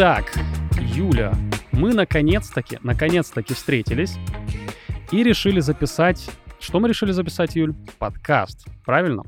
Итак, 0.00 0.32
Юля, 0.80 1.34
мы 1.72 1.92
наконец-таки, 1.92 2.78
наконец-таки 2.84 3.52
встретились 3.52 4.14
и 5.10 5.24
решили 5.24 5.58
записать... 5.58 6.30
Что 6.60 6.78
мы 6.78 6.88
решили 6.88 7.10
записать, 7.10 7.56
Юль? 7.56 7.74
Подкаст, 7.98 8.64
правильно? 8.84 9.24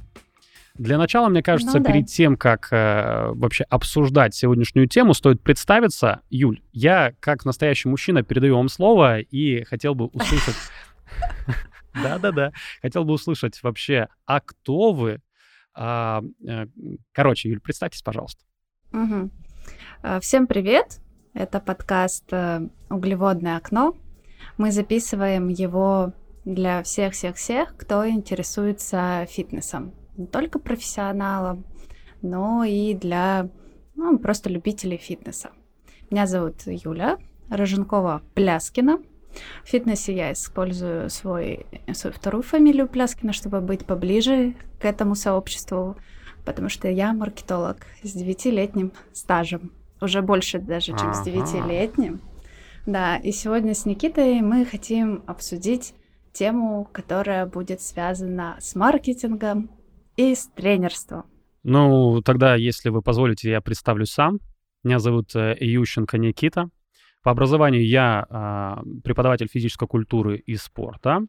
Для 0.74 0.96
начала, 0.96 1.28
мне 1.28 1.42
кажется, 1.42 1.78
Ну 1.78 1.82
да. 1.82 1.92
перед 1.92 2.06
тем, 2.06 2.36
как 2.36 2.68
э, 2.70 3.32
вообще 3.32 3.64
обсуждать 3.64 4.36
сегодняшнюю 4.36 4.86
тему, 4.86 5.12
стоит 5.12 5.42
представиться. 5.42 6.20
Юль, 6.30 6.62
я, 6.70 7.14
как 7.18 7.44
настоящий 7.44 7.88
мужчина, 7.88 8.22
передаю 8.22 8.54
вам 8.54 8.68
слово 8.68 9.18
и 9.18 9.64
хотел 9.64 9.96
бы 9.96 10.06
услышать... 10.06 10.54
Да-да-да. 11.94 12.52
Хотел 12.80 13.02
бы 13.02 13.14
услышать 13.14 13.60
вообще, 13.64 14.06
а 14.24 14.38
кто 14.40 14.92
вы? 14.92 15.20
А, 15.74 16.22
э, 16.46 16.66
Короче, 17.10 17.48
Юль, 17.48 17.60
представьтесь, 17.60 18.02
пожалуйста. 18.02 18.44
Мгм. 18.92 19.32
А, 20.02 20.18
Всем 20.18 20.46
привет! 20.46 20.98
Это 21.34 21.60
подкаст 21.60 22.24
э, 22.32 22.66
«Углеводное 22.88 23.58
окно». 23.58 23.94
Мы 24.56 24.72
записываем 24.72 25.48
его 25.48 26.14
для 26.46 26.82
всех-всех-всех, 26.82 27.76
кто 27.76 28.08
интересуется 28.08 29.26
фитнесом. 29.28 29.92
Не 30.16 30.26
только 30.26 30.58
профессионалам, 30.58 31.66
но 32.22 32.64
и 32.64 32.94
для 32.94 33.50
ну, 33.94 34.18
просто 34.18 34.48
любителей 34.48 34.96
фитнеса. 34.96 35.50
Меня 36.10 36.26
зовут 36.26 36.62
Юля 36.64 37.18
Роженкова-Пляскина. 37.50 39.04
В 39.62 39.68
фитнесе 39.68 40.16
я 40.16 40.32
использую 40.32 41.10
свой, 41.10 41.66
свою 41.92 42.14
вторую 42.14 42.42
фамилию 42.42 42.88
Пляскина, 42.88 43.34
чтобы 43.34 43.60
быть 43.60 43.84
поближе 43.84 44.54
к 44.80 44.86
этому 44.86 45.14
сообществу, 45.14 45.98
потому 46.46 46.70
что 46.70 46.88
я 46.88 47.12
маркетолог 47.12 47.76
с 48.02 48.12
девятилетним 48.12 48.92
стажем. 49.12 49.72
Уже 50.00 50.22
больше 50.22 50.58
даже, 50.58 50.92
чем 50.92 51.12
с 51.12 51.20
Ага. 51.20 51.30
девятилетним. 51.30 52.20
Да, 52.86 53.16
и 53.16 53.32
сегодня 53.32 53.74
с 53.74 53.84
Никитой 53.84 54.40
мы 54.40 54.64
хотим 54.64 55.22
обсудить 55.26 55.94
тему, 56.32 56.88
которая 56.92 57.46
будет 57.46 57.80
связана 57.80 58.56
с 58.60 58.74
маркетингом 58.74 59.70
и 60.16 60.34
с 60.34 60.46
тренерством. 60.48 61.24
Ну, 61.62 62.22
тогда, 62.22 62.54
если 62.54 62.88
вы 62.88 63.02
позволите, 63.02 63.50
я 63.50 63.60
представлюсь 63.60 64.10
сам. 64.12 64.38
Меня 64.82 64.98
зовут 64.98 65.34
э, 65.36 65.56
Ющенко 65.60 66.16
Никита. 66.16 66.70
По 67.22 67.32
образованию 67.32 67.86
я 67.86 68.26
а, 68.30 68.82
преподаватель 69.04 69.48
физической 69.48 69.86
культуры 69.86 70.38
и 70.38 70.56
спорта. 70.56 71.20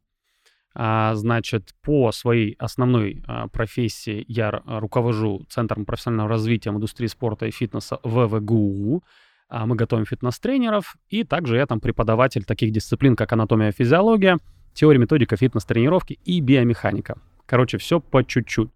А, 0.73 1.13
Значит, 1.15 1.71
по 1.81 2.11
своей 2.11 2.55
основной 2.57 3.23
а, 3.27 3.47
профессии 3.47 4.23
я 4.27 4.47
р- 4.49 4.63
руковожу 4.65 5.45
Центром 5.49 5.85
профессионального 5.85 6.29
развития 6.29 6.71
в 6.71 6.75
индустрии 6.75 7.07
спорта 7.07 7.45
и 7.45 7.51
фитнеса 7.51 7.99
ВВГУ. 8.03 9.03
А, 9.49 9.65
Мы 9.65 9.75
готовим 9.75 10.05
фитнес-тренеров, 10.05 10.95
и 11.09 11.23
также 11.23 11.57
я 11.57 11.65
там 11.65 11.79
преподаватель 11.81 12.45
таких 12.45 12.71
дисциплин, 12.71 13.15
как 13.15 13.33
анатомия 13.33 13.69
и 13.69 13.73
физиология, 13.73 14.37
теория, 14.73 14.99
методика 14.99 15.35
фитнес-тренировки 15.35 16.19
и 16.23 16.39
биомеханика. 16.39 17.17
Короче, 17.45 17.77
все 17.77 17.99
по 17.99 18.23
чуть-чуть. 18.23 18.69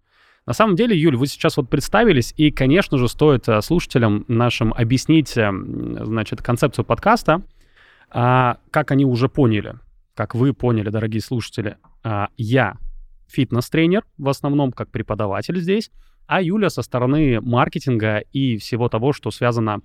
На 0.44 0.52
самом 0.52 0.76
деле, 0.76 0.96
Юль, 0.96 1.16
вы 1.16 1.26
сейчас 1.26 1.56
вот 1.56 1.70
представились, 1.70 2.34
и, 2.36 2.50
конечно 2.50 2.98
же, 2.98 3.08
стоит 3.08 3.46
слушателям 3.62 4.26
нашим 4.28 4.72
объяснить, 4.74 5.30
значит, 5.30 6.42
концепцию 6.42 6.84
подкаста, 6.84 7.42
а, 8.10 8.58
как 8.70 8.90
они 8.92 9.04
уже 9.04 9.28
поняли, 9.28 9.74
как 10.16 10.34
вы 10.34 10.54
поняли, 10.54 10.88
дорогие 10.88 11.20
слушатели. 11.20 11.76
А, 12.02 12.28
Я 12.38 12.78
фитнес-тренер, 13.28 14.04
в 14.16 14.28
основном 14.28 14.72
как 14.72 14.90
преподаватель 14.90 15.60
здесь, 15.60 15.90
а 16.26 16.40
Юля 16.40 16.70
со 16.70 16.82
стороны 16.82 17.40
маркетинга 17.40 18.18
и 18.32 18.56
всего 18.56 18.88
того, 18.88 19.12
что 19.12 19.30
связано, 19.30 19.82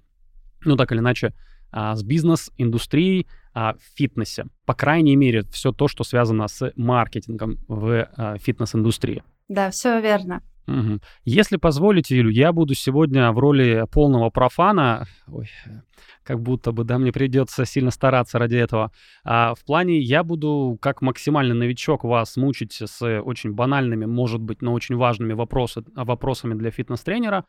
ну, 0.64 0.78
так 0.78 0.92
или 0.94 1.00
иначе, 1.00 1.34
а, 1.72 1.96
с 1.96 2.04
бизнес-индустрией 2.04 3.28
а, 3.54 3.74
в 3.74 3.98
фитнесе. 3.98 4.46
По 4.66 4.74
крайней 4.74 5.18
мере, 5.18 5.44
все 5.52 5.74
то, 5.74 5.90
что 5.90 6.04
связано 6.06 6.48
с 6.48 6.72
маркетингом 6.78 7.58
в 7.68 8.08
фитнес-индустрии. 8.40 9.24
Да, 9.50 9.70
все 9.70 10.00
верно. 10.00 10.42
Мгм. 10.72 11.02
Если 11.26 11.58
позволите, 11.58 12.16
Юлю, 12.16 12.30
я 12.30 12.54
буду 12.54 12.76
сегодня 12.76 13.32
в 13.32 13.40
роли 13.40 13.86
полного 13.92 14.30
профана. 14.30 15.06
Ой, 15.28 15.50
как 16.24 16.42
будто 16.42 16.72
бы, 16.72 16.84
да, 16.84 16.98
мне 16.98 17.12
придется 17.12 17.66
сильно 17.66 17.92
стараться 17.92 18.40
ради 18.40 18.56
этого. 18.56 18.92
А 19.24 19.54
в 19.54 19.66
плане 19.66 20.00
я 20.00 20.24
буду, 20.24 20.78
как 20.82 21.02
максимальный 21.02 21.56
новичок, 21.56 22.04
вас 22.06 22.38
мучить 22.38 22.74
с 22.74 23.22
очень 23.22 23.52
банальными, 23.52 24.06
может 24.06 24.42
быть, 24.42 24.62
но 24.62 24.74
очень 24.74 24.96
важными 24.96 25.34
вопросы, 25.34 25.84
вопросами 25.94 26.54
для 26.54 26.72
фитнес-тренера. 26.72 27.46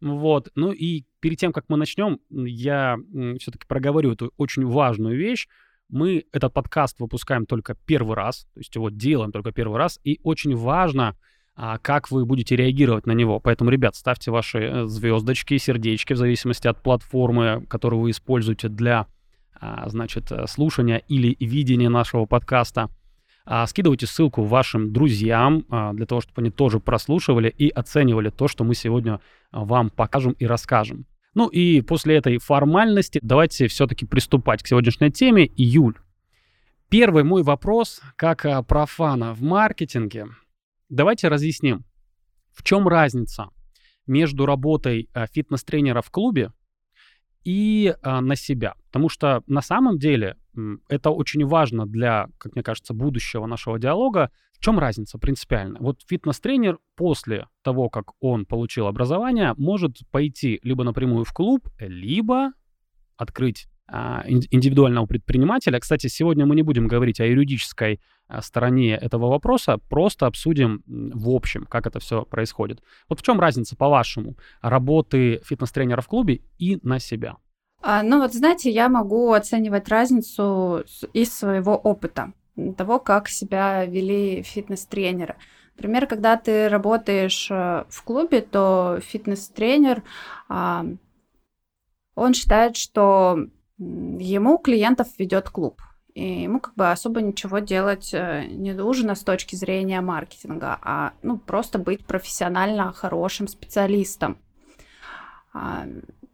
Вот. 0.00 0.50
Ну 0.56 0.72
и 0.72 1.04
перед 1.20 1.38
тем, 1.38 1.52
как 1.52 1.66
мы 1.68 1.76
начнем, 1.76 2.18
я 2.30 2.96
все-таки 3.38 3.66
проговорю 3.68 4.12
эту 4.12 4.32
очень 4.36 4.66
важную 4.66 5.16
вещь. 5.16 5.46
Мы 5.88 6.24
этот 6.32 6.52
подкаст 6.52 6.98
выпускаем 6.98 7.46
только 7.46 7.76
первый 7.86 8.16
раз, 8.16 8.46
то 8.54 8.60
есть 8.60 8.74
его 8.74 8.90
делаем 8.90 9.32
только 9.32 9.52
первый 9.52 9.78
раз, 9.78 10.00
и 10.02 10.18
очень 10.24 10.56
важно, 10.56 11.16
а, 11.56 11.78
как 11.78 12.10
вы 12.10 12.24
будете 12.24 12.56
реагировать 12.56 13.06
на 13.06 13.12
него. 13.12 13.38
Поэтому, 13.38 13.70
ребят, 13.70 13.94
ставьте 13.94 14.30
ваши 14.30 14.58
э, 14.58 14.86
звездочки, 14.86 15.56
сердечки 15.56 16.12
в 16.12 16.16
зависимости 16.16 16.66
от 16.66 16.82
платформы, 16.82 17.64
которую 17.68 18.00
вы 18.00 18.10
используете 18.10 18.68
для, 18.68 19.06
а, 19.60 19.88
значит, 19.88 20.32
э, 20.32 20.46
слушания 20.48 20.98
или 21.08 21.36
видения 21.38 21.88
нашего 21.88 22.26
подкаста. 22.26 22.90
А, 23.46 23.66
Скидывайте 23.68 24.06
ссылку 24.06 24.42
вашим 24.42 24.92
друзьям 24.92 25.64
а, 25.70 25.92
для 25.92 26.06
того, 26.06 26.22
чтобы 26.22 26.40
они 26.42 26.50
тоже 26.50 26.80
прослушивали 26.80 27.54
и 27.56 27.68
оценивали 27.68 28.30
то, 28.30 28.48
что 28.48 28.64
мы 28.64 28.74
сегодня 28.74 29.20
вам 29.52 29.90
покажем 29.90 30.32
и 30.32 30.46
расскажем. 30.46 31.06
Ну 31.34 31.46
и 31.48 31.82
после 31.82 32.16
этой 32.16 32.38
формальности 32.38 33.20
давайте 33.22 33.68
все-таки 33.68 34.06
приступать 34.06 34.62
к 34.62 34.66
сегодняшней 34.66 35.12
теме. 35.12 35.46
Июль. 35.46 35.94
Первый 36.88 37.22
мой 37.22 37.42
вопрос, 37.42 38.00
как 38.16 38.46
профана 38.66 39.34
в 39.34 39.42
маркетинге. 39.42 40.26
Давайте 40.88 41.28
разъясним, 41.28 41.84
в 42.52 42.62
чем 42.62 42.88
разница 42.88 43.48
между 44.06 44.46
работой 44.46 45.08
а, 45.12 45.26
фитнес-тренера 45.26 46.02
в 46.02 46.10
клубе 46.10 46.52
и 47.44 47.94
а, 48.02 48.20
на 48.20 48.36
себя. 48.36 48.74
Потому 48.86 49.08
что 49.08 49.42
на 49.46 49.62
самом 49.62 49.98
деле 49.98 50.36
это 50.88 51.10
очень 51.10 51.44
важно 51.46 51.86
для, 51.86 52.28
как 52.38 52.54
мне 52.54 52.62
кажется, 52.62 52.94
будущего 52.94 53.46
нашего 53.46 53.78
диалога. 53.78 54.30
В 54.52 54.60
чем 54.60 54.78
разница 54.78 55.18
принципиально? 55.18 55.78
Вот 55.80 56.02
фитнес-тренер 56.06 56.78
после 56.96 57.48
того, 57.62 57.88
как 57.88 58.12
он 58.20 58.46
получил 58.46 58.86
образование, 58.86 59.54
может 59.56 59.98
пойти 60.10 60.60
либо 60.62 60.84
напрямую 60.84 61.24
в 61.24 61.32
клуб, 61.32 61.68
либо 61.78 62.52
открыть 63.16 63.68
индивидуального 63.86 65.06
предпринимателя. 65.06 65.78
Кстати, 65.78 66.06
сегодня 66.06 66.46
мы 66.46 66.56
не 66.56 66.62
будем 66.62 66.88
говорить 66.88 67.20
о 67.20 67.26
юридической 67.26 68.00
а, 68.26 68.40
стороне 68.40 68.96
этого 68.96 69.28
вопроса, 69.28 69.78
просто 69.90 70.26
обсудим 70.26 70.82
в 70.86 71.28
общем, 71.28 71.66
как 71.66 71.86
это 71.86 72.00
все 72.00 72.24
происходит. 72.24 72.82
Вот 73.08 73.20
в 73.20 73.22
чем 73.22 73.38
разница, 73.40 73.76
по-вашему, 73.76 74.36
работы 74.62 75.42
фитнес-тренера 75.44 76.00
в 76.00 76.08
клубе 76.08 76.40
и 76.58 76.78
на 76.82 76.98
себя? 76.98 77.36
А, 77.82 78.02
ну 78.02 78.20
вот 78.20 78.32
знаете, 78.32 78.70
я 78.70 78.88
могу 78.88 79.32
оценивать 79.32 79.88
разницу 79.88 80.84
из 81.12 81.32
своего 81.34 81.76
опыта, 81.76 82.32
того, 82.78 82.98
как 82.98 83.28
себя 83.28 83.84
вели 83.84 84.42
фитнес-тренеры. 84.42 85.36
Например, 85.76 86.06
когда 86.06 86.36
ты 86.36 86.68
работаешь 86.68 87.50
э, 87.50 87.84
в 87.88 88.02
клубе, 88.04 88.40
то 88.42 89.00
фитнес-тренер, 89.02 90.02
а, 90.48 90.86
он 92.14 92.32
считает, 92.32 92.76
что 92.76 93.48
ему 93.78 94.58
клиентов 94.58 95.08
ведет 95.18 95.50
клуб. 95.50 95.80
И 96.14 96.42
ему 96.42 96.60
как 96.60 96.74
бы 96.74 96.90
особо 96.90 97.20
ничего 97.20 97.58
делать 97.58 98.14
э, 98.14 98.44
не 98.46 98.72
нужно 98.72 99.16
с 99.16 99.24
точки 99.24 99.56
зрения 99.56 100.00
маркетинга, 100.00 100.78
а 100.80 101.12
ну, 101.22 101.38
просто 101.38 101.80
быть 101.80 102.06
профессионально 102.06 102.92
хорошим 102.92 103.48
специалистом. 103.48 104.38
А, 105.52 105.86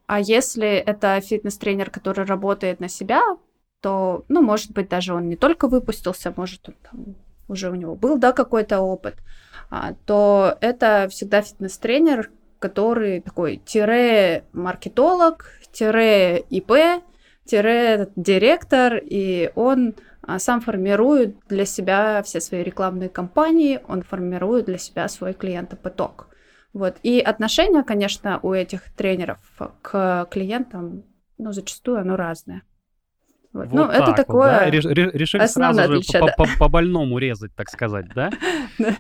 а 0.07 0.21
если 0.21 0.69
это 0.69 1.19
фитнес-тренер, 1.23 1.91
который 1.91 2.27
работает 2.27 2.81
на 2.81 2.89
себя, 2.89 3.23
то, 3.81 4.27
ну, 4.29 4.43
может 4.43 4.73
быть, 4.73 4.91
даже 4.91 5.15
он 5.15 5.29
не 5.29 5.37
только 5.37 5.67
выпустился, 5.67 6.35
может, 6.37 6.69
он 6.69 6.75
там 6.83 7.15
уже 7.49 7.71
у 7.71 7.75
него 7.75 7.95
был, 7.95 8.19
да, 8.19 8.33
какой-то 8.33 8.81
опыт, 8.81 9.17
а, 9.71 9.95
то 10.05 10.59
это 10.61 11.09
всегда 11.11 11.41
фитнес-тренер, 11.41 12.31
который 12.59 13.21
такой 13.23 13.57
тире-маркетолог, 13.57 15.47
тире-ИП, 15.73 17.03
тире-директор, 17.45 19.01
и 19.03 19.51
он 19.55 19.95
а, 20.23 20.39
сам 20.39 20.61
формирует 20.61 21.37
для 21.49 21.65
себя 21.65 22.23
все 22.23 22.41
свои 22.41 22.63
рекламные 22.63 23.09
кампании, 23.09 23.81
он 23.89 24.03
формирует 24.03 24.67
для 24.67 24.79
себя 24.79 25.09
свой 25.09 25.33
клиентопоток. 25.33 26.29
Вот. 26.73 26.97
И 27.03 27.19
отношение, 27.21 27.83
конечно, 27.83 28.39
у 28.43 28.53
этих 28.53 28.93
тренеров 28.95 29.39
к 29.83 30.29
клиентам, 30.31 31.05
ну, 31.39 31.53
зачастую 31.53 31.99
оно 31.99 32.17
разное. 32.17 32.63
Вот, 33.53 33.73
ну, 33.73 33.85
это 33.87 34.07
вот, 34.07 34.17
такое... 34.17 34.51
Да? 34.61 34.71
Решили 34.71 35.47
сразу 35.47 35.81
же 35.81 35.85
отличие, 35.87 36.21
по, 36.21 36.27
да. 36.27 36.35
по, 36.37 36.47
по 36.59 36.69
больному 36.69 37.19
резать, 37.19 37.55
так 37.57 37.69
сказать, 37.69 38.07
да? 38.15 38.31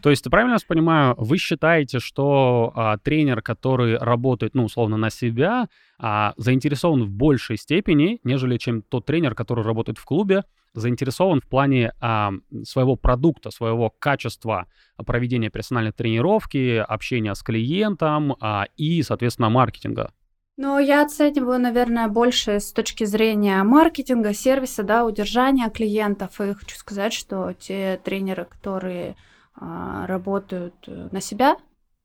То 0.02 0.11
есть, 0.11 0.29
правильно 0.29 0.55
я 0.55 0.58
понимаю, 0.67 1.14
вы 1.19 1.38
считаете, 1.38 2.00
что 2.00 2.73
а, 2.75 2.99
тренер, 2.99 3.43
который 3.43 3.97
работает, 3.97 4.55
ну, 4.55 4.64
условно, 4.64 4.97
на 4.97 5.11
себя, 5.11 5.69
а, 5.99 6.35
заинтересован 6.37 7.05
в 7.05 7.11
большей 7.11 7.56
степени, 7.58 8.19
нежели 8.25 8.56
чем 8.56 8.82
тот 8.82 9.06
тренер, 9.06 9.37
который 9.37 9.62
работает 9.62 9.99
в 9.99 10.05
клубе, 10.05 10.43
заинтересован 10.75 11.41
в 11.41 11.49
плане 11.49 11.93
а, 12.00 12.32
своего 12.64 12.96
продукта, 12.96 13.50
своего 13.50 13.91
качества 13.91 14.67
проведения 14.96 15.50
персональной 15.50 15.93
тренировки, 15.93 16.76
общения 16.76 17.35
с 17.35 17.43
клиентом 17.43 18.37
а, 18.41 18.67
и, 18.76 19.03
соответственно, 19.03 19.49
маркетинга. 19.49 20.12
Ну, 20.62 20.78
я 20.78 21.02
оцениваю, 21.02 21.58
наверное, 21.58 22.06
больше 22.08 22.60
с 22.60 22.70
точки 22.70 23.04
зрения 23.04 23.62
маркетинга, 23.62 24.34
сервиса, 24.34 24.82
да, 24.82 25.06
удержания 25.06 25.70
клиентов. 25.70 26.38
И 26.38 26.52
хочу 26.52 26.76
сказать, 26.76 27.14
что 27.14 27.54
те 27.54 27.98
тренеры, 28.04 28.44
которые 28.44 29.16
а, 29.54 30.06
работают 30.06 30.74
э, 30.86 31.08
на 31.12 31.22
себя, 31.22 31.56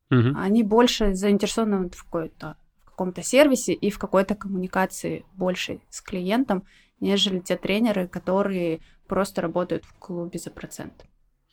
угу. 0.10 0.30
они 0.38 0.64
больше 0.64 1.16
заинтересованы 1.16 1.90
в 1.90 2.04
какой-то 2.06 2.56
в 2.86 2.92
каком-то 2.92 3.24
сервисе 3.24 3.74
и 3.74 3.90
в 3.90 4.00
какой-то 4.00 4.36
коммуникации 4.36 5.26
больше 5.34 5.82
с 5.90 6.00
клиентом, 6.00 6.64
нежели 7.02 7.40
те 7.40 7.58
тренеры, 7.58 8.08
которые 8.08 8.80
просто 9.10 9.42
работают 9.42 9.84
в 9.84 10.00
клубе 10.00 10.40
за 10.40 10.50
процент. 10.50 11.06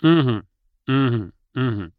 Угу. 0.04 0.44
Угу. 0.86 1.32
Угу. 1.56 1.92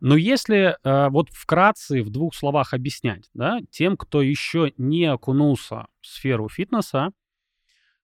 Но 0.00 0.16
если 0.16 0.76
э, 0.82 1.08
вот 1.10 1.30
вкратце 1.30 2.02
в 2.02 2.10
двух 2.10 2.34
словах 2.34 2.72
объяснять, 2.72 3.28
да, 3.34 3.58
тем, 3.70 3.96
кто 3.96 4.22
еще 4.22 4.72
не 4.78 5.06
окунулся 5.06 5.86
в 6.00 6.06
сферу 6.06 6.48
фитнеса, 6.48 7.10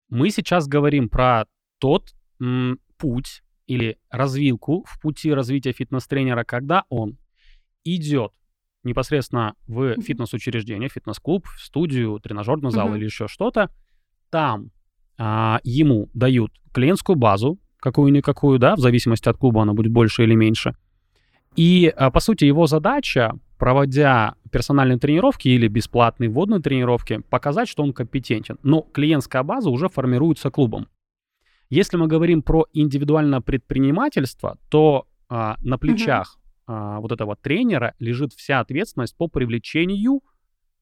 мы 0.08 0.30
сейчас 0.30 0.66
говорим 0.66 1.08
про 1.08 1.44
тот 1.78 2.14
м, 2.40 2.80
путь 2.98 3.42
или 3.66 3.98
развилку 4.10 4.84
в 4.88 5.00
пути 5.00 5.32
развития 5.32 5.72
фитнес-тренера, 5.72 6.44
когда 6.44 6.84
он 6.88 7.16
идет 7.84 8.32
непосредственно 8.82 9.54
в 9.66 10.00
фитнес-учреждение, 10.00 10.88
фитнес-клуб, 10.88 11.46
в 11.46 11.60
студию, 11.60 12.20
тренажерный 12.20 12.70
зал 12.70 12.88
mm-hmm. 12.88 12.96
или 12.96 13.04
еще 13.04 13.28
что-то, 13.28 13.70
там 14.30 14.70
а, 15.16 15.60
ему 15.62 16.10
дают 16.12 16.52
клиентскую 16.72 17.16
базу, 17.16 17.58
какую-никакую, 17.78 18.58
да, 18.58 18.76
в 18.76 18.80
зависимости 18.80 19.28
от 19.28 19.38
клуба 19.38 19.62
она 19.62 19.72
будет 19.72 19.92
больше 19.92 20.24
или 20.24 20.34
меньше, 20.34 20.76
и, 21.56 21.92
а, 21.96 22.10
по 22.10 22.20
сути, 22.20 22.44
его 22.44 22.66
задача, 22.66 23.38
проводя 23.58 24.34
персональные 24.50 24.98
тренировки 24.98 25.48
или 25.48 25.68
бесплатные 25.68 26.28
вводные 26.28 26.60
тренировки, 26.60 27.22
показать, 27.30 27.68
что 27.68 27.82
он 27.82 27.92
компетентен. 27.92 28.58
Но 28.62 28.82
клиентская 28.82 29.42
база 29.42 29.70
уже 29.70 29.88
формируется 29.88 30.50
клубом. 30.50 30.88
Если 31.70 31.96
мы 31.96 32.06
говорим 32.06 32.42
про 32.42 32.66
индивидуальное 32.72 33.40
предпринимательство, 33.40 34.58
то 34.68 35.06
а, 35.28 35.56
на 35.62 35.78
плечах 35.78 36.38
а, 36.66 37.00
вот 37.00 37.12
этого 37.12 37.36
тренера 37.36 37.94
лежит 37.98 38.32
вся 38.32 38.60
ответственность 38.60 39.16
по 39.16 39.28
привлечению 39.28 40.22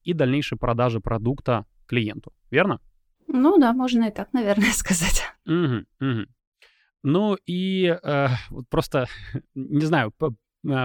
и 0.03 0.13
дальнейшей 0.13 0.57
продаже 0.57 0.99
продукта 0.99 1.65
клиенту. 1.87 2.33
Верно? 2.51 2.79
Ну 3.27 3.57
да, 3.57 3.73
можно 3.73 4.05
и 4.05 4.11
так, 4.11 4.33
наверное, 4.33 4.71
сказать. 4.73 5.23
Угу, 5.45 5.85
угу. 5.99 6.25
Ну 7.03 7.37
и 7.45 7.97
э, 8.01 8.27
просто, 8.69 9.07
не 9.55 9.85
знаю, 9.85 10.13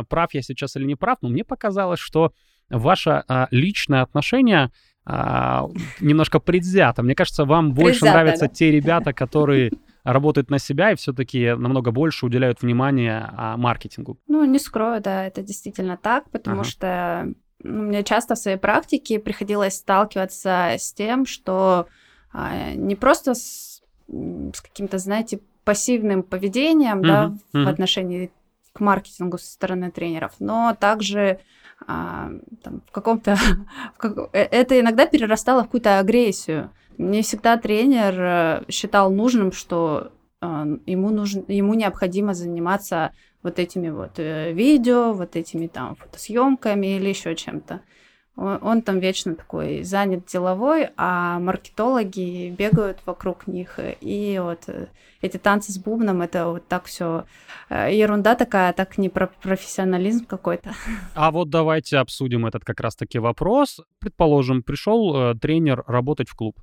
прав 0.09 0.35
я 0.35 0.43
сейчас 0.43 0.77
или 0.77 0.85
не 0.85 0.97
прав, 0.97 1.19
но 1.23 1.29
мне 1.29 1.45
показалось, 1.45 2.01
что 2.01 2.33
ваше 2.71 3.25
а, 3.29 3.49
личное 3.51 4.03
отношение 4.03 4.71
а, 5.05 5.69
немножко 6.01 6.39
предвзято. 6.39 7.03
Мне 7.03 7.15
кажется, 7.15 7.45
вам 7.45 7.73
больше 7.73 8.01
предвзято, 8.01 8.13
нравятся 8.13 8.47
да? 8.47 8.55
те 8.55 8.71
ребята, 8.71 9.13
которые 9.15 9.73
работают 10.05 10.51
на 10.51 10.59
себя 10.59 10.93
и 10.93 10.97
все-таки 10.97 11.55
намного 11.55 11.91
больше 11.91 12.27
уделяют 12.27 12.63
внимание 12.63 13.31
а, 13.37 13.57
маркетингу. 13.57 14.19
Ну, 14.27 14.45
не 14.45 14.59
скрою, 14.59 15.01
да, 15.01 15.27
это 15.27 15.43
действительно 15.43 15.97
так, 15.97 16.31
потому 16.31 16.61
ага. 16.61 16.69
что 16.69 17.35
ну, 17.63 17.83
мне 17.85 18.05
часто 18.05 18.35
в 18.35 18.39
своей 18.39 18.59
практике 18.59 19.19
приходилось 19.19 19.77
сталкиваться 19.77 20.75
с 20.79 20.93
тем, 20.93 21.27
что 21.27 21.87
а, 22.33 22.73
не 22.75 22.95
просто 22.95 23.35
с, 23.35 23.83
с 24.09 24.61
каким-то, 24.61 24.99
знаете, 24.99 25.41
пассивным 25.65 26.23
поведением, 26.23 27.01
uh-huh, 27.01 27.07
да, 27.07 27.35
uh-huh. 27.53 27.65
в 27.65 27.69
отношении 27.69 28.31
к 28.79 28.81
маркетингу 28.81 29.39
со 29.39 29.51
стороны 29.51 29.91
тренеров, 29.91 30.35
но 30.39 30.77
также 30.79 31.41
а, 31.87 32.31
там, 32.63 32.83
в 32.87 32.93
каком-то... 32.93 33.37
Э, 34.33 34.39
это 34.39 34.79
иногда 34.79 35.07
перерастало 35.07 35.63
в 35.63 35.65
какую-то 35.65 35.99
агрессию. 35.99 36.71
Не 36.97 37.23
всегда 37.23 37.57
тренер 37.57 38.15
э, 38.19 38.65
считал 38.71 39.11
нужным, 39.11 39.53
что 39.53 40.13
а, 40.41 40.67
ему, 40.87 41.11
нужно, 41.11 41.45
ему 41.49 41.75
необходимо 41.75 42.35
заниматься 42.35 43.13
вот 43.43 43.59
этими 43.59 43.91
вот 43.91 44.19
э, 44.19 44.53
видео, 44.53 45.13
вот 45.13 45.37
этими 45.37 45.67
там 45.67 45.97
фотосъемками 45.97 46.97
или 46.97 47.09
еще 47.09 47.35
чем-то. 47.35 47.81
Он, 48.38 48.58
он 48.62 48.82
там 48.82 49.00
вечно 49.00 49.35
такой 49.35 49.82
занят 49.82 50.26
деловой, 50.26 50.90
а 50.96 51.40
маркетологи 51.40 52.50
бегают 52.50 52.99
вокруг 53.05 53.49
них. 53.49 53.81
И 54.00 54.40
вот 54.40 54.61
э, 54.69 54.87
эти 55.20 55.38
танцы 55.38 55.73
с 55.73 55.79
бубном, 55.79 56.23
это 56.23 56.46
вот 56.46 56.69
так 56.69 56.85
все 56.85 57.25
э, 57.69 57.93
ерунда 57.93 58.37
такая, 58.37 58.73
так 58.73 58.96
не 58.96 59.08
про 59.08 59.26
профессионализм 59.26 60.25
какой-то. 60.25 60.70
А 61.14 61.32
вот 61.32 61.50
давайте 61.50 61.99
обсудим 61.99 62.46
этот 62.46 62.64
как 62.64 62.79
раз-таки 62.79 63.19
вопрос. 63.19 63.81
Предположим, 63.99 64.62
пришел 64.62 65.17
э, 65.17 65.34
тренер 65.34 65.82
работать 65.88 66.29
в 66.29 66.37
клуб, 66.37 66.61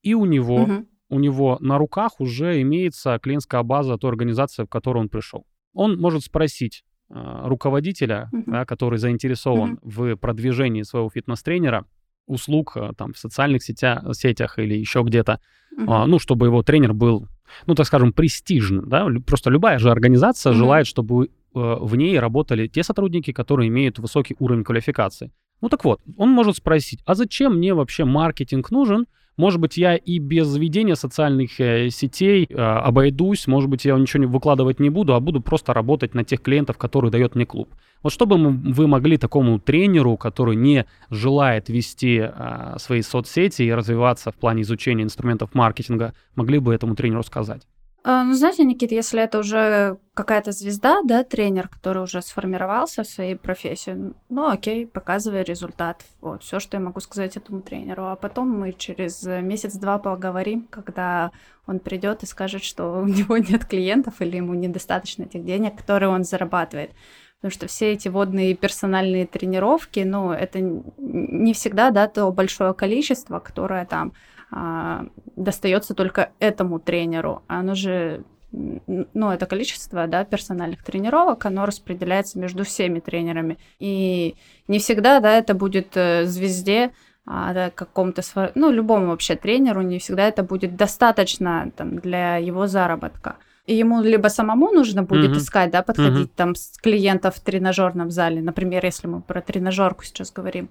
и 0.00 0.14
у 0.14 0.24
него, 0.24 0.62
угу. 0.62 0.86
у 1.10 1.18
него 1.18 1.58
на 1.60 1.76
руках 1.76 2.20
уже 2.20 2.62
имеется 2.62 3.18
клиентская 3.22 3.62
база 3.62 3.98
той 3.98 4.08
организации, 4.08 4.64
в 4.64 4.68
которую 4.68 5.02
он 5.02 5.08
пришел. 5.10 5.44
Он 5.74 6.00
может 6.00 6.24
спросить, 6.24 6.84
руководителя, 7.12 8.30
uh-huh. 8.32 8.42
да, 8.46 8.64
который 8.64 8.98
заинтересован 8.98 9.74
uh-huh. 9.74 10.14
в 10.14 10.16
продвижении 10.16 10.82
своего 10.82 11.10
фитнес-тренера, 11.10 11.84
услуг 12.26 12.72
а, 12.76 12.92
там 12.94 13.12
в 13.12 13.18
социальных 13.18 13.62
сетя, 13.62 14.02
сетях 14.12 14.58
или 14.58 14.74
еще 14.74 15.02
где-то, 15.02 15.40
uh-huh. 15.78 15.84
а, 15.88 16.06
ну, 16.06 16.18
чтобы 16.18 16.46
его 16.46 16.62
тренер 16.62 16.94
был, 16.94 17.28
ну, 17.66 17.74
так 17.74 17.86
скажем, 17.86 18.12
престижным, 18.12 18.88
да, 18.88 19.06
просто 19.26 19.50
любая 19.50 19.78
же 19.78 19.90
организация 19.90 20.52
uh-huh. 20.52 20.56
желает, 20.56 20.86
чтобы 20.86 21.26
э, 21.26 21.28
в 21.54 21.96
ней 21.96 22.18
работали 22.18 22.66
те 22.66 22.82
сотрудники, 22.82 23.32
которые 23.32 23.68
имеют 23.68 23.98
высокий 23.98 24.36
уровень 24.38 24.64
квалификации. 24.64 25.32
Ну 25.60 25.68
так 25.68 25.84
вот, 25.84 26.00
он 26.16 26.30
может 26.30 26.56
спросить, 26.56 27.00
а 27.04 27.14
зачем 27.14 27.56
мне 27.56 27.74
вообще 27.74 28.04
маркетинг 28.04 28.70
нужен, 28.70 29.06
может 29.36 29.60
быть, 29.60 29.76
я 29.76 29.96
и 29.96 30.18
без 30.18 30.54
ведения 30.56 30.94
социальных 30.94 31.58
э, 31.60 31.88
сетей 31.90 32.46
э, 32.48 32.54
обойдусь, 32.54 33.46
может 33.46 33.70
быть, 33.70 33.84
я 33.84 33.96
ничего 33.96 34.28
выкладывать 34.28 34.78
не 34.80 34.90
буду, 34.90 35.14
а 35.14 35.20
буду 35.20 35.40
просто 35.40 35.72
работать 35.72 36.14
на 36.14 36.24
тех 36.24 36.42
клиентов, 36.42 36.76
которые 36.76 37.10
дает 37.10 37.34
мне 37.34 37.46
клуб. 37.46 37.74
Вот 38.02 38.12
что 38.12 38.26
бы 38.26 38.36
вы 38.36 38.86
могли 38.86 39.16
такому 39.16 39.58
тренеру, 39.58 40.16
который 40.16 40.56
не 40.56 40.86
желает 41.08 41.68
вести 41.68 42.20
э, 42.22 42.74
свои 42.78 43.00
соцсети 43.00 43.62
и 43.62 43.72
развиваться 43.72 44.32
в 44.32 44.34
плане 44.34 44.62
изучения 44.62 45.04
инструментов 45.04 45.54
маркетинга, 45.54 46.14
могли 46.34 46.58
бы 46.58 46.74
этому 46.74 46.94
тренеру 46.94 47.22
сказать? 47.22 47.62
А, 48.04 48.24
ну, 48.24 48.34
знаете, 48.34 48.64
Никит, 48.64 48.90
если 48.90 49.22
это 49.22 49.38
уже 49.38 49.96
какая-то 50.14 50.50
звезда, 50.50 51.02
да, 51.04 51.22
тренер, 51.22 51.68
который 51.68 52.02
уже 52.02 52.20
сформировался 52.20 53.04
в 53.04 53.06
своей 53.06 53.36
профессии, 53.36 54.12
ну, 54.28 54.48
окей, 54.48 54.88
показывай 54.88 55.44
результат. 55.44 56.04
Вот, 56.20 56.42
все, 56.42 56.58
что 56.58 56.76
я 56.76 56.82
могу 56.82 56.98
сказать 56.98 57.36
этому 57.36 57.62
тренеру. 57.62 58.06
А 58.06 58.16
потом 58.16 58.50
мы 58.50 58.72
через 58.72 59.22
месяц-два 59.24 59.98
поговорим, 59.98 60.66
когда 60.68 61.30
он 61.66 61.78
придет 61.78 62.24
и 62.24 62.26
скажет, 62.26 62.64
что 62.64 62.92
у 63.02 63.06
него 63.06 63.36
нет 63.36 63.66
клиентов 63.66 64.20
или 64.20 64.36
ему 64.36 64.54
недостаточно 64.54 65.26
тех 65.26 65.44
денег, 65.44 65.76
которые 65.76 66.10
он 66.10 66.24
зарабатывает. 66.24 66.90
Потому 67.36 67.52
что 67.52 67.66
все 67.68 67.92
эти 67.92 68.08
водные 68.08 68.54
персональные 68.54 69.26
тренировки, 69.26 70.00
ну, 70.00 70.32
это 70.32 70.60
не 70.60 71.52
всегда, 71.54 71.90
да, 71.90 72.08
то 72.08 72.30
большое 72.32 72.74
количество, 72.74 73.38
которое 73.38 73.84
там 73.84 74.12
а, 74.54 75.06
достается 75.34 75.94
только 75.94 76.30
этому 76.38 76.78
тренеру. 76.78 77.42
Оно 77.46 77.74
же, 77.74 78.22
ну, 78.52 79.30
это 79.30 79.46
количество, 79.46 80.06
да, 80.06 80.24
персональных 80.24 80.84
тренировок, 80.84 81.46
оно 81.46 81.64
распределяется 81.64 82.38
между 82.38 82.64
всеми 82.64 83.00
тренерами. 83.00 83.56
И 83.78 84.36
не 84.68 84.78
всегда, 84.78 85.20
да, 85.20 85.38
это 85.38 85.54
будет 85.54 85.96
э, 85.96 86.26
звезде, 86.26 86.92
а, 87.24 87.54
да, 87.54 87.70
какому-то, 87.70 88.22
ну, 88.54 88.70
любому 88.70 89.06
вообще 89.06 89.36
тренеру, 89.36 89.80
не 89.80 89.98
всегда 89.98 90.28
это 90.28 90.42
будет 90.42 90.76
достаточно 90.76 91.72
там, 91.74 91.96
для 91.96 92.36
его 92.36 92.66
заработка. 92.66 93.36
И 93.64 93.74
ему 93.74 94.02
либо 94.02 94.28
самому 94.28 94.70
нужно 94.70 95.02
будет 95.02 95.30
mm-hmm. 95.30 95.38
искать, 95.38 95.70
да, 95.70 95.82
подходить 95.82 96.28
mm-hmm. 96.28 96.36
там 96.36 96.54
с 96.56 96.76
клиентов 96.78 97.36
в 97.36 97.40
тренажерном 97.40 98.10
зале, 98.10 98.42
например, 98.42 98.84
если 98.84 99.06
мы 99.06 99.22
про 99.22 99.40
тренажерку 99.40 100.04
сейчас 100.04 100.30
говорим, 100.30 100.68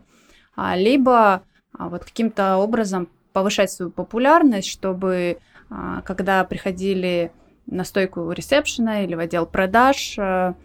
а, 0.55 0.75
либо 0.75 1.41
а, 1.73 1.89
вот 1.89 2.03
каким-то 2.03 2.57
образом 2.57 3.07
повышать 3.33 3.71
свою 3.71 3.91
популярность, 3.91 4.67
чтобы 4.67 5.37
а, 5.69 6.01
когда 6.01 6.43
приходили 6.43 7.31
на 7.65 7.83
стойку 7.83 8.31
ресепшена 8.31 9.03
или 9.03 9.15
в 9.15 9.19
отдел 9.19 9.45
продаж, 9.45 10.15
а, 10.17 10.55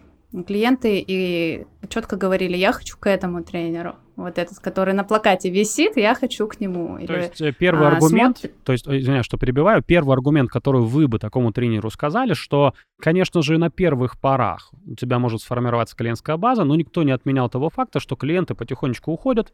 клиенты 0.45 1.03
и 1.05 1.65
четко 1.89 2.17
говорили, 2.17 2.57
я 2.57 2.73
хочу 2.73 2.97
к 2.97 3.07
этому 3.07 3.43
тренеру. 3.43 3.95
Вот 4.17 4.37
этот, 4.39 4.59
который 4.59 4.93
на 4.93 5.03
плакате 5.03 5.49
висит, 5.49 5.95
я 5.95 6.15
хочу 6.15 6.47
к 6.47 6.59
нему. 6.59 6.97
То 6.97 7.03
Или, 7.03 7.21
есть 7.21 7.41
э, 7.41 7.53
первый 7.53 7.87
а, 7.87 7.91
аргумент, 7.91 8.39
смотр... 8.39 8.55
то 8.63 8.71
есть, 8.71 8.87
извиняюсь, 8.87 9.25
что 9.25 9.37
перебиваю, 9.37 9.83
первый 9.83 10.13
аргумент, 10.13 10.49
который 10.49 10.81
вы 10.81 11.07
бы 11.07 11.19
такому 11.19 11.53
тренеру 11.53 11.89
сказали, 11.91 12.33
что, 12.33 12.73
конечно 12.99 13.41
же, 13.41 13.57
на 13.57 13.69
первых 13.69 14.19
порах 14.19 14.71
у 14.85 14.95
тебя 14.95 15.19
может 15.19 15.41
сформироваться 15.41 15.95
клиентская 15.95 16.35
база, 16.35 16.63
но 16.63 16.75
никто 16.75 17.03
не 17.03 17.11
отменял 17.11 17.47
того 17.47 17.69
факта, 17.69 17.99
что 17.99 18.15
клиенты 18.15 18.55
потихонечку 18.55 19.11
уходят, 19.11 19.53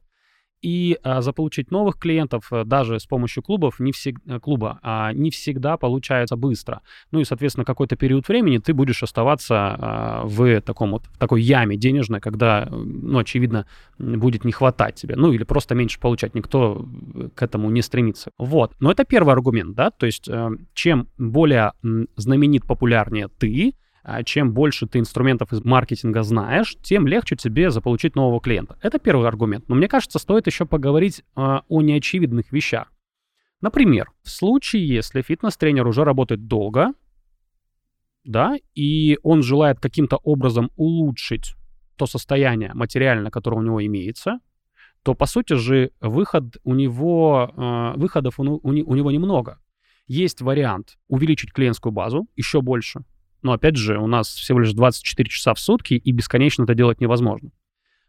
и 0.62 0.98
а, 1.04 1.22
заполучить 1.22 1.72
новых 1.72 1.98
клиентов 1.98 2.48
э, 2.52 2.64
даже 2.64 3.00
с 3.00 3.06
помощью 3.06 3.44
клубов 3.44 3.80
не 3.80 3.92
всег... 3.92 4.20
Э, 4.26 4.40
клуба 4.40 4.80
а, 4.82 5.12
не 5.12 5.30
всегда 5.30 5.76
получается 5.78 6.38
быстро. 6.38 6.82
Ну 7.12 7.20
и, 7.20 7.26
соответственно, 7.26 7.66
какой-то 7.66 7.98
период 7.98 8.28
времени 8.30 8.60
ты 8.60 8.74
будешь 8.74 9.04
оставаться 9.04 9.56
а, 9.58 10.22
в 10.24 10.62
таком 10.62 10.92
вот 10.92 11.04
в 11.06 11.18
такой 11.18 11.42
яме 11.42 11.76
денежной, 11.76 12.22
когда, 12.22 12.68
ну, 12.72 13.20
очевидно, 13.20 13.66
будет 13.98 14.46
не 14.46 14.54
хватать 14.54 14.96
тебе. 14.96 15.16
Ну 15.18 15.34
или 15.34 15.44
просто 15.44 15.76
меньше 15.76 16.00
получать. 16.00 16.34
Никто 16.34 16.88
э, 17.14 17.30
к 17.36 17.44
этому 17.44 17.70
не 17.70 17.82
стремится. 17.82 18.32
Вот. 18.38 18.74
Но 18.80 18.90
это 18.90 19.04
первый 19.04 19.34
аргумент, 19.34 19.76
да, 19.76 19.92
то 19.92 20.06
есть 20.06 20.30
чем 20.74 21.08
более 21.18 21.74
знаменит, 22.16 22.66
популярнее 22.66 23.28
ты, 23.28 23.76
чем 24.24 24.54
больше 24.54 24.86
ты 24.86 25.00
инструментов 25.00 25.54
из 25.54 25.64
маркетинга 25.64 26.24
знаешь, 26.24 26.76
тем 26.82 27.08
легче 27.08 27.36
тебе 27.36 27.72
заполучить 27.72 28.16
нового 28.16 28.42
клиента. 28.42 28.78
Это 28.82 29.00
первый 29.00 29.28
аргумент. 29.28 29.70
Но 29.70 29.76
мне 29.76 29.88
кажется, 29.88 30.20
стоит 30.20 30.48
еще 30.48 30.66
поговорить 30.66 31.24
э, 31.36 31.60
о 31.68 31.82
неочевидных 31.82 32.52
вещах. 32.52 32.92
Например, 33.62 34.12
в 34.24 34.30
случае, 34.30 34.86
если 34.86 35.22
фитнес-тренер 35.22 35.88
уже 35.88 36.04
работает 36.04 36.48
долго, 36.48 36.94
да, 38.26 38.56
и 38.76 39.18
он 39.24 39.42
желает 39.42 39.80
каким-то 39.80 40.18
образом 40.18 40.70
улучшить 40.76 41.56
то 41.96 42.06
состояние 42.06 42.74
материально, 42.74 43.32
которое 43.32 43.58
у 43.58 43.64
него 43.64 43.86
имеется, 43.86 44.40
то, 45.04 45.14
по 45.14 45.26
сути 45.26 45.54
же, 45.54 45.92
выход 46.02 46.58
у 46.64 46.74
него, 46.74 47.54
э, 47.56 47.94
выходов 47.98 48.40
у, 48.40 48.44
у, 48.44 48.60
у 48.64 48.96
него 48.96 49.12
немного. 49.12 49.60
Есть 50.08 50.42
вариант 50.42 50.98
увеличить 51.08 51.54
клиентскую 51.54 51.94
базу 51.94 52.28
еще 52.36 52.62
больше, 52.62 53.06
но 53.44 53.54
опять 53.54 53.76
же, 53.76 54.00
у 54.00 54.08
нас 54.08 54.28
всего 54.28 54.60
лишь 54.60 54.74
24 54.74 55.30
часа 55.30 55.54
в 55.54 55.60
сутки, 55.60 55.94
и 55.94 56.12
бесконечно 56.12 56.64
это 56.64 56.74
делать 56.74 57.02
невозможно. 57.02 57.52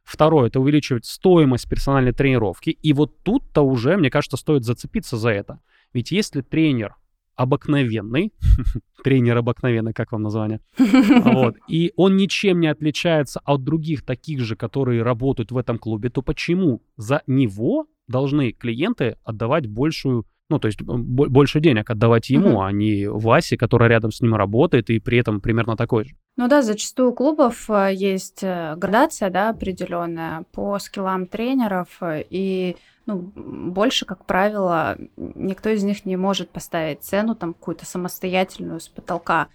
Второе, 0.04 0.48
это 0.48 0.60
увеличивать 0.60 1.06
стоимость 1.06 1.68
персональной 1.68 2.12
тренировки. 2.12 2.70
И 2.70 2.92
вот 2.92 3.22
тут-то 3.22 3.62
уже, 3.62 3.96
мне 3.96 4.10
кажется, 4.10 4.36
стоит 4.36 4.64
зацепиться 4.64 5.16
за 5.16 5.30
это. 5.30 5.60
Ведь 5.92 6.12
если 6.12 6.42
тренер 6.42 6.96
обыкновенный, 7.36 8.32
тренер 9.04 9.38
обыкновенный, 9.38 9.92
как 9.92 10.12
вам 10.12 10.22
название, 10.22 10.60
вот, 10.78 11.56
и 11.68 11.92
он 11.96 12.16
ничем 12.16 12.60
не 12.60 12.68
отличается 12.68 13.40
от 13.44 13.64
других 13.64 14.04
таких 14.04 14.40
же, 14.40 14.56
которые 14.56 15.02
работают 15.02 15.50
в 15.50 15.56
этом 15.56 15.78
клубе, 15.78 16.10
то 16.10 16.22
почему 16.22 16.82
за 16.96 17.22
него 17.26 17.86
должны 18.06 18.52
клиенты 18.52 19.16
отдавать 19.24 19.66
большую 19.66 20.26
ну, 20.50 20.58
то 20.58 20.68
есть 20.68 20.82
больше 20.82 21.60
денег 21.60 21.90
отдавать 21.90 22.28
ему, 22.28 22.60
mm-hmm. 22.60 22.66
а 22.66 22.72
не 22.72 23.06
Васе, 23.08 23.56
которая 23.56 23.88
рядом 23.88 24.12
с 24.12 24.20
ним 24.20 24.34
работает 24.34 24.90
и 24.90 24.98
при 24.98 25.18
этом 25.18 25.40
примерно 25.40 25.76
такой 25.76 26.04
же. 26.04 26.14
Ну 26.36 26.48
да, 26.48 26.62
зачастую 26.62 27.10
у 27.10 27.14
клубов 27.14 27.70
э, 27.70 27.94
есть 27.94 28.42
э, 28.42 28.74
градация, 28.76 29.30
да, 29.30 29.50
определенная 29.50 30.44
по 30.52 30.78
скиллам 30.78 31.26
тренеров, 31.26 31.88
э, 32.00 32.24
и 32.28 32.76
ну, 33.06 33.32
больше, 33.36 34.04
как 34.04 34.26
правило, 34.26 34.96
никто 35.16 35.70
из 35.70 35.82
них 35.82 36.04
не 36.04 36.16
может 36.16 36.50
поставить 36.50 37.02
цену 37.02 37.34
там 37.34 37.54
какую-то 37.54 37.86
самостоятельную 37.86 38.80
с 38.80 38.88
потолка 38.88 39.48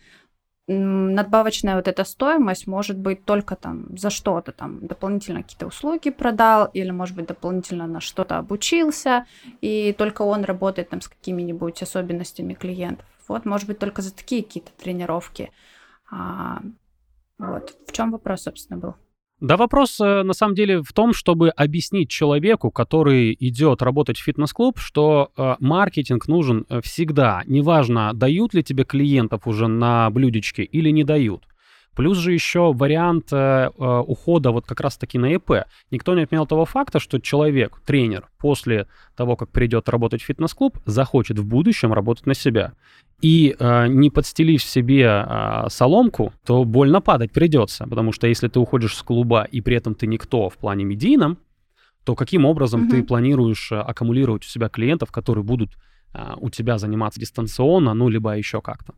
надбавочная 0.71 1.75
вот 1.75 1.87
эта 1.87 2.03
стоимость 2.03 2.67
может 2.67 2.97
быть 2.97 3.25
только 3.25 3.55
там 3.55 3.97
за 3.97 4.09
что-то, 4.09 4.51
там 4.51 4.85
дополнительно 4.85 5.41
какие-то 5.41 5.67
услуги 5.67 6.11
продал 6.11 6.69
или, 6.73 6.91
может 6.91 7.15
быть, 7.15 7.27
дополнительно 7.27 7.87
на 7.87 7.99
что-то 7.99 8.37
обучился, 8.37 9.25
и 9.61 9.93
только 9.93 10.21
он 10.21 10.43
работает 10.43 10.89
там 10.89 11.01
с 11.01 11.07
какими-нибудь 11.07 11.81
особенностями 11.81 12.53
клиентов. 12.53 13.05
Вот, 13.27 13.45
может 13.45 13.67
быть, 13.67 13.79
только 13.79 14.01
за 14.01 14.15
такие 14.15 14.43
какие-то 14.43 14.71
тренировки. 14.77 15.51
А, 16.11 16.61
вот. 17.37 17.75
В 17.87 17.91
чем 17.91 18.11
вопрос, 18.11 18.43
собственно, 18.43 18.79
был? 18.79 18.95
Да 19.41 19.55
вопрос 19.55 19.99
э, 20.01 20.23
на 20.23 20.33
самом 20.33 20.53
деле 20.53 20.81
в 20.81 20.91
том, 20.91 21.13
чтобы 21.13 21.49
объяснить 21.49 22.09
человеку, 22.09 22.71
который 22.71 23.35
идет 23.39 23.81
работать 23.81 24.17
в 24.17 24.23
фитнес-клуб, 24.23 24.79
что 24.79 25.31
э, 25.37 25.55
маркетинг 25.59 26.27
нужен 26.27 26.65
э, 26.67 26.81
всегда. 26.83 27.43
Неважно, 27.45 28.13
дают 28.13 28.53
ли 28.53 28.63
тебе 28.63 28.83
клиентов 28.83 29.47
уже 29.47 29.67
на 29.67 30.09
блюдечке 30.09 30.63
или 30.63 30.89
не 30.89 31.05
дают. 31.05 31.43
Плюс 31.95 32.17
же 32.17 32.31
еще 32.31 32.71
вариант 32.73 33.33
э, 33.33 33.35
э, 33.35 34.03
ухода 34.07 34.51
вот 34.51 34.65
как 34.65 34.79
раз-таки 34.79 35.17
на 35.17 35.35
ЭП. 35.35 35.65
Никто 35.91 36.15
не 36.15 36.23
отменял 36.23 36.47
того 36.47 36.65
факта, 36.65 36.99
что 36.99 37.19
человек, 37.19 37.81
тренер, 37.85 38.29
после 38.37 38.87
того, 39.15 39.35
как 39.35 39.49
придет 39.49 39.89
работать 39.89 40.21
в 40.21 40.25
фитнес-клуб, 40.25 40.77
захочет 40.85 41.39
в 41.39 41.45
будущем 41.45 41.91
работать 41.91 42.25
на 42.25 42.33
себя. 42.33 42.73
И 43.21 43.55
э, 43.59 43.87
не 43.87 44.09
подстелив 44.09 44.63
себе 44.63 45.03
э, 45.05 45.65
соломку, 45.69 46.31
то 46.45 46.63
больно 46.63 47.01
падать 47.01 47.33
придется, 47.33 47.85
потому 47.85 48.13
что 48.13 48.27
если 48.27 48.47
ты 48.47 48.59
уходишь 48.59 48.95
с 48.95 49.03
клуба 49.03 49.43
и 49.43 49.59
при 49.59 49.75
этом 49.75 49.93
ты 49.93 50.07
никто 50.07 50.49
в 50.49 50.57
плане 50.57 50.85
медийном, 50.85 51.37
то 52.05 52.15
каким 52.15 52.45
образом 52.45 52.85
mm-hmm. 52.85 52.91
ты 52.91 53.03
планируешь 53.03 53.71
э, 53.71 53.75
аккумулировать 53.75 54.45
у 54.45 54.47
себя 54.47 54.69
клиентов, 54.69 55.11
которые 55.11 55.43
будут 55.43 55.71
э, 56.13 56.33
у 56.37 56.49
тебя 56.49 56.77
заниматься 56.77 57.19
дистанционно, 57.19 57.93
ну 57.93 58.07
либо 58.07 58.37
еще 58.37 58.61
как-то? 58.61 58.93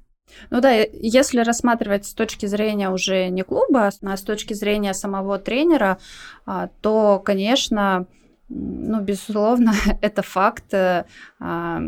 Ну 0.50 0.62
да, 0.62 0.72
если 0.72 1.42
рассматривать 1.42 2.06
с 2.06 2.14
точки 2.14 2.46
зрения 2.46 2.90
уже 2.90 3.30
не 3.30 3.44
клуба, 3.44 3.90
а 4.04 4.18
с 4.18 4.22
точки 4.22 4.54
зрения 4.54 4.94
самого 4.94 5.40
тренера, 5.40 5.98
а, 6.46 6.70
то, 6.82 7.22
конечно, 7.24 8.06
ну, 8.50 9.02
безусловно, 9.02 9.74
это 10.02 10.22
факт 10.22 10.74
э, 10.74 11.06
а, 11.40 11.82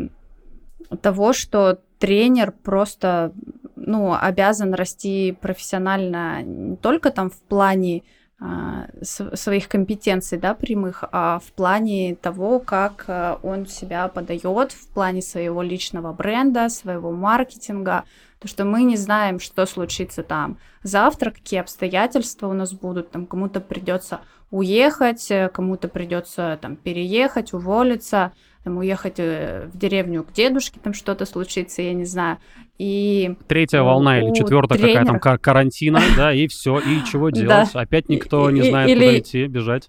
того, 1.00 1.32
что 1.32 1.78
тренер 1.98 2.52
просто 2.52 3.32
ну, 3.76 4.14
обязан 4.14 4.74
расти 4.74 5.36
профессионально 5.40 6.42
не 6.42 6.76
только 6.76 7.10
там 7.10 7.30
в 7.30 7.40
плане 7.40 8.02
а, 8.40 8.86
своих 9.02 9.68
компетенций, 9.68 10.38
да, 10.38 10.54
прямых, 10.54 11.04
а 11.12 11.38
в 11.38 11.52
плане 11.52 12.16
того, 12.16 12.58
как 12.58 13.04
а, 13.08 13.38
он 13.42 13.66
себя 13.66 14.08
подает, 14.08 14.72
в 14.72 14.88
плане 14.88 15.22
своего 15.22 15.62
личного 15.62 16.12
бренда, 16.12 16.68
своего 16.68 17.12
маркетинга, 17.12 18.04
то 18.44 18.48
что 18.48 18.66
мы 18.66 18.82
не 18.82 18.98
знаем, 18.98 19.40
что 19.40 19.64
случится 19.64 20.22
там 20.22 20.58
завтра, 20.82 21.30
какие 21.30 21.60
обстоятельства 21.60 22.46
у 22.46 22.52
нас 22.52 22.74
будут, 22.74 23.10
там 23.10 23.24
кому-то 23.24 23.58
придется 23.62 24.20
уехать, 24.50 25.32
кому-то 25.54 25.88
придется 25.88 26.58
там 26.60 26.76
переехать, 26.76 27.54
уволиться, 27.54 28.32
там, 28.62 28.76
уехать 28.76 29.14
э, 29.16 29.70
в 29.72 29.78
деревню 29.78 30.24
к 30.24 30.32
дедушке, 30.34 30.78
там 30.78 30.92
что-то 30.92 31.24
случится, 31.24 31.80
я 31.80 31.94
не 31.94 32.04
знаю. 32.04 32.36
И 32.76 33.34
Третья 33.48 33.80
волна 33.80 34.20
или 34.20 34.34
четвертая 34.34 34.76
тренера... 34.76 35.04
какая 35.04 35.20
там 35.20 35.38
карантина, 35.38 36.02
да, 36.18 36.34
и 36.34 36.46
все, 36.46 36.78
и 36.80 37.02
чего 37.10 37.30
делать? 37.30 37.70
Опять 37.72 38.10
никто 38.10 38.50
не 38.50 38.60
знает, 38.60 38.92
куда 38.92 39.18
идти, 39.18 39.46
бежать. 39.46 39.88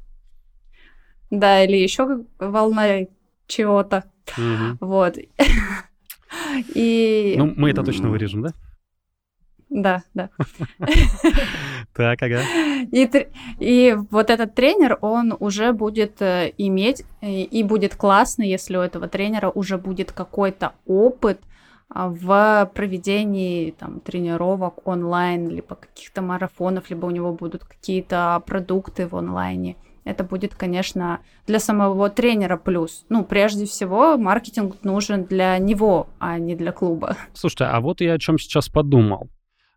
Да, 1.29 1.61
или 1.61 1.75
еще 1.75 2.23
волна 2.39 3.01
чего-то. 3.47 4.05
Вот. 4.79 5.17
И... 6.73 7.35
Ну, 7.37 7.53
мы 7.55 7.71
это 7.71 7.83
точно 7.83 8.09
вырежем, 8.09 8.41
да? 8.43 8.53
Да, 9.69 10.03
да. 10.13 10.29
Так, 11.93 12.21
ага. 12.21 12.41
И, 12.91 13.09
и 13.59 13.97
вот 14.11 14.29
этот 14.29 14.53
тренер, 14.53 14.97
он 15.01 15.35
уже 15.39 15.71
будет 15.71 16.21
э, 16.21 16.51
иметь, 16.57 17.03
и, 17.21 17.43
и 17.43 17.63
будет 17.63 17.95
классно, 17.95 18.43
если 18.43 18.75
у 18.77 18.81
этого 18.81 19.07
тренера 19.07 19.49
уже 19.49 19.77
будет 19.77 20.11
какой-то 20.11 20.73
опыт 20.85 21.39
а, 21.89 22.09
в 22.09 22.71
проведении 22.73 23.71
там, 23.71 24.01
тренировок 24.01 24.87
онлайн, 24.87 25.49
либо 25.49 25.75
каких-то 25.75 26.21
марафонов, 26.21 26.89
либо 26.89 27.05
у 27.05 27.11
него 27.11 27.31
будут 27.33 27.63
какие-то 27.63 28.41
продукты 28.45 29.07
в 29.07 29.15
онлайне. 29.15 29.77
Это 30.05 30.23
будет, 30.23 30.53
конечно, 30.53 31.19
для 31.47 31.59
самого 31.59 32.09
тренера 32.09 32.57
плюс. 32.57 33.05
Ну, 33.09 33.25
прежде 33.25 33.65
всего, 33.65 34.17
маркетинг 34.17 34.75
нужен 34.83 35.25
для 35.25 35.57
него, 35.57 36.07
а 36.19 36.37
не 36.37 36.55
для 36.55 36.71
клуба. 36.71 37.17
Слушайте, 37.33 37.65
а 37.65 37.79
вот 37.81 38.01
я 38.01 38.13
о 38.13 38.19
чем 38.19 38.37
сейчас 38.37 38.69
подумал. 38.69 39.29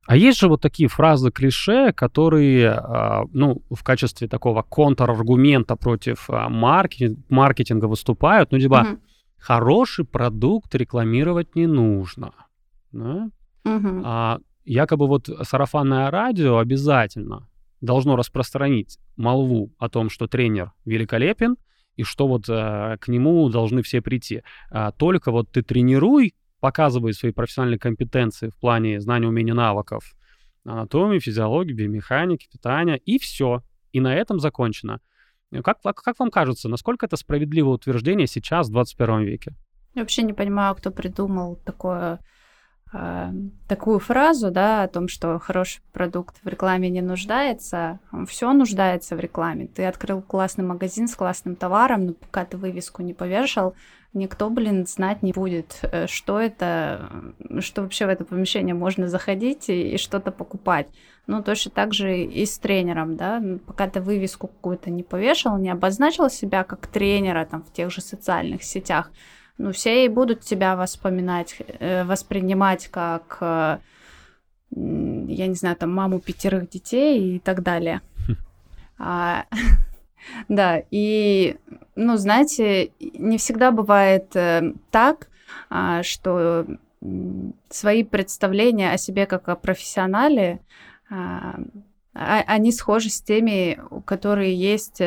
А 0.06 0.16
есть 0.16 0.38
же 0.38 0.49
вот 0.49 0.61
такие 0.61 0.88
фразы 0.88 1.30
клише, 1.30 1.92
которые, 1.92 2.73
а, 2.73 3.25
ну, 3.32 3.62
в 3.70 3.82
качестве 3.82 4.28
такого 4.28 4.62
контраргумента 4.62 5.76
против 5.76 6.28
а, 6.28 6.49
маркетинга 6.50 7.87
выступают, 7.87 8.52
ну, 8.52 8.58
типа, 8.58 8.87
угу. 8.88 8.99
хороший 9.38 10.04
продукт 10.04 10.75
рекламировать 10.75 11.56
не 11.56 11.66
нужно. 11.66 12.32
Да? 12.92 13.30
Угу. 13.64 14.02
А 14.04 14.38
якобы 14.66 15.06
вот 15.06 15.28
сарафанное 15.42 16.11
радио 16.11 16.58
обязательно 16.58 17.49
должно 17.80 18.16
распространить 18.16 18.99
молву 19.16 19.73
о 19.78 19.88
том, 19.88 20.11
что 20.11 20.26
тренер 20.26 20.73
великолепен, 20.85 21.56
и 21.97 22.04
что 22.04 22.28
вот 22.28 22.49
э, 22.49 22.97
к 23.00 23.08
нему 23.08 23.49
должны 23.49 23.82
все 23.82 24.00
прийти. 24.00 24.42
А, 24.70 24.92
только 24.92 25.32
вот 25.32 25.50
ты 25.50 25.62
тренируй, 25.62 26.35
показывает 26.61 27.16
свои 27.16 27.32
профессиональные 27.32 27.78
компетенции 27.78 28.50
в 28.50 28.56
плане 28.56 29.00
знания, 29.00 29.28
умений, 29.28 29.52
навыков, 29.52 30.04
анатомии, 30.64 31.18
физиологии, 31.18 31.73
биомеханики, 31.73 32.49
питания, 32.50 32.97
и 32.97 33.18
все. 33.18 33.62
И 33.92 34.00
на 34.00 34.14
этом 34.14 34.38
закончено. 34.38 35.00
Как, 35.64 35.80
как 35.80 36.18
вам 36.18 36.30
кажется, 36.30 36.68
насколько 36.68 37.06
это 37.06 37.16
справедливое 37.16 37.75
утверждение 37.75 38.26
сейчас, 38.26 38.68
в 38.68 38.73
21 38.73 39.23
веке? 39.23 39.54
Я 39.94 40.02
вообще 40.02 40.23
не 40.23 40.35
понимаю, 40.35 40.75
кто 40.75 40.90
придумал 40.90 41.56
такое 41.56 42.20
такую 42.90 43.99
фразу, 43.99 44.50
да, 44.50 44.83
о 44.83 44.88
том, 44.88 45.09
что 45.09 45.38
хороший 45.38 45.83
продукт 45.92 46.37
в 46.42 46.49
рекламе 46.49 46.88
не 46.88 47.02
нуждается. 47.02 48.00
Все 48.26 48.52
нуждается 48.52 49.14
в 49.14 49.21
рекламе. 49.21 49.66
Ты 49.66 49.85
открыл 49.85 50.23
классный 50.23 50.64
магазин 50.64 51.07
с 51.07 51.14
классным 51.14 51.54
товаром, 51.54 52.07
но 52.07 52.12
пока 52.14 52.45
ты 52.45 52.57
вывеску 52.57 53.02
не 53.02 53.12
повешал, 53.12 53.75
никто, 54.14 54.49
блин, 54.49 54.87
знать 54.87 55.23
не 55.23 55.33
будет, 55.33 55.80
э, 55.83 56.07
что 56.07 56.40
это, 56.40 57.11
что 57.61 57.83
вообще 57.83 58.07
в 58.07 58.09
это 58.09 58.25
помещение 58.25 58.75
можно 58.75 59.09
заходить 59.09 59.68
и, 59.68 59.95
и 59.95 59.99
что-то 59.99 60.30
покупать. 60.30 60.88
Ну, 61.26 61.42
точно 61.42 61.71
так 61.71 61.92
же 61.92 62.23
и 62.23 62.47
с 62.47 62.59
тренером, 62.59 63.16
да, 63.16 63.42
пока 63.66 63.87
ты 63.87 64.00
вывеску 64.00 64.47
какую-то 64.47 64.88
не 64.88 65.02
повешал, 65.02 65.59
не 65.59 65.68
обозначил 65.68 66.30
себя 66.30 66.64
как 66.64 66.87
тренера 66.87 67.45
там 67.45 67.62
в 67.62 67.73
тех 67.73 67.90
же 67.90 68.00
социальных 68.00 68.62
сетях, 68.62 69.11
ну, 69.59 69.73
все 69.73 70.05
и 70.05 70.09
будут 70.09 70.41
тебя 70.41 70.77
воспоминать, 70.77 71.57
э, 71.81 72.05
воспринимать 72.05 72.87
как, 72.88 73.38
э, 73.41 73.79
я 74.71 75.47
не 75.47 75.55
знаю, 75.55 75.77
там, 75.77 75.93
маму 75.93 76.21
пятерых 76.21 76.71
детей 76.71 77.37
и 77.37 77.38
так 77.41 77.62
далее. 77.62 78.00
Хм. 78.27 78.37
А, 78.99 79.47
да, 80.49 80.83
и, 80.91 81.57
ну, 81.97 82.17
знаете, 82.17 82.93
не 83.00 83.37
всегда 83.38 83.73
бывает 83.73 84.35
э, 84.37 84.75
так, 84.91 85.29
а, 85.71 86.03
что 86.03 86.67
свои 87.71 88.03
представления 88.03 88.93
о 88.93 88.99
себе 88.99 89.27
как 89.27 89.49
о 89.49 89.57
профессионале, 89.57 90.61
а, 91.11 91.61
они 92.12 92.73
схожи 92.73 93.09
с 93.09 93.21
теми, 93.21 93.79
которые 94.09 94.55
есть 94.55 95.00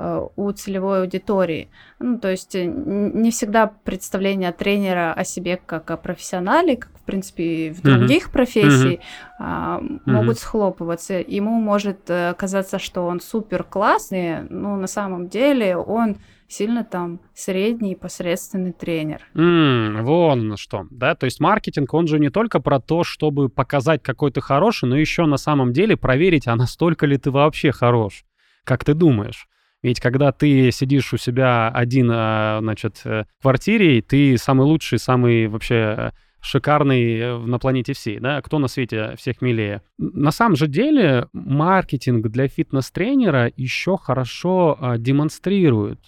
Э, 0.00 0.24
у 0.36 0.52
целевой 0.52 1.00
аудитории. 1.00 1.70
Ну, 1.98 2.20
то 2.20 2.30
есть 2.30 2.54
э, 2.54 2.64
не 2.64 3.32
всегда 3.32 3.66
представление 3.66 4.52
тренера 4.52 5.12
о 5.12 5.24
себе 5.24 5.60
как 5.66 5.90
о 5.90 5.96
профессионале, 5.96 6.76
как, 6.76 6.92
в 6.94 7.02
принципе, 7.02 7.72
в 7.72 7.82
других 7.82 8.28
mm-hmm. 8.28 8.32
профессий, 8.32 9.00
mm-hmm. 9.40 10.00
могут 10.06 10.38
схлопываться. 10.38 11.14
Ему 11.14 11.60
может 11.60 12.08
э, 12.10 12.32
казаться, 12.38 12.78
что 12.78 13.06
он 13.06 13.20
супер 13.20 13.64
классный, 13.64 14.42
но 14.48 14.76
на 14.76 14.86
самом 14.86 15.26
деле 15.26 15.76
он 15.76 16.18
сильно 16.48 16.82
там 16.82 17.20
средний 17.34 17.94
посредственный 17.94 18.72
тренер. 18.72 19.20
Mm, 19.34 20.02
вон 20.02 20.56
что, 20.56 20.86
да, 20.90 21.14
то 21.14 21.26
есть 21.26 21.40
маркетинг, 21.40 21.92
он 21.92 22.06
же 22.06 22.18
не 22.18 22.30
только 22.30 22.60
про 22.60 22.80
то, 22.80 23.04
чтобы 23.04 23.48
показать 23.48 24.02
какой 24.02 24.32
ты 24.32 24.40
хороший, 24.40 24.88
но 24.88 24.96
еще 24.96 25.26
на 25.26 25.36
самом 25.36 25.72
деле 25.72 25.96
проверить, 25.96 26.48
а 26.48 26.56
настолько 26.56 27.06
ли 27.06 27.18
ты 27.18 27.30
вообще 27.30 27.70
хорош, 27.70 28.17
как 28.64 28.84
ты 28.84 28.94
думаешь. 28.94 29.48
Ведь 29.82 30.00
когда 30.00 30.32
ты 30.32 30.70
сидишь 30.72 31.12
у 31.12 31.16
себя 31.16 31.68
один, 31.68 32.10
а, 32.12 32.58
значит, 32.60 33.00
э, 33.04 33.24
в 33.38 33.42
квартире, 33.42 34.02
ты 34.02 34.36
самый 34.36 34.64
лучший, 34.66 34.98
самый 34.98 35.46
вообще 35.46 36.12
шикарный 36.40 37.18
э, 37.18 37.38
на 37.38 37.58
планете 37.58 37.92
всей, 37.92 38.18
да, 38.18 38.40
кто 38.42 38.58
на 38.58 38.68
свете 38.68 39.14
всех 39.16 39.40
милее. 39.40 39.82
На 39.98 40.30
самом 40.30 40.56
же 40.56 40.66
деле 40.66 41.28
маркетинг 41.32 42.26
для 42.28 42.48
фитнес-тренера 42.48 43.52
еще 43.56 43.96
хорошо 43.96 44.76
а, 44.80 44.98
демонстрирует. 44.98 46.00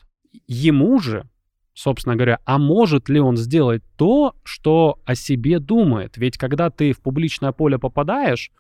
Ему 0.47 0.99
же, 0.99 1.29
собственно 1.75 2.17
говоря, 2.17 2.41
а 2.45 2.59
может 2.59 3.09
ли 3.09 3.21
он 3.21 3.37
сделать 3.37 3.83
то, 3.97 4.35
что 4.45 5.01
о 5.05 5.15
себе 5.15 5.59
думает? 5.59 6.17
Ведь 6.17 6.39
когда 6.39 6.71
ты 6.71 6.93
в 6.93 7.01
публичное 7.01 7.53
поле 7.53 7.79
попадаешь, 7.79 8.51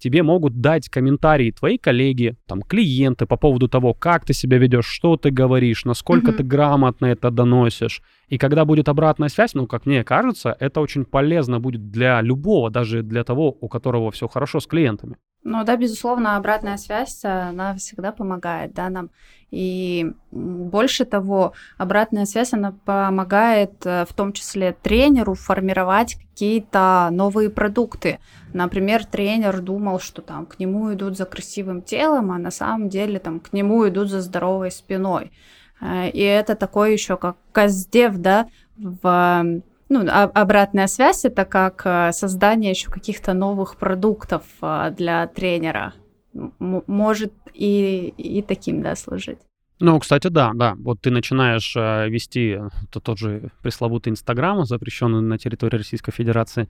тебе 0.00 0.22
могут 0.22 0.60
дать 0.60 0.88
комментарии 0.88 1.52
твои 1.52 1.78
коллеги, 1.78 2.36
там, 2.46 2.62
клиенты 2.62 3.26
по 3.26 3.36
поводу 3.36 3.68
того, 3.68 3.94
как 3.94 4.24
ты 4.24 4.32
себя 4.32 4.58
ведешь, 4.58 4.86
что 4.86 5.16
ты 5.16 5.30
говоришь, 5.30 5.84
насколько 5.84 6.32
mm-hmm. 6.32 6.36
ты 6.36 6.42
грамотно 6.42 7.06
это 7.06 7.30
доносишь. 7.30 8.02
И 8.30 8.38
когда 8.38 8.64
будет 8.64 8.88
обратная 8.88 9.28
связь, 9.28 9.54
ну, 9.54 9.66
как 9.66 9.86
мне 9.86 10.04
кажется, 10.04 10.56
это 10.60 10.80
очень 10.80 11.04
полезно 11.04 11.58
будет 11.58 11.90
для 11.90 12.22
любого, 12.22 12.70
даже 12.70 13.02
для 13.02 13.24
того, 13.24 13.56
у 13.60 13.68
которого 13.68 14.12
все 14.12 14.28
хорошо 14.28 14.60
с 14.60 14.66
клиентами. 14.66 15.16
Ну 15.42 15.64
да, 15.64 15.76
безусловно, 15.76 16.36
обратная 16.36 16.76
связь, 16.76 17.24
она 17.24 17.74
всегда 17.74 18.12
помогает, 18.12 18.72
да, 18.72 18.88
нам. 18.88 19.10
И 19.50 20.12
больше 20.30 21.04
того, 21.04 21.54
обратная 21.76 22.24
связь, 22.24 22.52
она 22.52 22.72
помогает 22.84 23.84
э, 23.84 24.04
в 24.08 24.12
том 24.12 24.32
числе 24.32 24.76
тренеру 24.80 25.34
формировать 25.34 26.14
какие-то 26.14 27.08
новые 27.10 27.50
продукты. 27.50 28.20
Например, 28.52 29.04
тренер 29.04 29.60
думал, 29.60 29.98
что 29.98 30.22
там 30.22 30.46
к 30.46 30.60
нему 30.60 30.92
идут 30.92 31.16
за 31.16 31.24
красивым 31.24 31.82
телом, 31.82 32.30
а 32.30 32.38
на 32.38 32.52
самом 32.52 32.88
деле 32.88 33.18
там 33.18 33.40
к 33.40 33.52
нему 33.52 33.88
идут 33.88 34.08
за 34.08 34.20
здоровой 34.20 34.70
спиной. 34.70 35.32
Э, 35.80 36.08
и 36.08 36.20
это 36.20 36.54
такой 36.54 36.92
еще 36.92 37.16
как 37.16 37.36
каздев, 37.52 38.16
да, 38.18 38.48
в 38.76 39.62
ну, 39.88 40.06
обратная 40.08 40.86
связь 40.86 41.24
это 41.24 41.44
как 41.44 41.82
э, 41.84 42.12
создание 42.12 42.70
еще 42.70 42.90
каких-то 42.90 43.32
новых 43.34 43.76
продуктов 43.76 44.42
для 44.60 45.26
тренера 45.26 45.94
может 46.32 47.32
и, 47.54 48.14
и 48.16 48.42
таким, 48.42 48.82
да, 48.82 48.94
служить. 48.94 49.38
Ну, 49.80 49.98
кстати, 49.98 50.28
да, 50.28 50.52
да. 50.54 50.74
Вот 50.78 51.00
ты 51.00 51.10
начинаешь 51.10 51.74
э, 51.74 52.08
вести 52.08 52.58
то, 52.92 53.00
тот 53.00 53.18
же 53.18 53.50
пресловутый 53.62 54.10
Инстаграм, 54.10 54.64
запрещенный 54.64 55.22
на 55.22 55.38
территории 55.38 55.78
Российской 55.78 56.12
Федерации, 56.12 56.68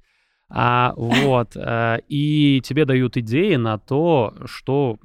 а, 0.50 0.92
вот, 0.96 1.56
э, 1.56 1.98
и 2.08 2.60
тебе 2.64 2.84
дают 2.84 3.16
идеи 3.16 3.54
на 3.54 3.78
то, 3.78 4.34
что 4.46 4.98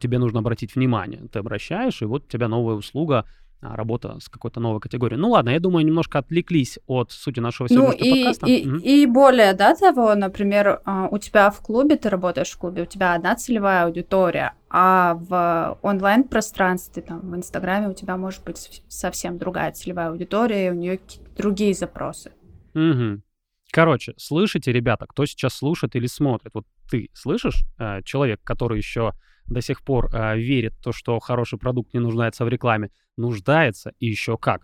тебе 0.00 0.18
нужно 0.18 0.40
обратить 0.40 0.74
внимание. 0.74 1.20
Ты 1.30 1.38
обращаешь, 1.38 2.00
и 2.00 2.06
вот 2.06 2.24
у 2.24 2.28
тебя 2.28 2.48
новая 2.48 2.74
услуга 2.74 3.26
а, 3.60 3.76
работа 3.76 4.16
с 4.20 4.28
какой-то 4.28 4.60
новой 4.60 4.80
категорией. 4.80 5.20
Ну 5.20 5.30
ладно, 5.30 5.50
я 5.50 5.58
думаю, 5.60 5.84
немножко 5.84 6.20
отвлеклись 6.20 6.78
от 6.86 7.10
сути 7.10 7.40
нашего 7.40 7.68
сегодняшнего 7.68 8.04
ну, 8.04 8.14
и, 8.14 8.24
подкаста. 8.24 8.46
И, 8.46 8.68
угу. 8.68 8.76
и 8.76 9.06
более, 9.06 9.52
да, 9.52 9.74
того, 9.74 10.14
например, 10.14 10.80
а, 10.84 11.08
у 11.10 11.18
тебя 11.18 11.50
в 11.50 11.60
клубе, 11.60 11.96
ты 11.96 12.08
работаешь 12.08 12.50
в 12.50 12.58
клубе, 12.58 12.82
у 12.82 12.86
тебя 12.86 13.14
одна 13.14 13.34
целевая 13.34 13.84
аудитория, 13.84 14.54
а 14.70 15.14
в 15.14 15.78
онлайн-пространстве, 15.82 17.02
там, 17.02 17.20
в 17.20 17.36
Инстаграме 17.36 17.88
у 17.88 17.94
тебя 17.94 18.16
может 18.16 18.44
быть 18.44 18.82
совсем 18.88 19.38
другая 19.38 19.72
целевая 19.72 20.10
аудитория, 20.10 20.68
и 20.68 20.70
у 20.70 20.74
нее 20.74 20.98
какие-то 20.98 21.30
другие 21.36 21.74
запросы. 21.74 22.30
Угу. 22.74 23.22
Короче, 23.70 24.14
слышите, 24.16 24.72
ребята, 24.72 25.06
кто 25.06 25.26
сейчас 25.26 25.54
слушает 25.54 25.94
или 25.94 26.06
смотрит, 26.06 26.52
вот 26.54 26.66
ты 26.90 27.10
слышишь, 27.12 27.64
э, 27.78 28.00
человек, 28.02 28.40
который 28.42 28.78
еще 28.78 29.12
до 29.46 29.60
сих 29.60 29.82
пор 29.82 30.08
э, 30.12 30.38
верит 30.38 30.74
в 30.74 30.82
то, 30.82 30.92
что 30.92 31.18
хороший 31.18 31.58
продукт 31.58 31.92
не 31.92 32.00
нуждается 32.00 32.44
в 32.44 32.48
рекламе, 32.48 32.90
нуждается 33.16 33.92
и 33.98 34.06
еще 34.06 34.38
как. 34.38 34.62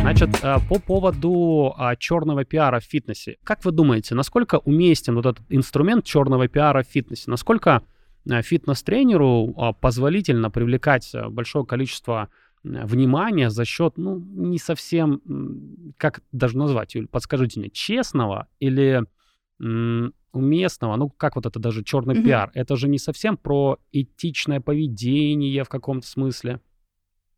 Значит, 0.00 0.28
э, 0.42 0.56
по 0.68 0.78
поводу 0.78 1.74
а, 1.78 1.96
черного 1.96 2.44
пиара 2.44 2.78
в 2.78 2.84
фитнесе. 2.84 3.38
Как 3.42 3.64
вы 3.64 3.72
думаете, 3.72 4.14
насколько 4.14 4.58
уместен 4.58 5.14
вот 5.14 5.24
этот 5.24 5.46
инструмент 5.48 6.04
черного 6.04 6.46
пиара 6.46 6.82
в 6.82 6.86
фитнесе? 6.86 7.30
Насколько 7.30 7.82
фитнес-тренеру 8.26 9.54
а, 9.56 9.72
позволительно 9.72 10.50
привлекать 10.50 11.10
большое 11.30 11.64
количество 11.64 12.28
внимания 12.64 13.50
за 13.50 13.64
счет, 13.64 13.94
ну, 13.96 14.18
не 14.18 14.58
совсем, 14.58 15.20
как 15.98 16.22
даже 16.32 16.58
назвать, 16.58 16.94
Юль, 16.94 17.06
подскажите 17.06 17.60
мне, 17.60 17.70
честного 17.70 18.48
или 18.58 19.02
уместного, 20.32 20.96
ну 20.96 21.08
как 21.10 21.36
вот 21.36 21.46
это 21.46 21.60
даже 21.60 21.84
черный 21.84 22.16
mm-hmm. 22.16 22.24
пиар, 22.24 22.50
это 22.54 22.76
же 22.76 22.88
не 22.88 22.98
совсем 22.98 23.36
про 23.36 23.78
этичное 23.92 24.60
поведение 24.60 25.62
в 25.62 25.68
каком-то 25.68 26.06
смысле. 26.06 26.60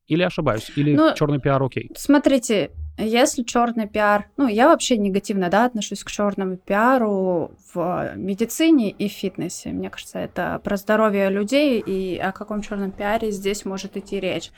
Или 0.07 0.23
ошибаюсь, 0.23 0.71
или 0.77 0.95
ну, 0.95 1.15
черный 1.15 1.41
пиар 1.41 1.63
окей. 1.63 1.91
Смотрите, 1.97 2.71
если 2.97 3.43
черный 3.43 3.89
пиар, 3.89 4.31
ну 4.37 4.47
я 4.47 4.69
вообще 4.69 4.97
негативно, 4.97 5.51
да, 5.51 5.67
отношусь 5.67 6.05
к 6.05 6.11
черному 6.11 6.57
пиару 6.57 7.51
в 7.75 8.13
медицине 8.15 8.91
и 8.91 9.09
фитнесе. 9.09 9.71
Мне 9.71 9.91
кажется, 9.91 10.21
это 10.21 10.61
про 10.63 10.77
здоровье 10.77 11.29
людей 11.29 11.81
и 11.81 12.17
о 12.19 12.31
каком 12.33 12.63
черном 12.63 12.93
пиаре 12.93 13.33
здесь 13.33 13.65
может 13.65 13.97
идти 13.97 14.21
речь. 14.21 14.53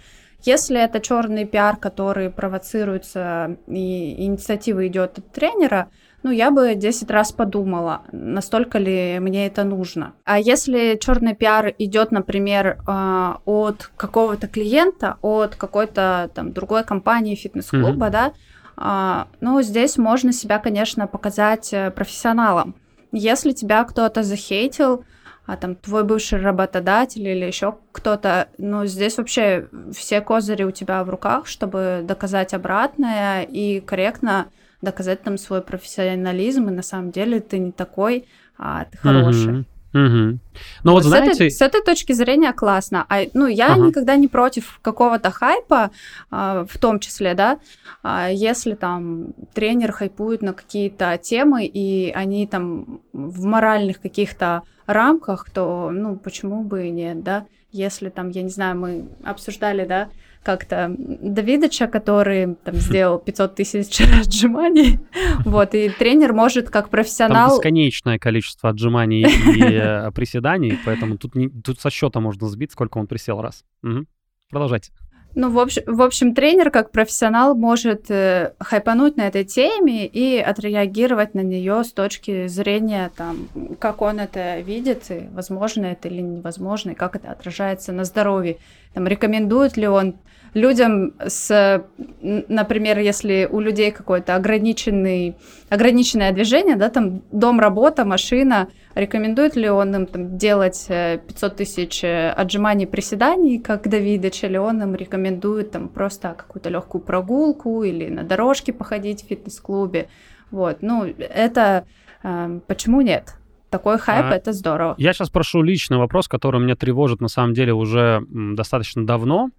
Если 0.45 0.81
это 0.81 1.01
черный 1.01 1.45
пиар, 1.45 1.77
который 1.77 2.31
провоцируется 2.31 3.57
и 3.67 4.25
инициатива 4.25 4.87
идет 4.87 5.19
от 5.19 5.33
тренера, 5.33 5.91
ну, 6.23 6.31
я 6.31 6.51
бы 6.51 6.75
10 6.75 7.11
раз 7.11 7.33
подумала, 7.33 8.03
настолько 8.13 8.79
ли 8.79 9.19
мне 9.21 9.47
это 9.47 9.65
нужно. 9.65 10.15
А 10.25 10.39
если 10.39 10.99
черный 11.01 11.35
пиар 11.35 11.75
идет, 11.79 12.11
например, 12.11 12.79
а, 12.87 13.41
от 13.45 13.91
какого-то 13.97 14.49
клиента, 14.49 15.17
от 15.23 15.55
какой-то 15.55 16.31
там 16.35 16.53
другой 16.53 16.85
компании 16.85 17.35
фитнес-клуба, 17.37 18.07
mm-hmm. 18.07 18.11
да, 18.11 18.33
а, 18.77 19.29
ну, 19.41 19.61
здесь 19.63 19.97
можно 19.97 20.33
себя, 20.33 20.59
конечно, 20.59 21.07
показать 21.07 21.73
э, 21.73 21.91
профессионалом. 21.91 22.77
Если 23.11 23.53
тебя 23.53 23.83
кто-то 23.85 24.23
захейтил, 24.23 25.05
а 25.49 25.57
там 25.57 25.75
твой 25.77 26.05
бывший 26.05 26.39
работодатель 26.43 27.27
или 27.27 27.47
еще 27.47 27.79
кто-то, 27.93 28.49
ну, 28.59 28.85
здесь 28.85 29.17
вообще 29.17 29.67
все 29.97 30.21
козыри 30.21 30.65
у 30.65 30.71
тебя 30.71 31.03
в 31.03 31.09
руках, 31.09 31.47
чтобы 31.47 32.03
доказать 32.05 32.53
обратное 32.53 33.45
и 33.45 33.81
корректно 33.81 34.49
доказать 34.83 35.23
там 35.23 35.39
свой 35.39 35.63
профессионализм, 35.63 36.69
и 36.69 36.73
на 36.73 36.83
самом 36.83 37.13
деле 37.13 37.41
ты 37.41 37.59
не 37.59 37.73
такой, 37.73 38.27
а 38.59 38.85
ты 38.85 38.99
хороший. 38.99 39.61
Угу. 39.61 39.65
Угу. 40.07 40.39
Ну 40.85 40.93
вот, 40.93 41.03
вот 41.03 41.05
знаете... 41.05 41.33
С 41.33 41.37
этой, 41.37 41.51
с 41.51 41.61
этой 41.63 41.83
точки 41.83 42.13
зрения 42.13 42.53
классно. 42.53 43.07
А, 43.09 43.21
ну, 43.35 43.47
я 43.47 43.73
ага. 43.73 43.87
никогда 43.87 44.17
не 44.17 44.29
против 44.29 44.79
какого-то 44.83 45.31
хайпа, 45.31 45.91
а, 46.31 46.65
в 46.69 46.79
том 46.79 47.01
числе, 47.01 47.35
да, 47.35 47.59
а, 48.03 48.29
если 48.29 48.75
там 48.75 49.35
тренер 49.55 49.93
хайпует 49.93 50.43
на 50.43 50.53
какие-то 50.53 51.19
темы, 51.19 51.67
и 51.67 52.11
они 52.15 52.47
там 52.47 53.01
в 53.13 53.45
моральных 53.45 54.01
каких-то 54.01 54.63
рамках, 54.87 55.51
то, 55.51 55.91
ну, 55.93 56.17
почему 56.17 56.63
бы 56.63 56.87
и 56.87 56.91
нет, 56.91 57.23
да? 57.23 57.47
Если 57.71 58.09
там, 58.09 58.31
я 58.31 58.43
не 58.43 58.49
знаю, 58.49 58.79
мы 58.79 59.09
обсуждали, 59.25 59.85
да, 59.85 60.09
как-то 60.43 60.95
Давидыча, 60.99 61.87
который 61.87 62.55
там 62.65 62.75
сделал 62.75 63.19
500 63.25 63.55
тысяч 63.55 64.01
отжиманий, 64.01 64.99
вот, 65.45 65.75
и 65.75 65.89
тренер 65.89 66.33
может 66.33 66.71
как 66.71 66.89
профессионал... 66.91 67.49
Там 67.49 67.59
бесконечное 67.59 68.19
количество 68.19 68.71
отжиманий 68.71 69.23
и 69.23 69.63
э, 69.63 70.11
приседаний, 70.13 70.79
поэтому 70.85 71.19
тут, 71.19 71.35
не, 71.35 71.49
тут 71.49 71.81
со 71.81 71.91
счета 71.91 72.21
можно 72.21 72.49
сбить, 72.49 72.73
сколько 72.73 72.99
он 72.99 73.07
присел 73.07 73.41
раз. 73.41 73.65
Угу. 73.83 74.07
Продолжайте. 74.51 74.93
Ну, 75.35 75.51
в 75.51 75.59
общем, 75.59 75.83
в 75.87 76.03
общем, 76.03 76.35
тренер 76.35 76.71
как 76.71 76.91
профессионал 76.91 77.55
может 77.55 78.11
э, 78.11 78.55
хайпануть 78.59 79.17
на 79.17 79.29
этой 79.29 79.45
теме 79.45 80.07
и 80.07 80.39
отреагировать 80.39 81.35
на 81.35 81.41
нее 81.41 81.85
с 81.85 81.93
точки 81.93 82.49
зрения, 82.49 83.13
там, 83.17 83.49
как 83.79 84.03
он 84.03 84.21
это 84.21 84.61
видит, 84.61 85.11
и 85.11 85.29
возможно 85.33 85.87
это 85.87 86.09
или 86.09 86.23
невозможно, 86.23 86.91
и 86.91 86.95
как 86.95 87.15
это 87.15 87.31
отражается 87.31 87.93
на 87.93 88.05
здоровье. 88.05 88.57
Там, 88.95 89.07
рекомендует 89.07 89.77
ли 89.77 89.87
он 89.87 90.17
людям 90.55 91.15
с, 91.27 91.85
например, 92.21 92.99
если 92.99 93.49
у 93.51 93.61
людей 93.61 93.91
какое-то 93.91 94.35
ограниченный, 94.35 95.37
ограниченное 95.69 96.33
движение, 96.33 96.77
да, 96.77 96.89
там 96.89 97.23
дом, 97.33 97.61
работа, 97.61 98.05
машина, 98.05 98.69
рекомендует 98.95 99.57
ли 99.57 99.69
он 99.69 99.95
им 99.95 100.07
там, 100.07 100.37
делать 100.37 100.87
500 100.89 101.53
э, 101.53 101.57
тысяч 101.57 102.05
э, 102.05 102.31
отжиманий, 102.31 102.87
приседаний, 102.87 103.59
как 103.59 103.89
Давидыч, 103.89 104.45
или 104.45 104.57
он 104.57 104.83
им 104.83 104.95
рекомендует 104.95 105.71
там 105.71 105.89
просто 105.89 106.35
какую-то 106.37 106.71
легкую 106.71 107.03
прогулку 107.03 107.83
или 107.83 108.09
на 108.09 108.25
дорожке 108.25 108.73
походить 108.73 109.25
в 109.25 109.29
фитнес-клубе. 109.29 110.09
Вот, 110.51 110.79
ну, 110.81 111.05
это 111.05 111.87
э, 112.23 112.61
почему 112.67 113.01
нет? 113.01 113.35
Такой 113.71 113.99
хайп 113.99 114.27
а, 114.31 114.35
это 114.35 114.53
здорово. 114.53 114.95
Я 114.97 115.13
сейчас 115.13 115.29
прошу 115.29 115.61
личный 115.61 115.99
вопрос, 115.99 116.27
который 116.27 116.59
меня 116.59 116.75
тревожит 116.75 117.21
на 117.21 117.29
самом 117.29 117.53
деле 117.53 117.75
уже 117.75 118.23
достаточно 118.31 119.07
давно. 119.07 119.51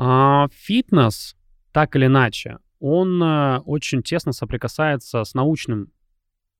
А, 0.00 0.46
фитнес, 0.52 1.34
так 1.72 1.96
или 1.96 2.06
иначе, 2.06 2.58
он 2.78 3.20
э, 3.20 3.58
очень 3.64 4.04
тесно 4.04 4.30
соприкасается 4.30 5.24
с 5.24 5.34
научным 5.34 5.90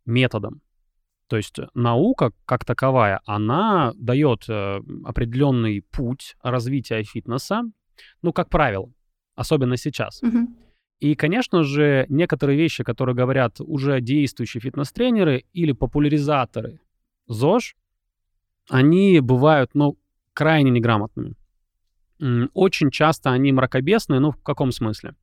методом. 0.04 0.60
То 1.28 1.36
есть 1.36 1.56
наука 1.72 2.32
как 2.46 2.64
таковая, 2.64 3.20
она 3.26 3.92
дает 3.94 4.48
э, 4.48 4.80
определенный 5.04 5.82
путь 5.82 6.34
развития 6.42 7.04
фитнеса, 7.04 7.62
ну, 8.22 8.32
как 8.32 8.50
правило, 8.50 8.92
особенно 9.36 9.76
сейчас. 9.76 10.20
Угу. 10.20 10.48
И, 10.98 11.14
конечно 11.14 11.62
же, 11.62 12.06
некоторые 12.08 12.58
вещи, 12.58 12.82
которые 12.82 13.14
говорят 13.14 13.60
уже 13.60 14.00
действующие 14.00 14.60
фитнес-тренеры 14.60 15.44
или 15.52 15.70
популяризаторы 15.70 16.80
ЗОЖ, 17.28 17.76
они 18.68 19.20
бывают, 19.20 19.70
ну, 19.74 19.96
крайне 20.34 20.72
неграмотными 20.72 21.36
очень 22.54 22.90
часто 22.90 23.30
они 23.30 23.52
мракобесные, 23.52 24.20
ну 24.20 24.32
в 24.32 24.42
каком 24.42 24.72
смысле? 24.72 25.14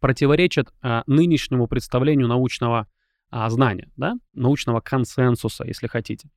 Противоречат 0.00 0.72
а, 0.80 1.02
нынешнему 1.06 1.66
представлению 1.66 2.28
научного 2.28 2.86
а, 3.30 3.48
знания, 3.50 3.90
да, 3.96 4.14
научного 4.32 4.80
консенсуса, 4.80 5.64
если 5.64 5.86
хотите. 5.86 6.30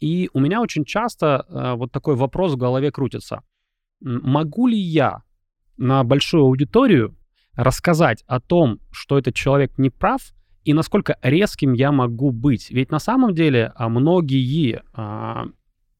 И 0.00 0.30
у 0.32 0.40
меня 0.40 0.60
очень 0.60 0.84
часто 0.84 1.40
а, 1.48 1.74
вот 1.74 1.92
такой 1.92 2.14
вопрос 2.14 2.52
в 2.52 2.56
голове 2.56 2.90
крутится. 2.90 3.42
Могу 4.00 4.68
ли 4.68 4.78
я 4.78 5.22
на 5.76 6.04
большую 6.04 6.44
аудиторию 6.44 7.16
рассказать 7.54 8.22
о 8.26 8.40
том, 8.40 8.80
что 8.90 9.18
этот 9.18 9.34
человек 9.34 9.76
не 9.76 9.90
прав, 9.90 10.20
и 10.64 10.72
насколько 10.72 11.16
резким 11.22 11.72
я 11.72 11.90
могу 11.90 12.30
быть? 12.30 12.70
Ведь 12.70 12.90
на 12.90 12.98
самом 12.98 13.34
деле 13.34 13.72
а, 13.74 13.88
многие 13.88 14.82
а, 14.92 15.46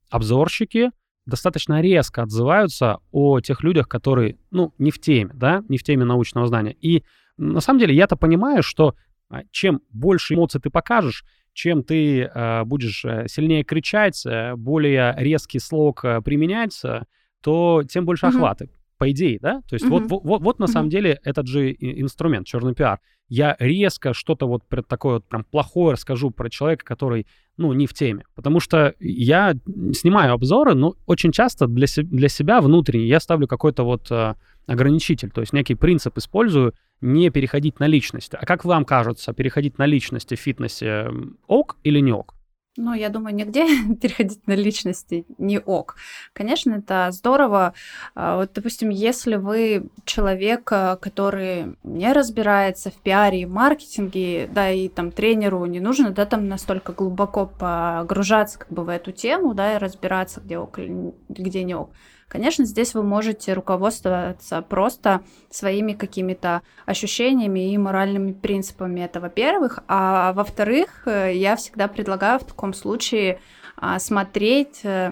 обзорщики, 0.09 0.91
достаточно 1.29 1.81
резко 1.81 2.23
отзываются 2.23 2.97
о 3.11 3.39
тех 3.39 3.63
людях, 3.63 3.87
которые, 3.87 4.37
ну, 4.51 4.73
не 4.77 4.91
в 4.91 4.99
теме, 4.99 5.31
да, 5.33 5.63
не 5.69 5.77
в 5.77 5.83
теме 5.83 6.05
научного 6.05 6.47
знания. 6.47 6.75
И 6.81 7.03
на 7.37 7.61
самом 7.61 7.79
деле 7.79 7.95
я-то 7.95 8.15
понимаю, 8.15 8.63
что 8.63 8.95
а, 9.29 9.41
чем 9.51 9.81
больше 9.91 10.33
эмоций 10.33 10.59
ты 10.59 10.69
покажешь, 10.69 11.23
чем 11.53 11.83
ты 11.83 12.21
э, 12.21 12.63
будешь 12.63 13.03
э, 13.03 13.25
сильнее 13.27 13.63
кричать, 13.63 14.25
э, 14.25 14.55
более 14.55 15.13
резкий 15.17 15.59
слог 15.59 16.05
э, 16.05 16.21
применять, 16.21 16.81
то 17.41 17.83
тем 17.89 18.05
больше 18.05 18.25
mm-hmm. 18.25 18.35
охваты 18.35 18.69
по 18.97 19.09
идее, 19.11 19.39
да? 19.41 19.61
То 19.67 19.75
есть 19.75 19.85
mm-hmm. 19.85 20.07
вот, 20.09 20.23
вот, 20.23 20.41
вот 20.41 20.59
на 20.59 20.65
mm-hmm. 20.65 20.67
самом 20.67 20.89
деле 20.89 21.19
этот 21.23 21.47
же 21.47 21.71
инструмент, 21.71 22.47
черный 22.47 22.75
пиар. 22.75 22.99
Я 23.29 23.55
резко 23.59 24.13
что-то 24.13 24.47
вот 24.47 24.63
такое 24.87 25.15
вот 25.15 25.25
прям 25.25 25.43
плохое 25.43 25.93
расскажу 25.93 26.31
про 26.31 26.49
человека, 26.49 26.83
который, 26.83 27.27
ну, 27.57 27.71
не 27.73 27.87
в 27.87 27.93
теме. 27.93 28.25
Потому 28.35 28.59
что 28.59 28.95
я 28.99 29.55
снимаю 29.93 30.33
обзоры, 30.33 30.73
но 30.73 30.95
очень 31.05 31.31
часто 31.31 31.67
для, 31.67 31.87
для 31.95 32.27
себя 32.27 32.59
внутренне 32.59 33.05
я 33.05 33.19
ставлю 33.19 33.47
какой-то 33.47 33.83
вот 33.83 34.11
э, 34.11 34.33
ограничитель, 34.65 35.29
то 35.31 35.41
есть 35.41 35.53
некий 35.53 35.75
принцип 35.75 36.17
использую, 36.17 36.73
не 37.01 37.29
переходить 37.29 37.79
на 37.79 37.87
личность. 37.87 38.33
А 38.33 38.45
как 38.45 38.65
вам 38.65 38.83
кажется, 38.83 39.33
переходить 39.33 39.77
на 39.77 39.85
личности 39.85 40.35
в 40.35 40.39
фитнесе 40.39 41.11
ок 41.47 41.77
или 41.83 41.99
не 41.99 42.11
ок? 42.11 42.35
Ну, 42.77 42.93
я 42.93 43.09
думаю, 43.09 43.35
нигде 43.35 43.65
переходить 44.01 44.47
на 44.47 44.53
личности 44.53 45.25
не 45.37 45.59
ок. 45.59 45.95
Конечно, 46.33 46.75
это 46.75 47.09
здорово. 47.11 47.73
А, 48.15 48.37
вот, 48.37 48.51
допустим, 48.53 48.89
если 48.89 49.35
вы 49.35 49.89
человек, 50.05 50.71
а, 50.71 50.95
который 50.95 51.75
не 51.83 52.13
разбирается 52.13 52.91
в 52.91 52.95
пиаре 52.95 53.41
и 53.41 53.45
маркетинге, 53.45 54.47
да, 54.51 54.69
и 54.69 54.87
там 54.87 55.11
тренеру 55.11 55.65
не 55.65 55.79
нужно, 55.79 56.11
да, 56.11 56.25
там 56.25 56.47
настолько 56.47 56.93
глубоко 56.93 57.47
погружаться 57.47 58.59
как 58.59 58.71
бы 58.71 58.83
в 58.83 58.89
эту 58.89 59.11
тему, 59.11 59.53
да, 59.53 59.75
и 59.75 59.77
разбираться, 59.77 60.39
где 60.39 60.57
ок, 60.57 60.79
где 61.29 61.63
не 61.63 61.75
ок 61.75 61.91
Конечно, 62.29 62.63
здесь 62.63 62.93
вы 62.93 63.01
можете 63.01 63.53
руководствоваться 63.53 64.61
просто 64.61 65.21
своими 65.49 65.93
какими-то 65.93 66.61
ощущениями 66.85 67.73
и 67.73 67.77
моральными 67.77 68.33
принципами. 68.33 69.01
Это 69.01 69.19
во-первых. 69.19 69.79
А 69.87 70.31
во-вторых, 70.33 71.07
э, 71.07 71.33
я 71.35 71.55
всегда 71.55 71.87
предлагаю 71.87 72.39
в 72.39 72.43
таком 72.43 72.75
случае 72.75 73.39
а, 73.75 73.97
смотреть 73.97 74.81
э, 74.83 75.11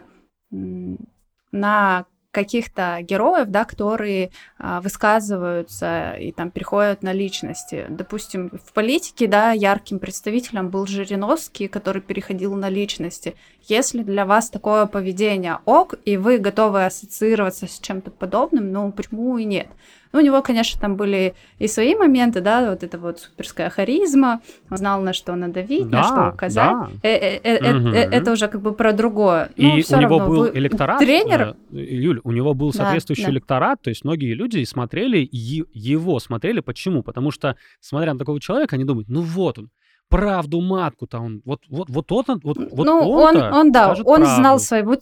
на 1.51 2.06
каких-то 2.38 3.00
героев, 3.02 3.47
да, 3.47 3.65
которые 3.65 4.30
а, 4.60 4.80
высказываются 4.80 6.12
и 6.19 6.32
там 6.32 6.52
переходят 6.52 7.02
на 7.02 7.12
личности. 7.12 7.88
Допустим, 7.89 8.52
в 8.63 8.73
политике, 8.73 9.26
да, 9.26 9.54
ярким 9.54 9.97
представителем 9.97 10.69
был 10.69 10.86
Жириновский, 10.86 11.67
который 11.67 12.00
переходил 12.00 12.54
на 12.54 12.69
личности. 12.69 13.36
Если 13.63 14.04
для 14.04 14.28
вас 14.28 14.52
такое 14.52 14.86
поведение 14.86 15.58
ок, 15.65 15.95
и 16.06 16.15
вы 16.15 16.38
готовы 16.38 16.86
ассоциироваться 16.86 17.65
с 17.65 17.80
чем-то 17.80 18.12
подобным, 18.12 18.71
ну 18.71 18.91
почему 18.91 19.39
и 19.39 19.43
нет? 19.43 19.69
Ну, 20.12 20.20
у 20.20 20.22
него, 20.22 20.41
конечно, 20.41 20.80
там 20.80 20.96
были 20.96 21.34
и 21.60 21.67
свои 21.67 21.96
моменты, 21.96 22.41
да, 22.41 22.70
вот 22.70 22.84
это 22.84 22.98
вот 22.98 23.20
суперская 23.20 23.70
харизма, 23.70 24.41
он 24.70 24.78
знал, 24.78 25.02
на 25.02 25.13
что 25.13 25.36
надавить, 25.36 25.89
да, 25.89 25.98
на 25.98 26.04
что 26.04 26.36
указать. 26.36 26.72
Да. 26.72 26.89
Э 27.04 27.38
-э 27.38 27.60
-э 27.62 27.78
угу. 27.78 27.89
Это 27.89 28.32
уже 28.32 28.48
как 28.48 28.62
бы 28.62 28.74
про 28.74 28.93
другое. 28.93 29.50
И 29.56 29.65
ну, 29.65 29.74
у 29.74 30.02
него 30.02 30.20
равно, 30.20 30.28
был 30.28 30.41
вы... 30.41 30.52
электорат, 30.54 31.00
тренер... 31.00 31.56
Юль, 31.72 32.22
у 32.24 32.32
него 32.32 32.54
был 32.54 32.74
соответствующий 32.74 33.24
да, 33.24 33.30
да. 33.30 33.34
электорат, 33.34 33.82
то 33.82 33.89
есть 33.89 34.06
многие 34.06 34.34
люди 34.34 34.63
смотрели 34.63 35.28
его, 35.32 36.20
смотрели 36.20 36.62
почему? 36.62 37.04
Потому 37.04 37.32
что, 37.32 37.56
смотря 37.80 38.13
на 38.13 38.20
такого 38.20 38.39
человека, 38.39 38.76
они 38.76 38.86
думают, 38.86 39.10
ну 39.10 39.22
вот 39.22 39.60
он, 39.60 39.70
правду 40.10 40.62
матку-то 40.62 41.20
он, 41.20 41.41
вот, 41.46 41.62
вот, 41.70 41.89
вот 41.89 42.12
он, 42.12 42.41
вот, 42.43 42.58
вот 42.58 42.86
ну, 42.86 43.10
он, 43.10 43.38
он, 43.38 43.72
да, 43.72 43.93
он 43.93 44.22
правду. 44.22 44.36
знал 44.36 44.60
свою, 44.60 45.00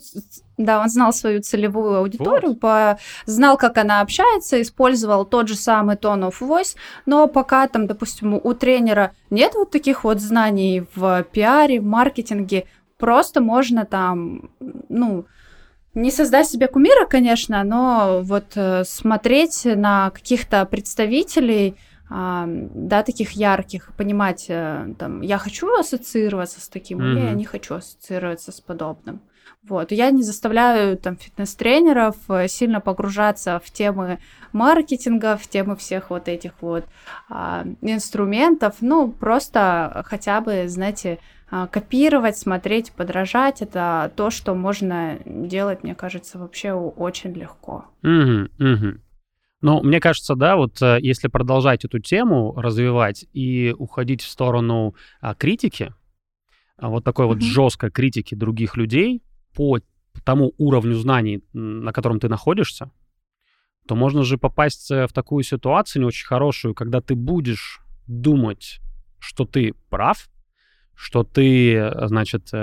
да, 0.58 0.82
он 0.82 0.90
знал 0.90 1.14
свою 1.14 1.42
целевую 1.42 1.98
аудиторию, 1.98 2.52
вот. 2.52 2.60
по, 2.60 3.00
знал, 3.26 3.58
как 3.58 3.78
она 3.78 4.02
общается, 4.02 4.62
использовал 4.62 5.26
тот 5.26 5.48
же 5.48 5.56
самый 5.56 5.96
tone 5.96 6.30
of 6.30 6.36
voice, 6.40 6.76
но 7.06 7.28
пока 7.28 7.68
там, 7.68 7.88
допустим, 7.88 8.34
у 8.34 8.54
тренера 8.54 9.14
нет 9.30 9.54
вот 9.56 9.72
таких 9.72 10.04
вот 10.04 10.20
знаний 10.20 10.86
в 10.96 11.24
пиаре, 11.32 11.80
в 11.80 11.86
маркетинге, 11.86 12.66
просто 12.98 13.42
можно 13.42 13.86
там, 13.86 14.50
ну, 14.90 15.26
не 15.94 16.12
создать 16.12 16.50
себе 16.50 16.68
кумира, 16.68 17.06
конечно, 17.06 17.64
но 17.64 18.22
вот 18.24 18.46
э, 18.56 18.84
смотреть 18.84 19.62
на 19.66 20.10
каких-то 20.10 20.66
представителей, 20.66 21.76
да, 22.10 23.04
таких 23.04 23.32
ярких, 23.32 23.92
понимать, 23.98 24.46
э, 24.50 24.94
там, 25.00 25.22
я 25.22 25.38
хочу 25.38 25.68
ассоциироваться 25.80 26.62
с 26.62 26.70
таким, 26.70 27.00
mm-hmm. 27.00 27.12
или 27.12 27.20
я 27.20 27.32
не 27.32 27.46
хочу 27.46 27.76
ассоциироваться 27.76 28.52
с 28.52 28.62
подобным. 28.62 29.22
Вот. 29.68 29.92
Я 29.92 30.12
не 30.12 30.22
заставляю 30.22 30.98
там 30.98 31.18
фитнес-тренеров 31.18 32.16
э, 32.30 32.48
сильно 32.48 32.82
погружаться 32.82 33.60
в 33.64 33.72
темы 33.72 34.20
маркетинга, 34.52 35.38
в 35.38 35.48
темы 35.48 35.76
всех 35.76 36.12
вот 36.12 36.28
этих 36.28 36.52
вот 36.62 36.86
а, 37.30 37.66
инструментов. 37.82 38.76
Ну, 38.82 39.12
просто 39.12 40.04
хотя 40.06 40.40
бы, 40.42 40.68
знаете, 40.68 41.18
а, 41.50 41.66
копировать, 41.66 42.38
смотреть, 42.38 42.92
подражать. 42.92 43.64
Это 43.64 44.12
то, 44.16 44.30
что 44.30 44.54
можно 44.54 45.18
делать, 45.26 45.84
мне 45.84 45.96
кажется, 45.96 46.38
вообще 46.38 46.74
очень 46.74 47.34
легко. 47.34 47.86
Угу, 48.04 48.50
угу. 48.60 49.00
Ну, 49.66 49.82
мне 49.82 50.00
кажется, 50.00 50.36
да, 50.36 50.58
вот 50.58 50.80
э, 50.84 51.00
если 51.02 51.28
продолжать 51.28 51.86
эту 51.86 51.98
тему 51.98 52.54
развивать 52.56 53.26
и 53.34 53.74
уходить 53.76 54.22
в 54.22 54.30
сторону 54.30 54.94
а, 55.22 55.34
критики, 55.34 55.92
а, 56.78 56.90
вот 56.90 57.04
такой 57.04 57.26
mm-hmm. 57.26 57.30
вот 57.30 57.42
жесткой 57.42 57.90
критики 57.90 58.36
других 58.36 58.78
людей 58.78 59.24
по 59.56 59.80
тому 60.24 60.54
уровню 60.60 60.94
знаний, 60.94 61.44
на 61.54 61.92
котором 61.94 62.20
ты 62.20 62.30
находишься, 62.30 62.92
то 63.88 63.96
можно 63.96 64.22
же 64.22 64.38
попасть 64.38 64.92
э, 64.92 65.08
в 65.08 65.14
такую 65.14 65.44
ситуацию 65.44 66.04
не 66.04 66.08
очень 66.10 66.28
хорошую, 66.28 66.76
когда 66.76 67.02
ты 67.02 67.16
будешь 67.16 67.82
думать, 68.06 68.82
что 69.18 69.46
ты 69.46 69.74
прав, 69.90 70.30
что 70.94 71.24
ты, 71.24 71.74
э, 71.74 72.08
значит, 72.08 72.54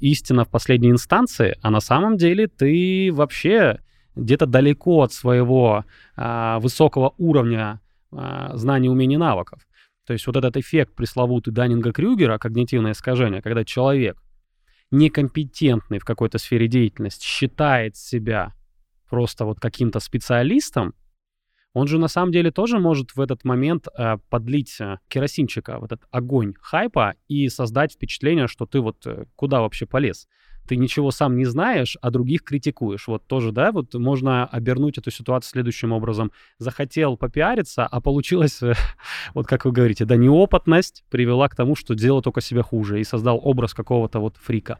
истина 0.00 0.44
в 0.44 0.48
последней 0.48 0.90
инстанции, 0.90 1.58
а 1.60 1.70
на 1.70 1.80
самом 1.80 2.16
деле 2.16 2.46
ты 2.46 3.10
вообще 3.12 3.80
где-то 4.14 4.46
далеко 4.46 5.02
от 5.02 5.12
своего 5.12 5.84
а, 6.16 6.58
высокого 6.60 7.14
уровня 7.18 7.80
а, 8.10 8.56
знаний, 8.56 8.88
умений, 8.88 9.16
навыков. 9.16 9.66
То 10.06 10.12
есть 10.12 10.26
вот 10.26 10.36
этот 10.36 10.56
эффект 10.56 10.94
пресловутый 10.94 11.52
Даннинга-Крюгера, 11.52 12.38
когнитивное 12.38 12.92
искажение, 12.92 13.40
когда 13.40 13.64
человек 13.64 14.22
некомпетентный 14.90 15.98
в 15.98 16.04
какой-то 16.04 16.38
сфере 16.38 16.68
деятельности 16.68 17.24
считает 17.24 17.96
себя 17.96 18.52
просто 19.08 19.44
вот 19.44 19.60
каким-то 19.60 20.00
специалистом, 20.00 20.94
он 21.72 21.86
же 21.86 21.98
на 21.98 22.08
самом 22.08 22.32
деле 22.32 22.50
тоже 22.50 22.78
может 22.78 23.16
в 23.16 23.20
этот 23.20 23.44
момент 23.44 23.88
э, 23.96 24.18
подлить 24.28 24.76
э, 24.78 24.98
керосинчика 25.08 25.78
в 25.78 25.84
этот 25.84 26.02
огонь 26.10 26.54
хайпа 26.60 27.14
и 27.28 27.48
создать 27.48 27.94
впечатление, 27.94 28.46
что 28.46 28.66
ты 28.66 28.80
вот 28.80 29.06
э, 29.06 29.24
куда 29.36 29.60
вообще 29.60 29.86
полез 29.86 30.28
ты 30.66 30.76
ничего 30.76 31.10
сам 31.10 31.36
не 31.36 31.44
знаешь, 31.44 31.96
а 32.00 32.10
других 32.10 32.42
критикуешь. 32.44 33.08
Вот 33.08 33.26
тоже, 33.26 33.52
да, 33.52 33.72
вот 33.72 33.94
можно 33.94 34.46
обернуть 34.46 34.98
эту 34.98 35.10
ситуацию 35.10 35.50
следующим 35.50 35.92
образом. 35.92 36.32
Захотел 36.58 37.16
попиариться, 37.16 37.86
а 37.86 38.00
получилось, 38.00 38.62
э, 38.62 38.74
вот 39.34 39.46
как 39.46 39.64
вы 39.64 39.72
говорите, 39.72 40.04
да, 40.04 40.16
неопытность 40.16 41.04
привела 41.10 41.48
к 41.48 41.56
тому, 41.56 41.76
что 41.76 41.94
делал 41.94 42.22
только 42.22 42.40
себя 42.40 42.62
хуже 42.62 43.00
и 43.00 43.04
создал 43.04 43.40
образ 43.42 43.74
какого-то 43.74 44.20
вот 44.20 44.36
фрика. 44.36 44.78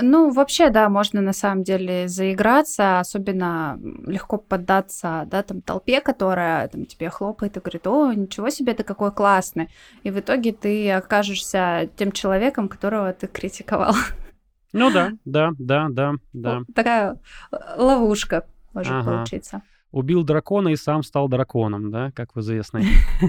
Ну, 0.00 0.30
вообще, 0.30 0.70
да, 0.70 0.88
можно 0.88 1.20
на 1.20 1.32
самом 1.32 1.64
деле 1.64 2.06
заиграться, 2.06 3.00
особенно 3.00 3.80
легко 4.06 4.38
поддаться, 4.38 5.26
да, 5.26 5.42
там, 5.42 5.60
толпе, 5.60 6.00
которая 6.00 6.68
там 6.68 6.86
тебе 6.86 7.10
хлопает 7.10 7.56
и 7.56 7.60
говорит, 7.60 7.86
о, 7.88 8.12
ничего 8.12 8.48
себе, 8.50 8.74
ты 8.74 8.84
какой 8.84 9.10
классный. 9.10 9.68
И 10.04 10.12
в 10.12 10.20
итоге 10.20 10.52
ты 10.52 10.92
окажешься 10.92 11.90
тем 11.96 12.12
человеком, 12.12 12.68
которого 12.68 13.12
ты 13.12 13.26
критиковал. 13.26 13.94
Ну 14.72 14.92
да, 14.92 15.12
да, 15.24 15.52
да, 15.58 15.88
да, 15.88 16.14
да. 16.32 16.62
Такая 16.74 17.20
э, 17.50 17.56
ловушка 17.76 18.46
может 18.74 18.92
ага. 18.92 19.04
получиться. 19.04 19.62
Убил 19.90 20.24
дракона 20.24 20.68
и 20.68 20.76
сам 20.76 21.02
стал 21.02 21.28
драконом, 21.28 21.90
да, 21.90 22.10
как 22.12 22.36
в 22.36 22.40
известной 22.40 22.84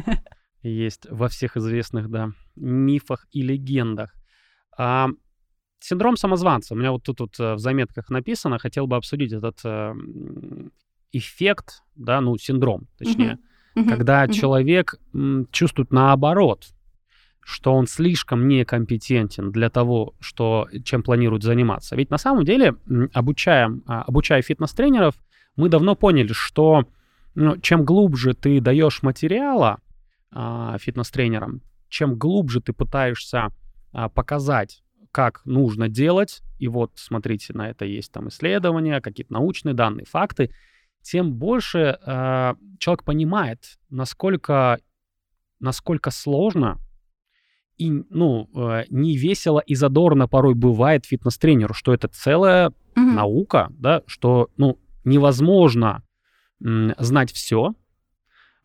есть 0.62 1.08
во 1.10 1.30
всех 1.30 1.56
известных, 1.56 2.10
да, 2.10 2.32
мифах 2.56 3.26
и 3.32 3.42
легендах. 3.42 4.14
А, 4.78 5.10
синдром 5.80 6.18
самозванца. 6.18 6.74
У 6.74 6.78
меня 6.78 6.92
вот 6.92 7.04
тут 7.04 7.22
вот 7.22 7.40
э, 7.40 7.54
в 7.54 7.60
заметках 7.60 8.10
написано, 8.10 8.60
хотел 8.60 8.88
бы 8.88 8.98
обсудить 8.98 9.32
этот 9.32 9.60
э, 9.64 9.96
эффект, 11.12 11.84
да, 11.96 12.22
ну, 12.22 12.38
синдром, 12.38 12.88
точнее. 12.98 13.40
Uh-huh. 13.76 13.88
когда 13.88 14.26
uh-huh. 14.26 14.34
человек 14.34 14.96
м, 15.14 15.48
чувствует 15.52 15.92
наоборот, 15.92 16.68
что 17.50 17.74
он 17.74 17.88
слишком 17.88 18.48
некомпетентен 18.48 19.52
для 19.52 19.72
того, 19.72 20.14
что, 20.20 20.68
чем 20.84 21.02
планирует 21.02 21.42
заниматься. 21.42 21.96
Ведь 21.96 22.12
на 22.12 22.20
самом 22.20 22.46
деле, 22.46 22.76
обучая, 23.12 23.72
а, 23.88 24.04
обучая 24.04 24.44
фитнес-тренеров, 24.44 25.16
мы 25.56 25.68
давно 25.68 25.96
поняли, 25.96 26.32
что 26.32 26.86
ну, 27.34 27.58
чем 27.58 27.86
глубже 27.86 28.36
ты 28.36 28.62
даешь 28.62 29.02
материала 29.02 29.80
а, 30.32 30.78
фитнес-тренерам, 30.78 31.62
чем 31.88 32.20
глубже 32.20 32.62
ты 32.62 32.72
пытаешься 32.72 33.48
а, 33.94 34.10
показать, 34.10 34.84
как 35.12 35.42
нужно 35.46 35.90
делать, 35.90 36.44
и 36.60 36.68
вот, 36.68 36.92
смотрите, 36.98 37.54
на 37.54 37.72
это 37.72 37.84
есть 37.84 38.12
там 38.12 38.30
исследования, 38.30 39.02
какие-то 39.02 39.34
научные 39.34 39.74
данные, 39.74 40.06
факты, 40.06 40.52
тем 41.02 41.34
больше 41.34 41.98
э, 42.06 42.54
человек 42.78 43.06
понимает, 43.06 43.80
насколько, 43.90 44.80
насколько 45.62 46.12
сложно 46.12 46.78
и, 47.80 48.04
ну, 48.10 48.50
э, 48.54 48.84
не 48.90 49.18
весело 49.18 49.60
и 49.60 49.74
задорно 49.74 50.28
порой 50.28 50.54
бывает 50.54 51.06
фитнес-тренеру, 51.06 51.74
что 51.74 51.94
это 51.94 52.10
целая 52.10 52.70
mm-hmm. 52.70 53.14
наука, 53.14 53.70
да, 53.72 54.04
что, 54.06 54.50
ну, 54.58 54.78
невозможно 55.06 56.04
знать 56.60 57.32
все. 57.32 57.74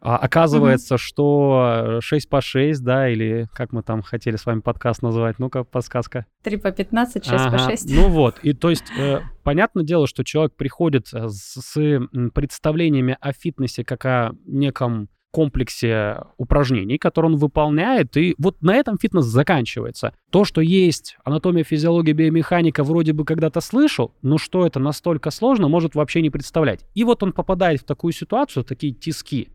А 0.00 0.18
оказывается, 0.18 0.96
mm-hmm. 0.96 0.98
что 0.98 1.98
6 2.00 2.29
по 2.29 2.40
6, 2.42 2.83
да, 2.83 3.09
или 3.09 3.48
как 3.55 3.72
мы 3.72 3.83
там 3.83 4.03
хотели 4.03 4.37
с 4.37 4.44
вами 4.44 4.61
подкаст 4.61 5.00
называть, 5.00 5.38
ну-ка, 5.38 5.62
подсказка. 5.62 6.27
3 6.42 6.57
по 6.57 6.72
15, 6.72 7.24
6 7.24 7.35
ага. 7.35 7.57
по 7.57 7.59
6. 7.70 7.94
Ну 7.94 8.09
вот, 8.09 8.38
и 8.42 8.53
то 8.53 8.68
есть, 8.68 8.85
э, 8.98 9.20
понятное 9.44 9.85
дело, 9.85 10.09
что 10.09 10.24
человек 10.24 10.57
приходит 10.57 11.07
с, 11.07 11.61
с 11.61 12.00
представлениями 12.35 13.16
о 13.20 13.33
фитнесе 13.33 13.85
как 13.85 14.05
о 14.05 14.33
неком 14.44 15.09
комплексе 15.34 16.18
упражнений, 16.36 16.96
которые 16.96 17.32
он 17.32 17.38
выполняет, 17.38 18.16
и 18.16 18.36
вот 18.38 18.62
на 18.62 18.76
этом 18.76 18.96
фитнес 18.96 19.24
заканчивается. 19.24 20.14
То, 20.30 20.44
что 20.44 20.60
есть 20.60 21.16
анатомия, 21.24 21.64
физиология, 21.64 22.12
биомеханика, 22.12 22.84
вроде 22.84 23.12
бы 23.12 23.24
когда-то 23.24 23.60
слышал, 23.60 24.14
но 24.22 24.38
что 24.38 24.64
это 24.64 24.78
настолько 24.78 25.32
сложно, 25.32 25.66
может 25.66 25.96
вообще 25.96 26.22
не 26.22 26.30
представлять. 26.30 26.86
И 26.94 27.02
вот 27.02 27.24
он 27.24 27.32
попадает 27.32 27.80
в 27.80 27.84
такую 27.84 28.12
ситуацию, 28.12 28.62
такие 28.62 28.92
тиски, 28.92 29.48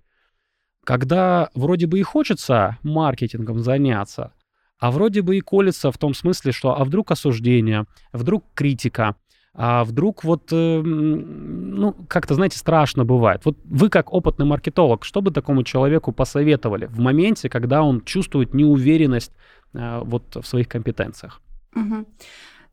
когда 0.84 1.50
вроде 1.56 1.88
бы 1.88 1.98
и 2.00 2.04
хочется 2.04 2.78
маркетингом 2.84 3.60
заняться, 3.60 4.34
а 4.80 4.92
вроде 4.92 5.22
бы 5.22 5.38
и 5.38 5.42
колется 5.42 5.94
в 5.94 5.98
том 5.98 6.14
смысле, 6.14 6.52
что 6.52 6.78
а 6.78 6.84
вдруг 6.84 7.12
осуждение, 7.12 7.86
вдруг 8.12 8.44
критика, 8.54 9.16
а 9.56 9.84
вдруг 9.84 10.24
вот, 10.24 10.52
э, 10.52 10.82
ну, 10.82 11.94
как-то, 12.08 12.36
знаете, 12.36 12.58
страшно 12.58 13.04
бывает. 13.04 13.42
Вот 13.46 13.58
вы 13.66 13.90
как 13.90 14.14
опытный 14.14 14.46
маркетолог, 14.46 15.04
что 15.04 15.22
бы 15.22 15.32
такому 15.32 15.64
человеку 15.64 16.12
посоветовали 16.12 16.86
в 16.86 17.00
моменте, 17.00 17.50
когда 17.50 17.82
он 17.84 18.02
чувствует 18.02 18.54
неуверенность 18.54 19.32
э, 19.74 20.02
вот 20.04 20.36
в 20.36 20.46
своих 20.46 20.68
компетенциях? 20.68 21.42
Угу. 21.76 22.06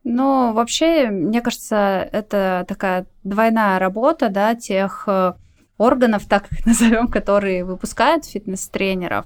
Ну, 0.04 0.52
вообще, 0.52 1.10
мне 1.10 1.40
кажется, 1.40 2.08
это 2.12 2.64
такая 2.68 3.06
двойная 3.24 3.78
работа, 3.78 4.28
да, 4.28 4.54
тех 4.54 5.04
э, 5.08 5.32
органов, 5.78 6.26
так 6.26 6.52
их 6.52 6.66
назовем, 6.66 7.08
которые 7.08 7.64
выпускают 7.64 8.26
фитнес-тренеров 8.26 9.24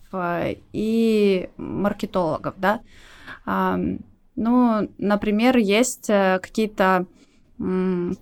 и 0.73 1.51
маркетологов, 1.57 2.55
да. 2.57 2.81
Ну, 4.37 4.89
например, 4.97 5.59
есть 5.59 6.07
какие-то 6.07 7.07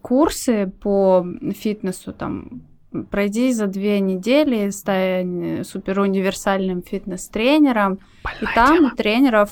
курсы 0.02 0.72
по 0.80 1.26
фитнесу, 1.54 2.12
там, 2.12 2.62
пройди 3.10 3.52
за 3.52 3.66
две 3.66 4.00
недели, 4.00 4.70
стань 4.70 5.64
супер 5.64 6.00
универсальным 6.00 6.82
фитнес-тренером. 6.82 7.98
и 8.40 8.46
там 8.54 8.76
тема. 8.76 8.90
тренеров 8.96 9.50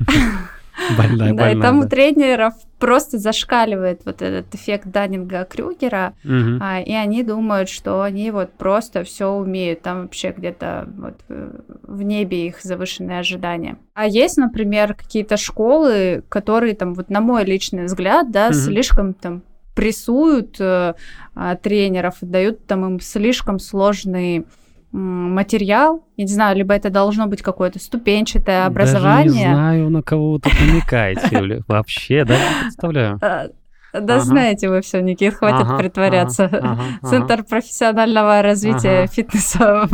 Больная, 0.96 1.32
да, 1.32 1.34
больная, 1.34 1.56
и 1.56 1.60
там 1.60 1.80
да. 1.80 1.86
у 1.86 1.88
тренеров 1.88 2.54
просто 2.78 3.18
зашкаливает 3.18 4.02
вот 4.04 4.22
этот 4.22 4.54
эффект 4.54 4.86
Даннинга-Крюгера, 4.86 6.12
угу. 6.24 6.58
а, 6.60 6.80
и 6.80 6.92
они 6.92 7.22
думают, 7.22 7.68
что 7.68 8.02
они 8.02 8.30
вот 8.30 8.52
просто 8.52 9.02
все 9.02 9.26
умеют, 9.26 9.82
там 9.82 10.02
вообще 10.02 10.32
где-то 10.36 10.88
вот 10.96 11.20
э, 11.28 11.50
в 11.82 12.02
небе 12.02 12.46
их 12.46 12.60
завышенные 12.62 13.18
ожидания. 13.18 13.78
А 13.94 14.06
есть, 14.06 14.36
например, 14.36 14.94
какие-то 14.94 15.36
школы, 15.36 16.22
которые 16.28 16.74
там 16.74 16.94
вот 16.94 17.10
на 17.10 17.20
мой 17.20 17.44
личный 17.44 17.84
взгляд, 17.86 18.30
да, 18.30 18.48
угу. 18.48 18.54
слишком 18.54 19.14
там 19.14 19.42
прессуют 19.74 20.56
э, 20.60 20.94
а, 21.34 21.56
тренеров, 21.56 22.16
дают 22.20 22.66
там 22.66 22.84
им 22.84 23.00
слишком 23.00 23.58
сложные 23.58 24.44
материал. 24.92 26.04
Я 26.16 26.24
не 26.24 26.32
знаю, 26.32 26.56
либо 26.56 26.74
это 26.74 26.90
должно 26.90 27.26
быть 27.26 27.42
какое-то 27.42 27.78
ступенчатое 27.78 28.66
образование. 28.66 29.26
Даже 29.26 29.38
не 29.38 29.54
знаю, 29.54 29.90
на 29.90 30.02
кого 30.02 30.32
вы 30.32 30.40
тут 30.40 30.52
намекаете, 30.60 31.28
Юля. 31.30 31.60
Вообще, 31.68 32.24
да, 32.24 32.34
не 32.36 32.62
представляю. 32.62 33.18
А, 33.20 33.48
Да 33.92 34.16
ага. 34.16 34.24
знаете 34.24 34.68
вы 34.68 34.80
все, 34.80 35.00
Никит, 35.00 35.34
хватит 35.34 35.66
ага, 35.66 35.78
притворяться. 35.78 36.44
Ага, 36.44 36.78
ага, 37.02 37.08
Центр 37.08 37.44
профессионального 37.44 38.42
развития 38.42 39.00
ага. 39.00 39.06
фитнеса 39.06 39.88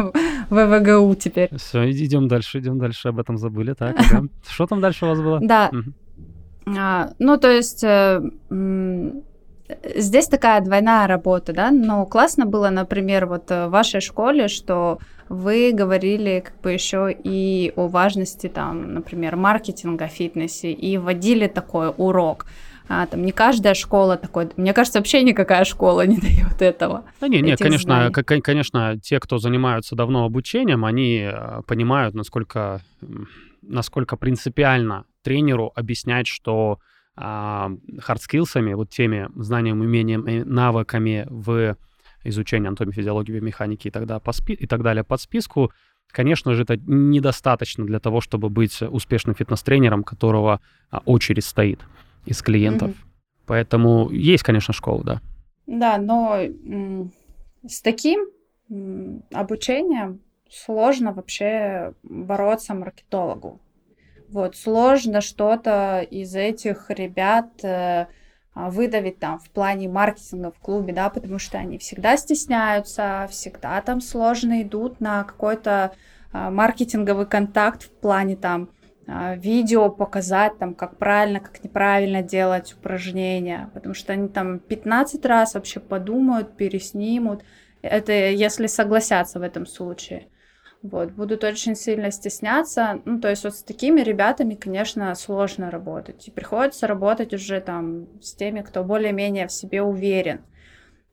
в 0.51 0.79
ВГУ 0.79 1.15
теперь. 1.17 1.49
Все, 1.57 1.91
идем 1.91 2.29
дальше, 2.29 2.61
идем 2.61 2.79
дальше, 2.79 3.09
об 3.09 3.19
этом 3.19 3.37
забыли. 3.37 3.75
Так, 3.75 3.97
что 4.49 4.67
там 4.67 4.81
дальше 4.81 5.07
у 5.07 5.09
вас 5.09 5.21
было? 5.21 5.41
Да. 5.41 5.71
А, 6.67 7.11
ну, 7.19 7.37
то 7.37 7.51
есть 7.51 7.85
э, 7.85 8.23
здесь 9.95 10.29
такая 10.29 10.61
двойная 10.61 11.07
работа, 11.07 11.53
да, 11.53 11.71
но 11.71 12.07
классно 12.07 12.47
было, 12.47 12.71
например, 12.71 13.27
вот 13.27 13.51
в 13.51 13.69
вашей 13.69 14.01
школе, 14.01 14.49
что 14.49 14.99
вы 15.29 15.73
говорили 15.73 16.43
как 16.45 16.61
бы 16.61 16.73
еще 16.73 17.11
и 17.13 17.73
о 17.77 17.89
важности 17.89 18.49
там, 18.49 18.95
например, 18.95 19.37
маркетинга 19.37 20.09
в 20.09 20.13
фитнесе 20.13 20.73
и 20.73 20.99
вводили 20.99 21.47
такой 21.47 21.93
урок. 21.97 22.47
А, 22.87 23.07
там 23.07 23.25
не 23.25 23.33
каждая 23.33 23.73
школа 23.73 24.19
такой, 24.19 24.51
мне 24.57 24.75
кажется, 24.75 24.99
вообще 24.99 25.23
никакая 25.23 25.65
школа 25.65 26.07
не 26.07 26.17
дает 26.21 26.61
этого. 26.61 27.05
Да 27.21 27.29
не, 27.29 27.41
не, 27.41 27.57
конечно, 27.57 28.11
знаний. 28.11 28.43
конечно, 28.43 28.99
те, 29.01 29.21
кто 29.21 29.39
занимаются 29.39 29.97
давно 29.97 30.25
обучением, 30.25 30.85
они 30.85 31.21
э, 31.21 31.63
понимают, 31.67 32.15
насколько, 32.15 32.83
насколько 33.63 34.17
принципиально 34.17 35.07
тренеру 35.23 35.73
объяснять, 35.75 36.27
что 36.27 36.79
hard 37.17 37.62
skills 37.62 38.30
ами, 38.30 38.75
вот 38.75 38.91
теми 38.91 39.29
знаниями, 39.37 39.85
умениями, 39.85 40.43
навыками 40.43 41.27
в 41.31 41.77
изучении 42.25 42.69
анатомии, 42.69 42.93
физиологии, 42.93 43.33
биомеханики 43.33 43.89
и, 43.89 43.91
тогда 43.91 44.19
по 44.19 44.33
спи- 44.33 44.55
и 44.55 44.67
так 44.67 44.83
далее 44.83 45.05
под 45.05 45.21
списку, 45.21 45.71
конечно 46.11 46.55
же, 46.55 46.63
это 46.63 46.77
недостаточно 46.77 47.85
для 47.85 48.01
того, 48.01 48.21
чтобы 48.21 48.49
быть 48.49 48.83
успешным 48.83 49.35
фитнес-тренером, 49.35 50.03
которого 50.05 50.61
а, 50.91 51.03
очередь 51.05 51.45
стоит 51.45 51.81
из 52.25 52.41
клиентов. 52.43 52.91
Mm-hmm. 52.91 53.45
Поэтому 53.47 54.11
есть, 54.11 54.43
конечно, 54.43 54.73
школа, 54.73 55.05
да. 55.05 55.21
Да, 55.67 55.99
но 55.99 56.41
с 57.67 57.81
таким 57.83 58.27
обучением 59.33 60.21
сложно 60.51 61.13
вообще 61.13 61.93
бороться 62.03 62.75
маркетологу. 62.75 63.61
Вот, 64.31 64.57
сложно 64.57 65.21
что-то 65.21 66.01
из 66.01 66.35
этих 66.35 66.91
ребят 66.91 67.49
э, 67.63 68.07
выдавить 68.55 69.19
там 69.19 69.39
в 69.39 69.51
плане 69.51 69.89
маркетинга 69.89 70.51
в 70.51 70.59
клубе, 70.59 70.93
да, 70.93 71.11
потому 71.11 71.39
что 71.39 71.59
они 71.59 71.79
всегда 71.79 72.17
стесняются, 72.17 73.29
всегда 73.31 73.81
там 73.81 74.01
сложно 74.01 74.63
идут 74.63 75.01
на 75.01 75.25
какой-то 75.25 75.93
э, 76.33 76.51
маркетинговый 76.51 77.27
контакт 77.27 77.83
в 77.83 77.91
плане 77.91 78.37
там 78.37 78.71
э, 79.07 79.37
видео 79.37 79.91
показать, 79.91 80.59
там, 80.59 80.75
как 80.75 80.97
правильно, 80.99 81.41
как 81.41 81.63
неправильно 81.63 82.23
делать 82.23 82.73
упражнения, 82.73 83.71
потому 83.75 83.95
что 83.95 84.13
они 84.13 84.29
там 84.29 84.59
15 84.59 85.25
раз 85.27 85.55
вообще 85.55 85.81
подумают, 85.81 86.57
переснимут, 86.57 87.45
это 87.83 88.13
если 88.13 88.67
согласятся 88.67 89.39
в 89.39 89.43
этом 89.43 89.67
случае 89.67 90.29
вот, 90.85 91.13
будут 91.13 91.45
очень 91.45 91.77
сильно 91.77 92.11
стесняться. 92.11 93.01
Ну, 93.07 93.19
то 93.19 93.31
есть 93.31 93.43
вот 93.45 93.57
с 93.57 93.63
такими 93.63 94.03
ребятами, 94.03 94.55
конечно, 94.55 95.15
сложно 95.15 95.71
работать. 95.71 96.29
И 96.29 96.31
приходится 96.31 96.87
работать 96.87 97.33
уже 97.33 97.63
там 97.63 98.07
с 98.21 98.35
теми, 98.35 98.61
кто 98.61 98.85
более-менее 98.85 99.49
в 99.49 99.53
себе 99.53 99.81
уверен. 99.81 100.43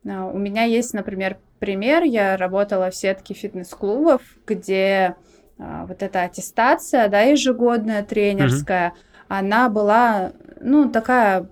А, 0.05 0.25
у 0.25 0.37
меня 0.37 0.63
есть, 0.63 0.93
например, 0.93 1.37
пример. 1.59 2.03
Я 2.03 2.35
работала 2.35 2.91
в 2.91 2.95
сетке 2.97 3.33
фитнес-клубов, 3.33 4.21
где 4.45 5.15
а, 5.57 5.85
вот 5.85 6.03
эта 6.03 6.23
аттестация, 6.23 7.07
да, 7.07 7.21
ежегодная 7.21 8.03
тренерская, 8.03 8.89
mm-hmm. 8.89 9.23
она 9.29 9.69
была, 9.69 10.33
ну, 10.59 10.91
такая 10.91 11.47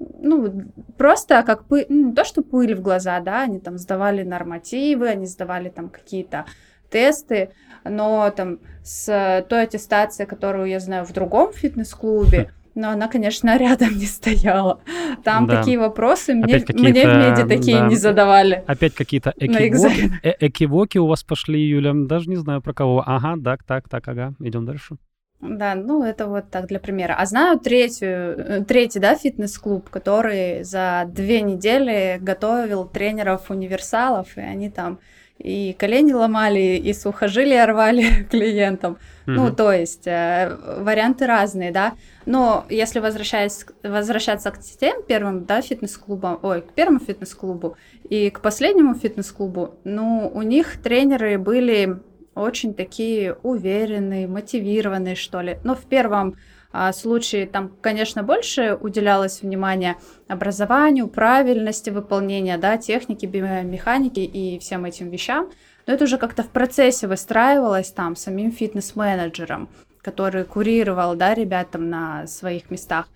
ну, 0.00 0.64
просто 0.96 1.42
как 1.42 1.64
пыль, 1.64 1.86
ну, 1.88 2.14
то, 2.14 2.24
что 2.24 2.42
пыль 2.42 2.74
в 2.74 2.80
глаза, 2.80 3.20
да, 3.20 3.42
они 3.42 3.60
там 3.60 3.78
сдавали 3.78 4.22
нормативы, 4.22 5.08
они 5.08 5.26
сдавали 5.26 5.68
там 5.68 5.88
какие-то 5.88 6.46
тесты, 6.90 7.50
но 7.84 8.30
там 8.30 8.58
с 8.82 9.44
той 9.48 9.62
аттестацией, 9.62 10.26
которую 10.26 10.66
я 10.66 10.80
знаю 10.80 11.04
в 11.04 11.12
другом 11.12 11.52
фитнес-клубе, 11.52 12.50
но 12.74 12.90
она, 12.90 13.08
конечно, 13.08 13.56
рядом 13.58 13.96
не 13.96 14.06
стояла. 14.06 14.80
Там 15.22 15.46
да. 15.46 15.58
такие 15.58 15.78
вопросы 15.78 16.34
мне, 16.34 16.64
мне 16.68 17.04
в 17.04 17.16
меди 17.16 17.48
такие 17.48 17.78
да. 17.78 17.88
не 17.88 17.96
задавали. 17.96 18.64
Опять 18.66 18.94
какие-то 18.94 19.32
экивоки, 19.36 20.12
э 20.22 20.34
экивоки 20.40 20.98
у 20.98 21.06
вас 21.06 21.22
пошли, 21.22 21.60
Юля. 21.60 21.92
Даже 21.94 22.30
не 22.30 22.36
знаю 22.36 22.62
про 22.62 22.72
кого. 22.72 23.02
Ага, 23.06 23.36
так, 23.42 23.64
так, 23.64 23.88
так, 23.88 24.08
ага. 24.08 24.34
Идем 24.40 24.64
дальше. 24.64 24.96
Да, 25.40 25.74
ну 25.74 26.04
это 26.04 26.26
вот 26.26 26.50
так 26.50 26.66
для 26.66 26.78
примера. 26.78 27.16
А 27.18 27.24
знаю 27.24 27.58
третью, 27.58 28.08
э, 28.08 28.64
третий, 28.66 28.98
да, 28.98 29.14
фитнес-клуб, 29.14 29.88
который 29.88 30.64
за 30.64 31.04
две 31.08 31.40
недели 31.40 32.18
готовил 32.20 32.84
тренеров-универсалов, 32.84 34.36
и 34.36 34.40
они 34.40 34.68
там 34.68 34.98
и 35.38 35.74
колени 35.78 36.12
ломали, 36.12 36.76
и 36.76 36.92
сухожилия 36.92 37.64
рвали 37.72 38.24
клиентам. 38.30 38.98
Mm-hmm. 39.26 39.32
Ну, 39.32 39.50
то 39.50 39.72
есть 39.72 40.06
э, 40.06 40.54
варианты 40.78 41.26
разные, 41.26 41.70
да. 41.70 41.94
Но 42.26 42.66
если 42.68 43.00
возвращаясь, 43.00 43.64
возвращаться 43.82 44.50
к 44.50 44.58
тем 44.60 45.02
первым, 45.02 45.46
да, 45.46 45.62
фитнес-клубам, 45.62 46.38
ой, 46.42 46.60
к 46.60 46.72
первому 46.74 46.98
фитнес-клубу 46.98 47.76
и 48.10 48.28
к 48.28 48.40
последнему 48.40 48.94
фитнес-клубу, 48.94 49.76
ну, 49.84 50.30
у 50.34 50.42
них 50.42 50.82
тренеры 50.82 51.38
были 51.38 51.98
очень 52.34 52.74
такие 52.74 53.34
уверенные, 53.42 54.26
мотивированные, 54.26 55.14
что 55.14 55.40
ли. 55.40 55.58
Но 55.64 55.74
в 55.74 55.84
первом 55.86 56.36
а, 56.72 56.92
случае 56.92 57.46
там, 57.46 57.70
конечно, 57.80 58.22
больше 58.22 58.78
уделялось 58.80 59.42
внимания 59.42 59.96
образованию, 60.28 61.08
правильности 61.08 61.90
выполнения, 61.90 62.58
да, 62.58 62.76
техники, 62.76 63.26
биомеханики 63.26 64.20
и 64.20 64.58
всем 64.60 64.84
этим 64.84 65.10
вещам. 65.10 65.50
Но 65.86 65.94
это 65.94 66.04
уже 66.04 66.18
как-то 66.18 66.42
в 66.42 66.50
процессе 66.50 67.08
выстраивалось 67.08 67.90
там 67.90 68.14
самим 68.14 68.52
фитнес-менеджером, 68.52 69.68
который 70.02 70.44
курировал, 70.44 71.16
да, 71.16 71.34
ребятам 71.34 71.88
на 71.90 72.26
своих 72.28 72.70
местах. 72.70 73.08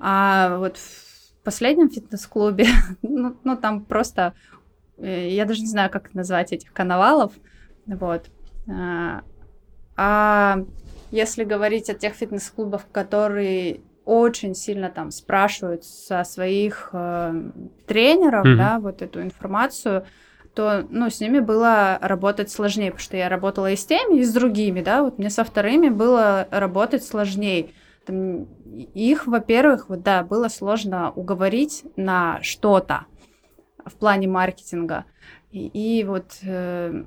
А 0.00 0.58
вот 0.58 0.76
в 0.76 1.42
последнем 1.42 1.90
фитнес-клубе, 1.90 2.66
ну, 3.02 3.36
ну, 3.42 3.56
там 3.56 3.84
просто, 3.84 4.34
э, 4.98 5.30
я 5.30 5.44
даже 5.44 5.62
не 5.62 5.66
знаю, 5.66 5.90
как 5.90 6.14
назвать 6.14 6.52
этих 6.52 6.72
коновалов, 6.72 7.32
вот, 7.86 8.26
а, 8.68 9.22
а 9.96 10.64
если 11.10 11.44
говорить 11.44 11.90
о 11.90 11.94
тех 11.94 12.14
фитнес-клубах, 12.14 12.82
которые 12.90 13.80
очень 14.04 14.54
сильно 14.54 14.90
там 14.90 15.10
спрашивают 15.10 15.84
со 15.84 16.24
своих 16.24 16.90
э, 16.92 17.50
тренеров, 17.86 18.46
mm-hmm. 18.46 18.56
да, 18.56 18.78
вот 18.80 19.02
эту 19.02 19.22
информацию, 19.22 20.06
то, 20.54 20.86
ну, 20.90 21.08
с 21.08 21.20
ними 21.20 21.38
было 21.38 21.98
работать 22.00 22.50
сложнее, 22.50 22.90
потому 22.90 23.04
что 23.04 23.16
я 23.16 23.28
работала 23.28 23.70
и 23.70 23.76
с 23.76 23.86
теми, 23.86 24.18
и 24.18 24.24
с 24.24 24.32
другими, 24.32 24.82
да, 24.82 25.02
вот 25.02 25.18
мне 25.18 25.30
со 25.30 25.44
вторыми 25.44 25.88
было 25.88 26.46
работать 26.50 27.04
сложнее. 27.04 27.70
Там, 28.04 28.44
их, 28.94 29.26
во-первых, 29.26 29.88
вот, 29.88 30.02
да, 30.02 30.24
было 30.24 30.48
сложно 30.48 31.12
уговорить 31.12 31.84
на 31.96 32.42
что-то 32.42 33.06
в 33.84 33.92
плане 33.94 34.28
маркетинга. 34.28 35.04
И, 35.52 35.66
и 35.68 36.04
вот 36.04 36.38
э, 36.42 37.04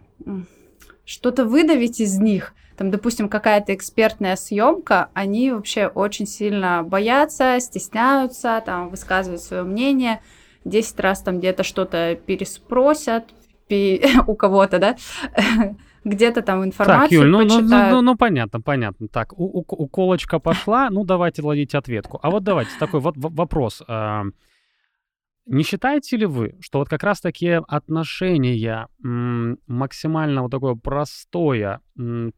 что-то 1.06 1.46
выдавить 1.46 2.00
из 2.00 2.18
них, 2.20 2.54
там, 2.78 2.92
допустим, 2.92 3.30
какая-то 3.30 3.74
экспертная 3.74 4.36
съемка, 4.36 5.10
они 5.14 5.52
вообще 5.52 5.88
очень 5.88 6.28
сильно 6.28 6.84
боятся, 6.84 7.58
стесняются, 7.60 8.62
там, 8.66 8.90
высказывают 8.90 9.42
свое 9.42 9.64
мнение, 9.64 10.22
10 10.66 11.00
раз 11.00 11.22
там 11.22 11.40
где-то 11.40 11.64
что-то 11.64 12.16
переспросят 12.16 13.26
у 14.28 14.36
кого-то, 14.36 14.80
да, 14.80 14.96
где-то 16.04 16.42
там 16.42 16.64
информацию 16.66 17.10
Так, 17.10 17.12
Юль, 17.12 17.30
ну, 17.30 17.46
ну, 17.46 17.62
ну, 17.62 17.90
ну, 17.90 18.02
ну 18.02 18.16
понятно, 18.16 18.62
понятно. 18.62 19.08
Так, 19.08 19.34
у, 19.38 19.60
у, 19.60 19.66
уколочка 19.68 20.40
пошла, 20.40 20.90
ну 20.90 21.04
давайте 21.04 21.42
ловить 21.42 21.74
ответку. 21.74 22.20
А 22.22 22.30
вот 22.30 22.44
давайте 22.44 22.72
такой 22.80 23.00
вот 23.00 23.16
вопрос. 23.18 23.82
Не 25.48 25.62
считаете 25.62 26.18
ли 26.18 26.26
вы, 26.26 26.56
что 26.60 26.80
вот 26.80 26.90
как 26.90 27.04
раз 27.04 27.22
такие 27.22 27.64
отношения 27.68 28.88
максимально 29.00 30.42
вот 30.42 30.50
такое 30.50 30.74
простое, 30.74 31.82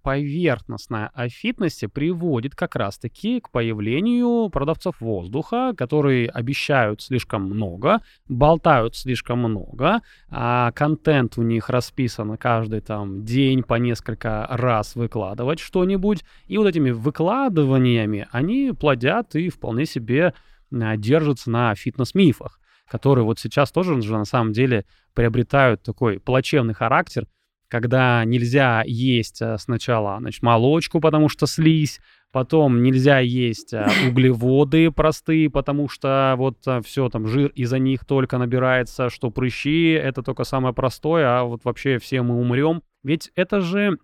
поверхностное 0.02 1.10
о 1.14 1.30
фитнесе 1.30 1.88
приводит 1.88 2.54
как 2.54 2.76
раз-таки 2.76 3.40
к 3.40 3.50
появлению 3.50 4.50
продавцов 4.50 5.00
воздуха, 5.00 5.74
которые 5.78 6.30
обещают 6.30 7.02
слишком 7.02 7.44
много, 7.44 8.02
болтают 8.28 8.98
слишком 8.98 9.40
много, 9.40 10.02
а 10.30 10.74
контент 10.74 11.38
у 11.38 11.44
них 11.44 11.70
расписан 11.70 12.36
каждый 12.36 12.82
там 12.82 13.24
день 13.24 13.64
по 13.64 13.76
несколько 13.76 14.48
раз 14.50 14.98
выкладывать 14.98 15.60
что-нибудь, 15.60 16.26
и 16.48 16.58
вот 16.58 16.68
этими 16.68 16.92
выкладываниями 16.92 18.28
они 18.32 18.74
плодят 18.78 19.34
и 19.36 19.48
вполне 19.48 19.86
себе 19.86 20.34
а, 20.74 20.98
держатся 20.98 21.50
на 21.50 21.74
фитнес-мифах 21.74 22.60
которые 22.88 23.26
вот 23.26 23.40
сейчас 23.40 23.72
тоже 23.72 23.94
уже 23.94 24.18
на 24.18 24.26
самом 24.26 24.54
деле 24.54 24.86
приобретают 25.14 25.84
такой 25.84 26.20
плачевный 26.20 26.74
характер, 26.74 27.28
когда 27.68 28.24
нельзя 28.24 28.84
есть 28.86 29.42
э, 29.42 29.58
сначала 29.58 30.18
значит, 30.20 30.42
молочку, 30.42 31.00
потому 31.02 31.28
что 31.28 31.48
слизь, 31.48 32.00
потом 32.32 32.82
нельзя 32.82 33.20
есть 33.20 33.74
э, 33.74 33.88
углеводы 34.08 34.92
простые, 34.92 35.50
потому 35.50 35.90
что 35.90 36.36
вот 36.38 36.60
э, 36.66 36.82
все 36.82 37.10
там 37.10 37.28
жир 37.28 37.50
из-за 37.56 37.80
них 37.80 38.06
только 38.06 38.38
набирается, 38.38 39.10
что 39.10 39.32
прыщи 39.32 39.92
это 39.92 40.24
только 40.24 40.44
самое 40.44 40.74
простое, 40.74 41.28
а 41.28 41.44
вот 41.44 41.66
вообще 41.66 42.00
все 42.00 42.22
мы 42.22 42.36
умрем. 42.36 42.84
Ведь 43.04 43.32
это 43.36 43.62
же 43.62 43.98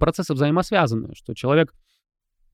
процессы 0.00 0.34
взаимосвязаны, 0.34 1.14
что 1.14 1.34
человек 1.34 1.72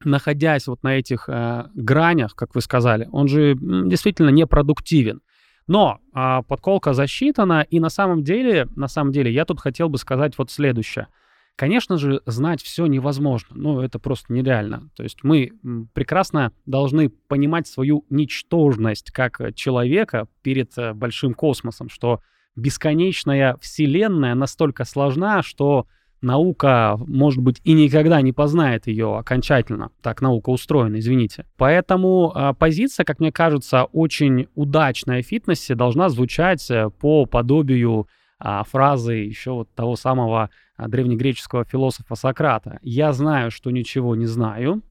находясь 0.05 0.67
вот 0.67 0.83
на 0.83 0.99
этих 0.99 1.29
э, 1.29 1.65
гранях, 1.75 2.35
как 2.35 2.55
вы 2.55 2.61
сказали, 2.61 3.09
он 3.13 3.29
же 3.29 3.57
действительно 3.57 4.31
непродуктивен. 4.31 5.21
Но 5.67 5.99
э, 6.15 6.43
подколка 6.47 6.93
засчитана, 6.93 7.63
и 7.63 7.81
на 7.81 7.89
самом 7.89 8.23
деле, 8.23 8.69
на 8.77 8.89
самом 8.89 9.13
деле, 9.13 9.33
я 9.33 9.45
тут 9.45 9.61
хотел 9.61 9.89
бы 9.89 9.99
сказать 9.99 10.37
вот 10.37 10.51
следующее. 10.51 11.09
Конечно 11.57 11.99
же, 11.99 12.21
знать 12.27 12.61
все 12.61 12.87
невозможно, 12.87 13.55
ну 13.55 13.81
это 13.81 14.01
просто 14.01 14.33
нереально. 14.33 14.91
То 14.97 15.05
есть 15.05 15.23
мы 15.23 15.53
прекрасно 15.93 16.53
должны 16.67 17.09
понимать 17.09 17.69
свою 17.69 18.05
ничтожность 18.11 19.13
как 19.13 19.55
человека 19.55 20.27
перед 20.43 20.77
э, 20.77 20.93
большим 20.93 21.33
космосом, 21.33 21.89
что 21.89 22.21
бесконечная 22.57 23.57
вселенная 23.61 24.35
настолько 24.35 24.85
сложна, 24.85 25.43
что 25.43 25.87
наука, 26.25 26.99
может 27.07 27.43
быть, 27.43 27.61
и 27.63 27.73
никогда 27.73 28.21
не 28.21 28.33
познает 28.33 28.89
ее 28.89 29.17
окончательно. 29.17 29.91
Так 30.03 30.21
наука 30.21 30.51
устроена, 30.51 30.99
извините. 30.99 31.47
Поэтому 31.57 32.33
э, 32.35 32.55
позиция, 32.59 33.05
как 33.05 33.21
мне 33.21 33.31
кажется, 33.31 33.85
очень 33.85 34.49
удачная 34.55 35.23
в 35.23 35.27
фитнесе 35.27 35.75
должна 35.75 36.09
звучать 36.09 36.69
э, 36.71 36.91
по 36.91 37.27
подобию 37.27 38.09
э, 38.43 38.63
фразы 38.69 39.13
еще 39.15 39.53
вот 39.53 39.69
того 39.75 39.95
самого 39.95 40.51
э, 40.77 40.89
древнегреческого 40.89 41.65
философа 41.65 42.17
Сократа. 42.17 42.79
«Я 42.83 43.13
знаю, 43.13 43.51
что 43.53 43.71
ничего 43.71 44.17
не 44.17 44.27
знаю, 44.27 44.83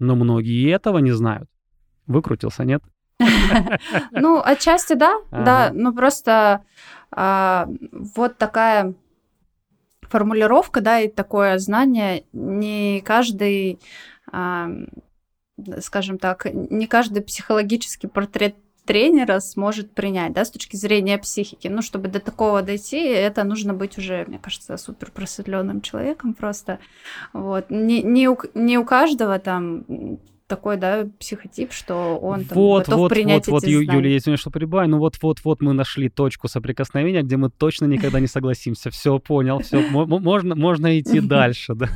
но 0.00 0.16
многие 0.16 0.68
этого 0.70 0.98
не 0.98 1.12
знают». 1.12 1.48
Выкрутился, 2.06 2.64
нет? 2.64 2.82
Ну, 4.12 4.40
отчасти 4.42 4.94
да, 4.94 5.20
да, 5.30 5.70
но 5.74 5.92
просто 5.92 6.62
а, 7.12 7.68
вот 8.16 8.38
такая 8.38 8.94
формулировка, 10.10 10.80
да, 10.80 11.00
и 11.00 11.08
такое 11.08 11.58
знание 11.58 12.24
не 12.32 13.00
каждый, 13.00 13.78
скажем 15.80 16.18
так, 16.18 16.46
не 16.52 16.86
каждый 16.86 17.22
психологический 17.22 18.08
портрет 18.08 18.56
тренера 18.84 19.38
сможет 19.38 19.92
принять, 19.92 20.32
да, 20.32 20.44
с 20.44 20.50
точки 20.50 20.74
зрения 20.74 21.16
психики. 21.16 21.68
Ну, 21.68 21.80
чтобы 21.80 22.08
до 22.08 22.18
такого 22.18 22.60
дойти, 22.62 22.98
это 22.98 23.44
нужно 23.44 23.72
быть 23.72 23.98
уже, 23.98 24.24
мне 24.26 24.38
кажется, 24.38 24.76
супер 24.76 25.12
просветленным 25.12 25.80
человеком 25.80 26.34
просто. 26.34 26.80
Вот. 27.32 27.70
Не, 27.70 28.02
не, 28.02 28.28
у, 28.28 28.36
не 28.54 28.78
у 28.78 28.84
каждого 28.84 29.38
там 29.38 29.84
такой, 30.50 30.76
да, 30.76 31.06
психотип, 31.18 31.72
что 31.72 32.18
он 32.18 32.44
там, 32.44 32.58
вот, 32.58 32.86
готов 32.86 32.98
вот, 32.98 33.08
принять 33.10 33.46
вот, 33.46 33.62
эти 33.62 33.74
вот, 33.74 33.84
знания. 33.84 33.98
Юлия, 33.98 34.16
извини, 34.16 34.36
что 34.36 34.50
прибавлю, 34.50 34.90
ну 34.90 34.98
вот-вот-вот 34.98 35.62
мы 35.62 35.72
нашли 35.72 36.08
точку 36.08 36.48
соприкосновения, 36.48 37.22
где 37.22 37.36
мы 37.36 37.50
точно 37.50 37.86
никогда 37.86 38.18
не 38.20 38.26
согласимся. 38.26 38.90
Все, 38.90 39.18
понял, 39.20 39.60
все, 39.60 39.80
можно, 39.90 40.56
можно 40.56 40.98
идти 40.98 41.20
дальше, 41.36 41.74
да. 41.74 41.88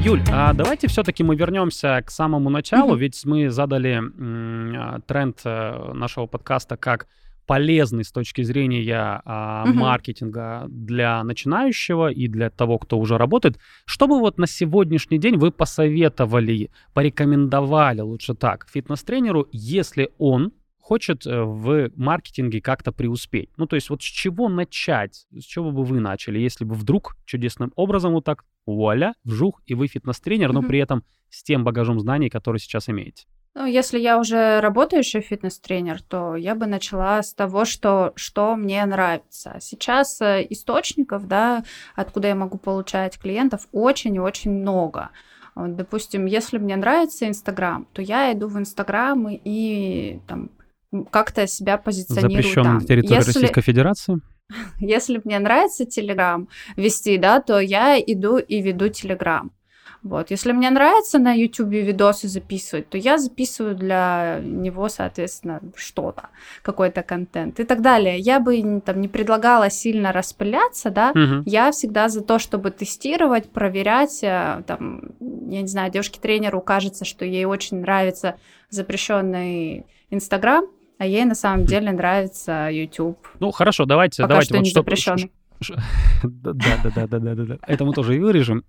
Юль, 0.00 0.22
а 0.32 0.52
давайте 0.52 0.86
все-таки 0.88 1.22
мы 1.24 1.36
вернемся 1.36 2.02
к 2.04 2.10
самому 2.10 2.48
началу, 2.48 2.94
ведь 2.94 3.24
мы 3.24 3.50
задали 3.50 3.94
м- 3.94 5.02
тренд 5.06 5.40
э, 5.44 5.92
нашего 5.92 6.26
подкаста 6.26 6.76
как 6.76 7.06
полезный 7.52 8.02
с 8.02 8.10
точки 8.10 8.40
зрения 8.40 9.20
а, 9.26 9.64
угу. 9.68 9.74
маркетинга 9.74 10.64
для 10.70 11.22
начинающего 11.22 12.10
и 12.10 12.26
для 12.26 12.48
того, 12.48 12.78
кто 12.78 12.98
уже 12.98 13.18
работает. 13.18 13.58
Что 13.84 14.06
бы 14.06 14.20
вот 14.20 14.38
на 14.38 14.46
сегодняшний 14.46 15.18
день 15.18 15.36
вы 15.36 15.50
посоветовали, 15.50 16.70
порекомендовали, 16.94 18.00
лучше 18.00 18.32
так, 18.32 18.66
фитнес-тренеру, 18.72 19.48
если 19.52 20.08
он 20.16 20.52
хочет 20.78 21.26
э, 21.26 21.42
в 21.42 21.90
маркетинге 21.94 22.62
как-то 22.62 22.90
преуспеть. 22.90 23.50
Ну, 23.58 23.66
то 23.66 23.76
есть 23.76 23.90
вот 23.90 24.00
с 24.00 24.06
чего 24.06 24.48
начать? 24.48 25.26
С 25.38 25.44
чего 25.44 25.72
бы 25.72 25.84
вы 25.84 26.00
начали, 26.00 26.38
если 26.38 26.64
бы 26.64 26.74
вдруг 26.74 27.18
чудесным 27.26 27.70
образом 27.76 28.14
вот 28.14 28.24
так, 28.24 28.46
вуаля, 28.64 29.12
вжух, 29.24 29.60
и 29.66 29.74
вы 29.74 29.88
фитнес-тренер, 29.88 30.48
mm-hmm. 30.48 30.54
но 30.54 30.62
при 30.62 30.78
этом 30.78 31.04
с 31.28 31.42
тем 31.42 31.64
багажом 31.64 32.00
знаний, 32.00 32.30
который 32.30 32.60
сейчас 32.60 32.88
имеете? 32.88 33.26
Ну, 33.54 33.66
если 33.66 33.98
я 33.98 34.18
уже 34.18 34.60
работающий 34.60 35.20
фитнес-тренер, 35.20 36.00
то 36.02 36.36
я 36.36 36.54
бы 36.54 36.66
начала 36.66 37.22
с 37.22 37.34
того, 37.34 37.66
что, 37.66 38.12
что 38.16 38.56
мне 38.56 38.84
нравится. 38.86 39.56
Сейчас 39.60 40.22
э, 40.22 40.46
источников, 40.48 41.28
да, 41.28 41.62
откуда 41.94 42.28
я 42.28 42.34
могу 42.34 42.56
получать 42.56 43.18
клиентов, 43.18 43.68
очень 43.72 44.14
и 44.14 44.20
очень 44.20 44.52
много. 44.52 45.10
Вот, 45.54 45.76
допустим, 45.76 46.24
если 46.24 46.56
мне 46.56 46.76
нравится 46.76 47.28
Инстаграм, 47.28 47.86
то 47.92 48.00
я 48.00 48.32
иду 48.32 48.48
в 48.48 48.58
Инстаграм 48.58 49.28
и 49.28 50.20
там 50.26 50.50
как-то 51.10 51.46
себя 51.46 51.76
позиционирую 51.76 52.42
Запрещен 52.42 52.64
там. 52.64 52.74
на 52.76 52.80
территории 52.80 53.16
если... 53.16 53.32
Российской 53.32 53.60
Федерации? 53.60 54.20
Если 54.80 55.20
мне 55.24 55.38
нравится 55.38 55.86
Телеграм 55.86 56.48
вести, 56.76 57.16
да, 57.16 57.40
то 57.40 57.58
я 57.58 57.98
иду 57.98 58.36
и 58.36 58.60
веду 58.60 58.88
Телеграм. 58.88 59.50
Вот. 60.02 60.30
Если 60.30 60.50
мне 60.52 60.68
нравится 60.70 61.18
на 61.18 61.32
YouTube 61.32 61.70
видосы 61.70 62.26
записывать, 62.26 62.88
то 62.88 62.98
я 62.98 63.18
записываю 63.18 63.76
для 63.76 64.40
него, 64.42 64.88
соответственно, 64.88 65.60
что-то, 65.76 66.30
какой-то 66.62 67.02
контент 67.02 67.60
и 67.60 67.64
так 67.64 67.82
далее. 67.82 68.18
Я 68.18 68.40
бы 68.40 68.82
там 68.84 69.00
не 69.00 69.08
предлагала 69.08 69.70
сильно 69.70 70.12
распыляться, 70.12 70.90
да, 70.90 71.10
угу. 71.10 71.42
я 71.46 71.70
всегда 71.70 72.08
за 72.08 72.22
то, 72.22 72.40
чтобы 72.40 72.72
тестировать, 72.72 73.50
проверять, 73.50 74.24
э, 74.24 74.62
там, 74.66 75.02
я 75.20 75.62
не 75.62 75.68
знаю, 75.68 75.92
девушке-тренеру 75.92 76.60
кажется, 76.60 77.04
что 77.04 77.24
ей 77.24 77.44
очень 77.44 77.80
нравится 77.80 78.36
запрещенный 78.70 79.86
Инстаграм, 80.10 80.64
а 80.98 81.06
ей 81.06 81.24
на 81.24 81.34
самом 81.36 81.64
деле 81.64 81.92
нравится 81.92 82.68
YouTube. 82.70 83.18
Ну 83.38 83.52
хорошо, 83.52 83.84
давайте, 83.84 84.22
Пока 84.22 84.28
давайте 84.28 84.48
что 84.48 84.54
вот 84.56 84.64
не 84.64 84.70
что... 84.70 84.80
запрещенный. 84.80 85.32
Да, 86.24 86.52
да, 86.52 86.90
да, 86.94 87.06
да, 87.06 87.18
да, 87.18 87.34
да. 87.34 87.58
Это 87.66 87.84
мы 87.84 87.92
тоже 87.92 88.16
и 88.16 88.18
вырежем. 88.18 88.64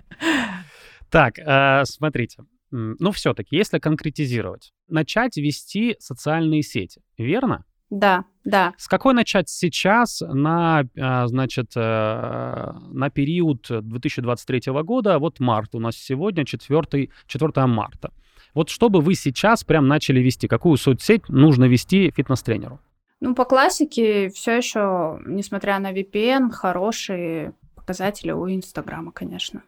Так, 1.13 1.37
э, 1.37 1.85
смотрите. 1.85 2.43
Ну, 2.71 3.11
все-таки, 3.11 3.55
если 3.55 3.77
конкретизировать, 3.77 4.73
начать 4.87 5.37
вести 5.37 5.95
социальные 5.99 6.63
сети, 6.63 7.03
верно? 7.19 7.65
Да, 7.91 8.25
да. 8.43 8.73
С 8.77 8.87
какой 8.87 9.13
начать 9.13 9.47
сейчас 9.47 10.21
на, 10.21 10.81
э, 10.95 11.27
значит, 11.27 11.73
э, 11.75 11.79
на 11.79 13.11
период 13.11 13.67
2023 13.69 14.81
года? 14.81 15.19
Вот 15.19 15.39
март 15.39 15.75
у 15.75 15.79
нас 15.79 15.95
сегодня, 15.97 16.45
4, 16.45 17.09
4 17.27 17.67
марта. 17.67 18.11
Вот 18.55 18.69
чтобы 18.69 18.99
вы 18.99 19.13
сейчас 19.13 19.63
прям 19.63 19.87
начали 19.87 20.19
вести, 20.19 20.47
какую 20.47 20.77
соцсеть 20.77 21.29
нужно 21.29 21.65
вести 21.65 22.09
фитнес-тренеру? 22.09 22.79
Ну, 23.19 23.35
по 23.35 23.45
классике 23.45 24.29
все 24.29 24.57
еще, 24.57 25.19
несмотря 25.27 25.77
на 25.77 25.93
VPN, 25.93 26.49
хорошие 26.49 27.53
показатели 27.75 28.31
у 28.31 28.49
Инстаграма, 28.49 29.11
конечно. 29.11 29.61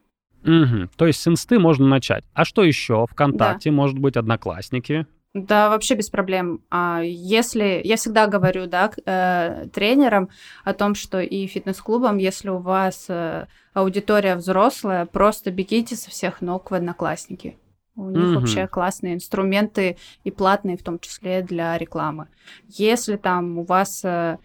Угу. 0.46 0.90
То 0.96 1.08
есть 1.08 1.22
с 1.22 1.28
инсты 1.28 1.60
можно 1.60 1.88
начать. 1.88 2.24
А 2.34 2.46
что 2.46 2.64
еще? 2.64 3.06
ВКонтакте, 3.10 3.72
да. 3.72 3.76
может 3.76 3.98
быть, 3.98 4.16
одноклассники? 4.16 5.08
Да, 5.34 5.70
вообще 5.70 5.96
без 5.96 6.10
проблем. 6.10 6.62
А 6.72 7.02
если 7.04 7.82
я 7.84 7.98
всегда 7.98 8.28
говорю, 8.28 8.68
да, 8.68 8.90
э, 9.06 9.68
тренерам 9.74 10.30
о 10.64 10.74
том, 10.74 10.96
что 10.96 11.20
и 11.20 11.46
фитнес-клубам, 11.46 12.18
если 12.18 12.50
у 12.50 12.60
вас 12.60 13.08
э, 13.10 13.48
аудитория 13.74 14.36
взрослая, 14.38 15.06
просто 15.06 15.52
бегите 15.52 15.98
со 15.98 16.10
всех 16.10 16.40
ног 16.40 16.72
в 16.72 16.74
одноклассники. 16.74 17.58
У 17.98 18.10
них 18.10 18.30
угу. 18.30 18.40
вообще 18.40 18.68
классные 18.68 19.16
инструменты 19.16 19.98
и 20.24 20.32
платные, 20.32 20.78
в 20.78 20.84
том 20.84 21.00
числе 21.00 21.42
для 21.42 21.78
рекламы. 21.78 22.30
Если 22.68 23.18
там 23.18 23.58
у 23.58 23.66
вас 23.66 24.06
э, 24.06 24.38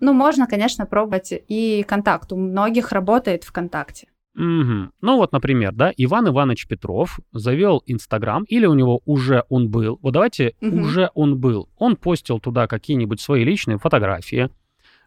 ну, 0.00 0.12
можно, 0.12 0.46
конечно, 0.46 0.86
пробовать 0.86 1.32
и 1.32 1.84
контакт. 1.86 2.32
У 2.32 2.36
многих 2.36 2.92
работает 2.92 3.44
ВКонтакте. 3.44 4.08
Угу. 4.34 4.90
Ну 5.00 5.16
вот, 5.16 5.32
например, 5.32 5.72
да, 5.72 5.92
Иван 5.96 6.28
Иванович 6.28 6.68
Петров 6.68 7.18
завел 7.32 7.82
Инстаграм, 7.86 8.44
или 8.44 8.66
у 8.66 8.74
него 8.74 9.00
уже 9.04 9.44
он 9.48 9.68
был. 9.68 9.98
Вот 10.02 10.12
давайте, 10.12 10.54
угу. 10.60 10.80
уже 10.80 11.10
он 11.14 11.38
был. 11.38 11.68
Он 11.76 11.96
постил 11.96 12.38
туда 12.38 12.66
какие-нибудь 12.66 13.20
свои 13.20 13.44
личные 13.44 13.78
фотографии, 13.78 14.48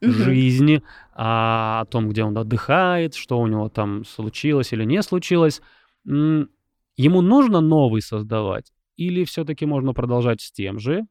угу. 0.01 0.11
жизни, 0.11 0.83
а, 1.13 1.81
о 1.81 1.85
том, 1.85 2.09
где 2.09 2.23
он 2.23 2.37
отдыхает, 2.37 3.15
что 3.15 3.39
у 3.39 3.47
него 3.47 3.69
там 3.69 4.05
случилось 4.05 4.73
или 4.73 4.83
не 4.83 5.01
случилось. 5.01 5.61
Ему 6.05 7.21
нужно 7.21 7.61
новый 7.61 8.01
создавать? 8.01 8.71
Или 8.97 9.23
все-таки 9.23 9.65
можно 9.65 9.93
продолжать 9.93 10.41
с 10.41 10.51
тем 10.51 10.79
же, 10.79 11.05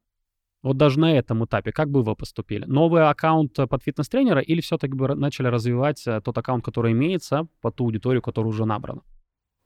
вот 0.63 0.77
даже 0.77 1.01
на 1.01 1.17
этом 1.17 1.45
этапе, 1.45 1.73
как 1.73 1.91
бы 1.91 2.03
вы 2.03 2.15
поступили? 2.15 2.65
Новый 2.67 3.09
аккаунт 3.09 3.59
э, 3.59 3.67
под 3.67 3.83
фитнес-тренера 3.83 4.41
или 4.41 4.61
все-таки 4.61 4.93
бы 4.93 5.15
начали 5.15 5.47
развивать 5.47 6.07
э, 6.07 6.21
тот 6.21 6.37
аккаунт, 6.37 6.65
который 6.65 6.93
имеется, 6.93 7.47
под 7.63 7.77
ту 7.77 7.85
аудиторию, 7.85 8.21
которая 8.21 8.51
уже 8.51 8.67
набрана? 8.67 9.03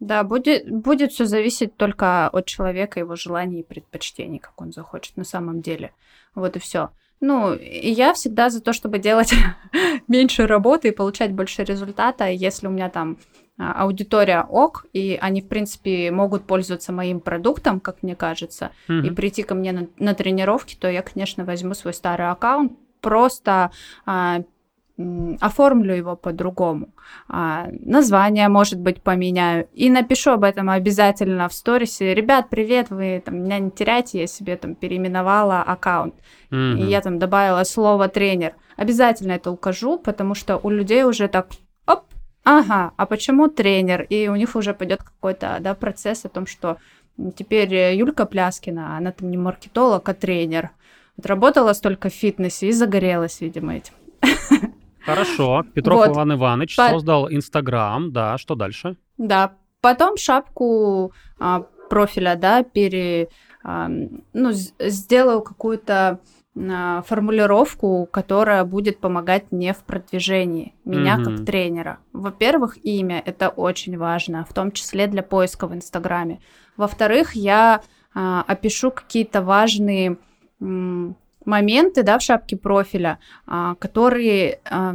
Да, 0.00 0.22
будет, 0.22 0.70
будет 0.70 1.12
все 1.12 1.24
зависеть 1.24 1.76
только 1.76 2.28
от 2.28 2.46
человека, 2.46 3.00
его 3.00 3.16
желаний 3.16 3.60
и 3.60 3.64
предпочтений, 3.64 4.38
как 4.38 4.60
он 4.60 4.72
захочет 4.72 5.16
на 5.16 5.24
самом 5.24 5.62
деле. 5.62 5.92
Вот 6.34 6.56
и 6.56 6.58
все. 6.58 6.90
Ну, 7.20 7.54
я 7.54 8.12
всегда 8.12 8.50
за 8.50 8.60
то, 8.60 8.72
чтобы 8.72 8.98
делать 8.98 9.32
меньше 10.08 10.46
работы 10.46 10.88
и 10.88 10.92
получать 10.92 11.32
больше 11.32 11.64
результата. 11.64 12.28
Если 12.28 12.66
у 12.66 12.70
меня 12.70 12.90
там 12.90 13.18
аудитория 13.56 14.42
ок, 14.42 14.86
и 14.92 15.18
они, 15.20 15.40
в 15.40 15.48
принципе, 15.48 16.10
могут 16.10 16.46
пользоваться 16.46 16.92
моим 16.92 17.20
продуктом, 17.20 17.80
как 17.80 18.02
мне 18.02 18.16
кажется, 18.16 18.70
mm-hmm. 18.88 19.06
и 19.06 19.10
прийти 19.10 19.42
ко 19.42 19.54
мне 19.54 19.72
на, 19.72 19.88
на 19.98 20.14
тренировки, 20.14 20.74
то 20.74 20.90
я, 20.90 21.02
конечно, 21.02 21.44
возьму 21.44 21.74
свой 21.74 21.94
старый 21.94 22.30
аккаунт, 22.30 22.72
просто 23.00 23.70
а, 24.06 24.42
оформлю 25.40 25.94
его 25.94 26.16
по-другому. 26.16 26.94
А, 27.28 27.68
название, 27.70 28.48
может 28.48 28.80
быть, 28.80 29.02
поменяю. 29.02 29.68
И 29.72 29.90
напишу 29.90 30.32
об 30.32 30.44
этом 30.44 30.70
обязательно 30.70 31.48
в 31.48 31.52
сторисе. 31.52 32.14
Ребят, 32.14 32.48
привет, 32.48 32.90
вы 32.90 33.22
там, 33.24 33.42
меня 33.44 33.58
не 33.58 33.70
теряйте, 33.70 34.20
я 34.20 34.26
себе 34.26 34.56
там 34.56 34.74
переименовала 34.74 35.62
аккаунт. 35.62 36.14
Mm-hmm. 36.50 36.78
И 36.78 36.84
я 36.86 37.00
там 37.00 37.18
добавила 37.18 37.64
слово 37.64 38.08
тренер. 38.08 38.54
Обязательно 38.76 39.32
это 39.32 39.50
укажу, 39.50 39.98
потому 39.98 40.34
что 40.34 40.58
у 40.58 40.70
людей 40.70 41.04
уже 41.04 41.28
так 41.28 41.48
оп, 41.86 42.04
ага, 42.44 42.92
а 42.96 43.06
почему 43.06 43.48
тренер? 43.48 44.02
И 44.02 44.28
у 44.28 44.36
них 44.36 44.56
уже 44.56 44.74
пойдет 44.74 45.02
какой-то 45.02 45.58
да, 45.60 45.74
процесс 45.74 46.24
о 46.24 46.28
том, 46.28 46.46
что 46.46 46.78
теперь 47.36 47.94
Юлька 47.94 48.26
Пляскина, 48.26 48.96
она 48.96 49.12
там 49.12 49.30
не 49.30 49.36
маркетолог, 49.36 50.08
а 50.08 50.14
тренер. 50.14 50.70
Вот 51.16 51.26
работала 51.26 51.72
столько 51.72 52.08
в 52.08 52.12
фитнесе 52.12 52.68
и 52.68 52.72
загорелась, 52.72 53.40
видимо, 53.40 53.76
этим. 53.76 53.94
Хорошо. 55.04 55.64
Петров 55.74 56.06
вот. 56.06 56.08
Иван 56.08 56.32
Иванович 56.34 56.76
По... 56.76 56.90
создал 56.90 57.30
Инстаграм, 57.30 58.12
да, 58.12 58.38
что 58.38 58.54
дальше? 58.54 58.96
Да, 59.18 59.52
потом 59.80 60.16
шапку 60.16 61.12
а, 61.38 61.66
профиля, 61.90 62.36
да, 62.36 62.62
пере, 62.62 63.28
а, 63.62 63.88
ну, 64.32 64.50
сделаю 64.52 65.42
какую-то 65.42 66.20
формулировку, 66.54 68.08
которая 68.10 68.64
будет 68.64 69.00
помогать 69.00 69.50
мне 69.50 69.72
в 69.74 69.78
продвижении 69.78 70.74
меня 70.84 71.16
mm-hmm. 71.16 71.24
как 71.24 71.46
тренера. 71.46 71.98
Во-первых, 72.12 72.78
имя 72.84 73.20
это 73.24 73.48
очень 73.48 73.98
важно, 73.98 74.44
в 74.48 74.54
том 74.54 74.70
числе 74.70 75.08
для 75.08 75.24
поиска 75.24 75.66
в 75.66 75.74
Инстаграме. 75.74 76.40
Во-вторых, 76.76 77.34
я 77.34 77.82
а, 78.14 78.44
опишу 78.46 78.90
какие-то 78.92 79.42
важные 79.42 80.16
моменты, 80.60 82.02
да, 82.02 82.18
в 82.18 82.22
шапке 82.22 82.56
профиля, 82.56 83.18
а, 83.46 83.74
которые 83.74 84.60
а, 84.64 84.94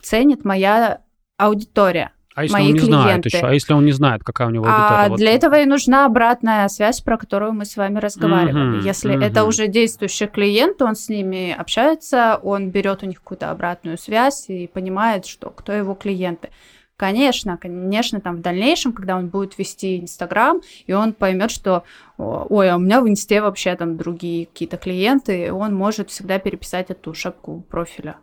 ценит 0.00 0.44
моя 0.44 1.02
аудитория. 1.36 2.12
А 2.34 2.42
если 2.42 2.54
мои 2.54 2.66
он 2.66 2.72
не 2.72 2.78
клиенты. 2.80 2.96
знает 2.96 3.24
еще? 3.26 3.46
А 3.46 3.52
если 3.52 3.72
он 3.74 3.84
не 3.84 3.92
знает, 3.92 4.24
какая 4.24 4.48
у 4.48 4.50
него 4.50 4.66
аудитория? 4.66 5.06
А 5.06 5.08
вот... 5.08 5.18
Для 5.18 5.30
этого 5.30 5.60
и 5.60 5.66
нужна 5.66 6.04
обратная 6.04 6.66
связь, 6.68 7.00
про 7.00 7.16
которую 7.16 7.52
мы 7.52 7.64
с 7.64 7.76
вами 7.76 7.98
разговаривали. 8.00 8.80
Mm-hmm, 8.80 8.84
если 8.84 9.14
mm-hmm. 9.14 9.24
это 9.24 9.44
уже 9.44 9.68
действующий 9.68 10.26
клиент, 10.26 10.82
он 10.82 10.96
с 10.96 11.08
ними 11.08 11.54
общается, 11.56 12.40
он 12.42 12.70
берет 12.70 13.04
у 13.04 13.06
них 13.06 13.18
какую-то 13.20 13.50
обратную 13.50 13.98
связь 13.98 14.46
и 14.48 14.66
понимает, 14.66 15.26
что 15.26 15.50
кто 15.50 15.72
его 15.72 15.94
клиенты. 15.94 16.50
Конечно, 16.96 17.56
конечно, 17.56 18.20
там 18.20 18.36
в 18.36 18.40
дальнейшем, 18.40 18.92
когда 18.92 19.16
он 19.16 19.28
будет 19.28 19.58
вести 19.58 20.00
Инстаграм, 20.00 20.60
и 20.86 20.92
он 20.92 21.12
поймет, 21.12 21.50
что, 21.50 21.82
ой, 22.18 22.70
а 22.70 22.76
у 22.76 22.78
меня 22.78 23.00
в 23.00 23.08
Инсте 23.08 23.40
вообще 23.40 23.74
там 23.74 23.96
другие 23.96 24.46
какие-то 24.46 24.76
клиенты, 24.76 25.52
он 25.52 25.74
может 25.74 26.10
всегда 26.10 26.38
переписать 26.38 26.90
эту 26.90 27.12
шапку 27.12 27.64
профиля 27.68 28.16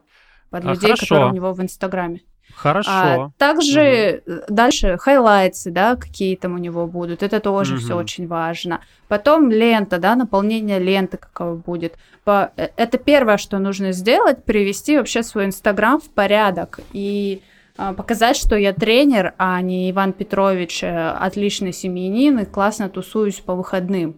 под 0.50 0.66
а, 0.66 0.70
людей, 0.70 0.92
хорошо. 0.92 1.06
которые 1.06 1.32
у 1.32 1.34
него 1.34 1.54
в 1.54 1.62
Инстаграме. 1.62 2.22
Хорошо. 2.56 2.92
А, 2.92 3.30
также 3.38 4.24
угу. 4.26 4.42
дальше 4.50 4.98
highlights 4.98 5.60
ы, 5.60 5.72
да, 5.72 5.96
какие 5.96 6.36
там 6.36 6.56
у 6.56 6.58
него 6.58 6.88
будут. 6.88 7.24
Это 7.24 7.40
тоже 7.40 7.76
угу. 7.76 7.82
все 7.82 7.96
очень 7.96 8.28
важно. 8.28 8.82
Потом 9.08 9.50
лента, 9.52 9.98
да, 9.98 10.16
наполнение 10.16 10.80
ленты 10.80 11.18
какого 11.18 11.56
будет. 11.56 11.96
По... 12.24 12.52
Э, 12.58 12.70
это 12.76 12.98
первое, 12.98 13.38
что 13.38 13.60
нужно 13.60 13.92
сделать, 13.92 14.44
привести 14.44 14.98
вообще 14.98 15.24
свой 15.24 15.46
Инстаграм 15.46 16.00
в 16.00 16.10
порядок. 16.10 16.80
И 16.94 17.42
а, 17.78 17.94
показать, 17.94 18.38
что 18.38 18.56
я 18.56 18.74
тренер, 18.74 19.34
а 19.38 19.60
не 19.62 19.90
Иван 19.92 20.14
Петрович, 20.14 20.84
э, 20.84 21.10
отличный 21.12 21.74
семьянин 21.74 22.40
и 22.40 22.46
классно 22.46 22.90
тусуюсь 22.90 23.40
по 23.40 23.56
выходным. 23.56 24.16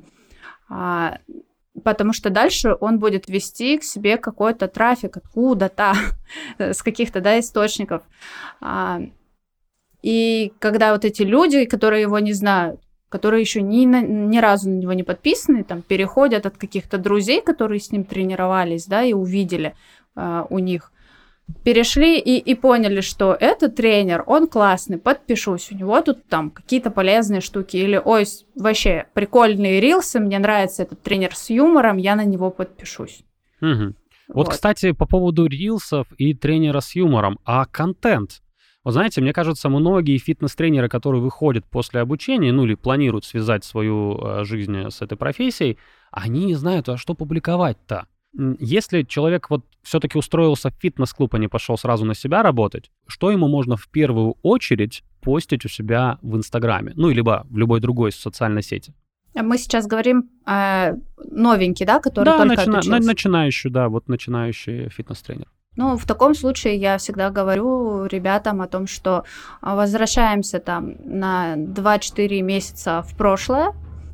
А, 0.70 1.18
потому 1.84 2.14
что 2.14 2.30
дальше 2.30 2.76
он 2.80 3.00
будет 3.00 3.28
вести 3.28 3.78
к 3.78 3.84
себе 3.84 4.18
какой-то 4.18 4.68
трафик 4.68 5.18
откуда-то, 5.18 5.94
с 6.58 6.84
каких-то 6.84 7.22
да, 7.22 7.40
источников. 7.40 8.04
А, 8.62 9.02
и 10.02 10.54
когда 10.60 10.92
вот 10.92 11.06
эти 11.06 11.24
люди, 11.24 11.66
которые 11.66 12.02
его 12.02 12.20
не 12.20 12.34
знают, 12.34 12.82
которые 13.10 13.42
еще 13.42 13.62
ни, 13.62 13.86
ни 13.86 14.40
разу 14.40 14.70
на 14.70 14.80
него 14.80 14.94
не 14.94 15.04
подписаны, 15.04 15.64
там, 15.64 15.82
переходят 15.82 16.46
от 16.46 16.58
каких-то 16.58 16.98
друзей, 16.98 17.42
которые 17.42 17.80
с 17.80 17.92
ним 17.92 18.06
тренировались, 18.06 18.88
да, 18.88 19.04
и 19.04 19.14
увидели 19.14 19.76
uh, 20.16 20.48
у 20.50 20.58
них, 20.58 20.92
перешли 21.64 22.20
и, 22.20 22.38
и 22.38 22.56
поняли, 22.56 23.02
что 23.02 23.36
этот 23.40 23.76
тренер, 23.76 24.24
он 24.28 24.48
классный, 24.48 24.98
подпишусь, 24.98 25.72
у 25.72 25.76
него 25.76 26.02
тут 26.02 26.26
там 26.28 26.52
какие-то 26.52 26.92
полезные 26.92 27.42
штуки, 27.42 27.78
или, 27.78 28.02
ой, 28.04 28.26
вообще 28.56 29.06
прикольные 29.14 29.80
рилсы, 29.80 30.20
мне 30.20 30.40
нравится 30.40 30.84
этот 30.84 31.02
тренер 31.02 31.36
с 31.36 31.50
юмором, 31.50 31.98
я 31.98 32.16
на 32.16 32.26
него 32.26 32.50
подпишусь. 32.50 33.24
Угу. 33.62 33.94
Вот, 34.30 34.36
вот, 34.36 34.50
кстати, 34.50 34.92
по 34.92 35.06
поводу 35.06 35.46
рилсов 35.46 36.08
и 36.18 36.34
тренера 36.34 36.80
с 36.80 36.96
юмором, 36.96 37.40
а 37.46 37.66
контент? 37.66 38.42
Вот 38.84 38.94
знаете, 38.94 39.22
мне 39.22 39.32
кажется, 39.32 39.70
многие 39.70 40.18
фитнес-тренеры, 40.18 40.90
которые 40.90 41.22
выходят 41.22 41.66
после 41.70 42.02
обучения, 42.02 42.52
ну 42.52 42.66
или 42.66 42.76
планируют 42.76 43.24
связать 43.24 43.64
свою 43.64 44.18
э, 44.18 44.44
жизнь 44.44 44.90
с 44.90 45.02
этой 45.02 45.18
профессией, 45.18 45.78
они 46.12 46.46
не 46.46 46.56
знают, 46.56 46.90
а 46.90 46.98
что 46.98 47.14
публиковать-то. 47.14 48.08
Если 48.60 49.04
человек 49.04 49.50
вот 49.50 49.66
все-таки 49.84 50.18
устроился 50.18 50.70
в 50.70 50.74
фитнес-клуб, 50.82 51.36
а 51.36 51.38
не 51.38 51.48
пошел 51.48 51.78
сразу 51.78 52.06
на 52.06 52.16
себя 52.16 52.42
работать, 52.42 52.90
что 53.08 53.32
ему 53.32 53.48
можно 53.48 53.78
в 53.78 53.88
первую 53.88 54.38
очередь 54.42 55.04
постить 55.22 55.66
у 55.66 55.70
себя 55.70 56.18
в 56.22 56.36
Инстаграме, 56.36 56.94
ну, 56.96 57.10
либо 57.10 57.46
в 57.50 57.58
любой 57.58 57.80
другой 57.80 58.12
социальной 58.12 58.64
сети? 58.64 58.94
Мы 59.36 59.58
сейчас 59.58 59.88
говорим 59.88 60.30
э, 60.46 60.94
новенький, 61.18 61.86
да, 61.86 62.00
который 62.00 62.26
да, 62.26 62.38
только 62.38 62.56
начина- 62.56 62.80
отучился. 62.80 63.08
начинающий, 63.08 63.70
да, 63.70 63.90
вот 63.90 64.08
начинающий 64.08 64.90
фитнес-тренер. 64.90 65.48
Ну, 65.76 65.98
в 65.98 66.06
таком 66.06 66.36
случае 66.36 66.76
я 66.76 66.98
всегда 66.98 67.32
говорю 67.32 68.06
ребятам 68.06 68.62
о 68.62 68.68
том, 68.68 68.86
что 68.86 69.24
возвращаемся 69.62 70.60
там 70.60 70.96
на 71.04 71.56
2-4 71.56 72.42
месяца 72.42 73.02
в 73.02 73.18
прошлое, 73.18 73.74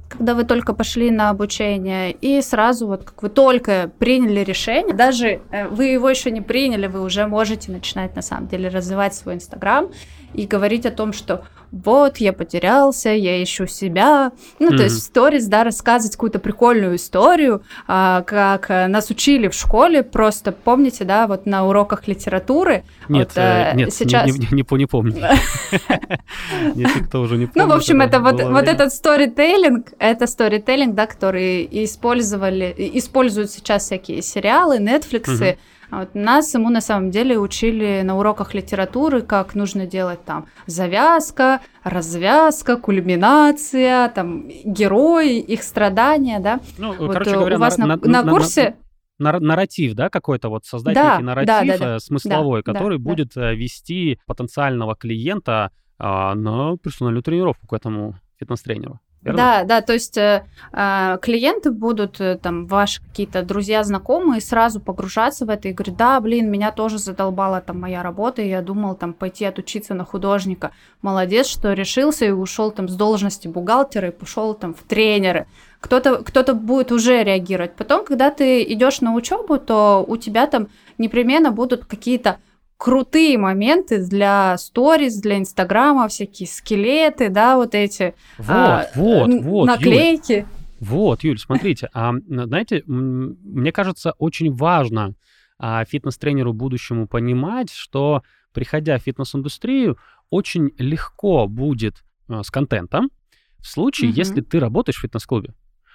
когда 0.10 0.34
вы 0.34 0.44
только 0.44 0.74
пошли 0.74 1.12
на 1.12 1.30
обучение, 1.30 2.12
и 2.12 2.42
сразу 2.42 2.88
вот 2.88 3.04
как 3.04 3.24
вы 3.24 3.30
только 3.30 3.92
приняли 4.00 4.42
решение, 4.42 4.96
даже 4.96 5.42
э, 5.52 5.68
вы 5.68 5.86
его 5.86 6.10
еще 6.10 6.32
не 6.32 6.42
приняли, 6.42 6.88
вы 6.88 7.02
уже 7.02 7.28
можете 7.28 7.72
начинать 7.72 8.16
на 8.16 8.22
самом 8.22 8.48
деле 8.48 8.70
развивать 8.70 9.14
свой 9.14 9.36
Инстаграм 9.36 9.90
и 10.34 10.46
говорить 10.46 10.86
о 10.86 10.92
том, 10.92 11.14
что 11.14 11.44
вот, 11.72 12.18
я 12.18 12.34
потерялся, 12.34 13.10
я 13.10 13.44
ищу 13.44 13.68
себя. 13.68 14.32
Ну, 14.60 14.72
mm-hmm. 14.72 14.78
то 14.78 14.84
есть 14.84 14.96
в 14.96 15.04
сторис, 15.04 15.46
да, 15.46 15.64
рассказывать 15.64 16.14
какую-то 16.14 16.40
прикольную 16.40 16.96
историю, 16.96 17.62
а, 17.88 18.24
как 18.24 18.72
э, 18.72 18.88
нас 18.88 19.12
учили 19.12 19.48
в 19.48 19.54
школе, 19.54 20.02
просто 20.02 20.52
помните, 20.52 21.04
да, 21.06 21.28
вот 21.28 21.46
на 21.46 21.68
уроках 21.68 22.08
литературы. 22.08 22.84
Нет, 23.08 23.32
вот, 23.36 23.38
э, 23.38 23.74
нет, 23.76 23.94
сейчас... 23.94 24.26
не, 24.26 24.40
не, 24.40 24.48
не, 24.52 24.78
не 24.78 24.86
помню. 24.88 25.14
Никто 26.76 27.22
уже 27.22 27.38
не 27.38 27.46
помнит. 27.46 27.56
Ну, 27.56 27.68
в 27.68 27.78
общем, 27.78 28.02
это 28.02 28.20
вот, 28.20 28.42
вот 28.42 28.68
этот 28.68 28.92
сторителлинг, 28.92 29.90
это 30.00 30.26
сторителлинг, 30.26 30.96
да, 30.96 31.06
который 31.06 31.68
использовали, 31.84 32.74
используют 32.94 33.52
сейчас 33.52 33.84
всякие 33.84 34.24
сериалы, 34.24 34.80
Netflix, 34.80 35.58
а 35.90 36.02
вот 36.02 36.16
нас 36.16 36.54
ему 36.54 36.70
на 36.70 36.82
самом 36.82 37.10
деле 37.12 37.40
учили 37.40 38.02
на 38.04 38.18
уроках 38.18 38.54
литературы, 38.54 39.22
как 39.22 39.56
нужно 39.56 39.86
делать 39.86 40.24
там 40.24 40.48
завязка, 40.68 41.62
развязка, 41.84 42.78
кульминация, 42.78 44.10
там 44.10 44.48
герои, 44.48 45.40
их 45.40 45.64
страдания, 45.64 46.40
да. 46.40 46.60
Ну, 46.78 46.94
вот 46.94 47.14
короче 47.14 47.32
говоря, 47.32 47.58
у 47.58 47.60
вас 47.60 47.78
на, 47.78 47.88
на, 47.88 47.96
на, 47.98 48.24
на 48.24 48.32
курсе... 48.32 48.76
На, 49.18 49.34
на, 49.34 49.40
нарратив, 49.40 49.96
да, 49.96 50.10
какой-то 50.10 50.50
вот 50.50 50.66
создать 50.66 50.96
да, 50.96 51.14
некий 51.14 51.24
нарратив 51.24 51.48
да, 51.48 51.64
да, 51.66 51.78
да, 51.78 51.96
э, 51.96 52.00
смысловой, 52.00 52.62
да, 52.64 52.72
который 52.72 52.98
да, 52.98 53.04
будет 53.04 53.34
да. 53.36 53.52
вести 53.52 54.20
потенциального 54.26 54.96
клиента 54.96 55.72
а, 55.98 56.36
на 56.36 56.78
персональную 56.78 57.24
тренировку 57.24 57.68
к 57.68 57.74
этому 57.74 58.16
фитнес-тренеру. 58.40 59.00
Верно? 59.22 59.38
Да, 59.38 59.64
да, 59.66 59.82
то 59.82 59.92
есть 59.92 60.18
э, 60.18 60.46
а, 60.72 61.18
клиенты 61.18 61.72
будут, 61.72 62.22
э, 62.22 62.38
там, 62.42 62.68
ваши 62.68 63.02
какие-то 63.02 63.44
друзья, 63.44 63.84
знакомые, 63.84 64.40
сразу 64.40 64.80
погружаться 64.80 65.46
в 65.46 65.50
это 65.50 65.68
и 65.68 65.74
говорить, 65.74 65.98
да, 65.98 66.18
блин, 66.22 66.50
меня 66.50 66.72
тоже 66.72 67.00
задолбала 67.00 67.60
там 67.60 67.82
моя 67.82 68.02
работа, 68.02 68.42
и 68.42 68.48
я 68.48 68.62
думал 68.62 68.96
там 68.96 69.12
пойти 69.12 69.44
отучиться 69.44 69.94
на 69.94 70.06
художника. 70.06 70.72
Молодец, 71.02 71.48
что 71.48 71.74
решился 71.74 72.26
и 72.26 72.32
ушел 72.32 72.72
там 72.72 72.88
с 72.88 72.96
должности 72.96 73.50
бухгалтера 73.50 74.08
и 74.08 74.12
пошел 74.12 74.54
там 74.54 74.74
в 74.74 74.84
тренеры. 74.84 75.48
Кто-то 75.82 76.24
кто 76.24 76.54
будет 76.56 76.94
уже 76.94 77.22
реагировать. 77.24 77.76
Потом, 77.76 78.06
когда 78.06 78.32
ты 78.32 78.64
идешь 78.64 79.02
на 79.02 79.14
учебу, 79.14 79.58
то 79.58 80.04
у 80.08 80.16
тебя 80.16 80.48
там 80.48 80.70
непременно 80.98 81.52
будут 81.52 81.86
какие-то 81.86 82.38
крутые 82.80 83.38
моменты 83.38 84.02
для 84.02 84.58
сториз, 84.58 85.20
для 85.20 85.38
Инстаграма, 85.38 86.08
всякие 86.08 86.48
скелеты, 86.48 87.28
да, 87.28 87.58
вот 87.58 87.76
эти 87.76 88.16
вот, 88.38 88.48
а, 88.48 88.88
вот, 88.96 89.30
вот, 89.44 89.66
наклейки. 89.66 90.48
Вот, 90.80 91.26
Юль, 91.26 91.38
смотрите, 91.38 91.90
а, 91.94 92.14
знаете, 92.26 92.84
мне 92.88 93.74
кажется, 93.74 94.14
очень 94.18 94.56
важно 94.56 95.14
а, 95.60 95.84
фитнес-тренеру 95.84 96.54
будущему 96.54 97.06
понимать, 97.06 97.70
что 97.70 98.24
приходя 98.54 98.98
в 98.98 99.02
фитнес-индустрию, 99.02 99.98
очень 100.30 100.72
легко 100.78 101.48
будет 101.48 102.06
а, 102.30 102.44
с 102.44 102.50
контентом 102.50 103.12
в 103.60 103.68
случае, 103.68 104.10
mm-hmm. 104.10 104.16
если 104.16 104.40
ты 104.40 104.58
работаешь 104.58 105.00
в 105.00 105.02
фитнес-клубе. 105.02 105.54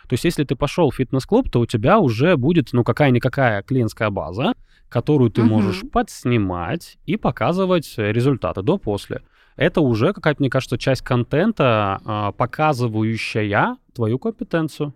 То 0.08 0.14
есть, 0.14 0.24
если 0.24 0.44
ты 0.44 0.56
пошел 0.56 0.90
в 0.90 0.96
фитнес-клуб, 0.96 1.50
то 1.50 1.60
у 1.60 1.66
тебя 1.66 1.98
уже 1.98 2.36
будет, 2.36 2.72
ну, 2.72 2.84
какая-никакая 2.84 3.62
клиентская 3.62 4.10
база, 4.10 4.54
которую 4.88 5.30
ты 5.30 5.40
uh-huh. 5.40 5.46
можешь 5.46 5.82
подснимать 5.90 6.98
и 7.06 7.16
показывать 7.16 7.94
результаты 7.96 8.62
до-после. 8.62 9.22
Это 9.56 9.80
уже 9.80 10.12
какая-то, 10.12 10.42
мне 10.42 10.50
кажется, 10.50 10.78
часть 10.78 11.02
контента, 11.02 12.00
а, 12.04 12.32
показывающая 12.32 13.76
твою 13.94 14.18
компетенцию 14.18 14.94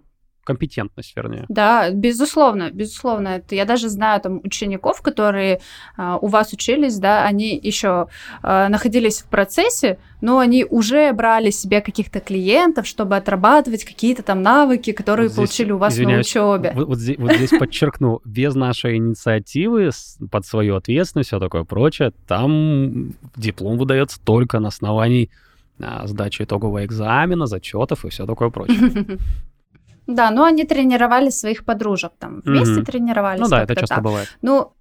компетентность, 0.48 1.12
вернее. 1.14 1.44
Да, 1.48 1.90
безусловно, 1.90 2.70
безусловно. 2.72 3.28
Это 3.28 3.54
я 3.54 3.66
даже 3.66 3.90
знаю 3.90 4.18
там 4.20 4.40
учеников, 4.42 5.02
которые 5.02 5.60
а, 5.96 6.16
у 6.16 6.26
вас 6.26 6.54
учились, 6.54 6.98
да, 6.98 7.24
они 7.24 7.60
еще 7.62 8.08
а, 8.42 8.70
находились 8.70 9.20
в 9.20 9.26
процессе, 9.26 9.98
но 10.22 10.38
они 10.38 10.64
уже 10.64 11.12
брали 11.12 11.50
себе 11.50 11.82
каких-то 11.82 12.20
клиентов, 12.20 12.86
чтобы 12.86 13.16
отрабатывать 13.16 13.84
какие-то 13.84 14.22
там 14.22 14.42
навыки, 14.42 14.92
которые 14.92 15.28
вот 15.28 15.32
здесь, 15.32 15.36
получили 15.36 15.72
у 15.72 15.78
вас 15.78 15.98
на 15.98 16.18
учебе. 16.18 16.72
Вот, 16.74 16.88
вот, 16.88 16.98
здесь, 16.98 17.18
вот 17.18 17.32
здесь 17.32 17.50
подчеркну, 17.50 18.20
без 18.24 18.54
нашей 18.54 18.96
инициативы, 18.96 19.90
под 20.30 20.46
свою 20.46 20.76
ответственность, 20.76 21.28
все 21.28 21.38
такое 21.38 21.64
прочее, 21.64 22.12
там 22.26 23.12
диплом 23.36 23.76
выдается 23.76 24.18
только 24.24 24.60
на 24.60 24.68
основании 24.68 25.28
а, 25.80 26.06
сдачи 26.06 26.42
итогового 26.42 26.84
экзамена, 26.84 27.46
зачетов 27.46 28.04
и 28.04 28.08
все 28.08 28.26
такое 28.26 28.48
прочее. 28.48 29.18
Да, 30.08 30.30
но 30.30 30.44
они 30.44 30.64
тренировали 30.64 31.28
своих 31.28 31.64
подружек 31.64 32.12
там, 32.18 32.40
вместе 32.40 32.80
mm-hmm. 32.80 32.84
тренировались. 32.84 33.40
Ну 33.40 33.48
да, 33.48 33.62
это 33.62 33.76
часто 33.76 33.96
так. 33.96 34.04
бывает. 34.04 34.38
Ну, 34.40 34.72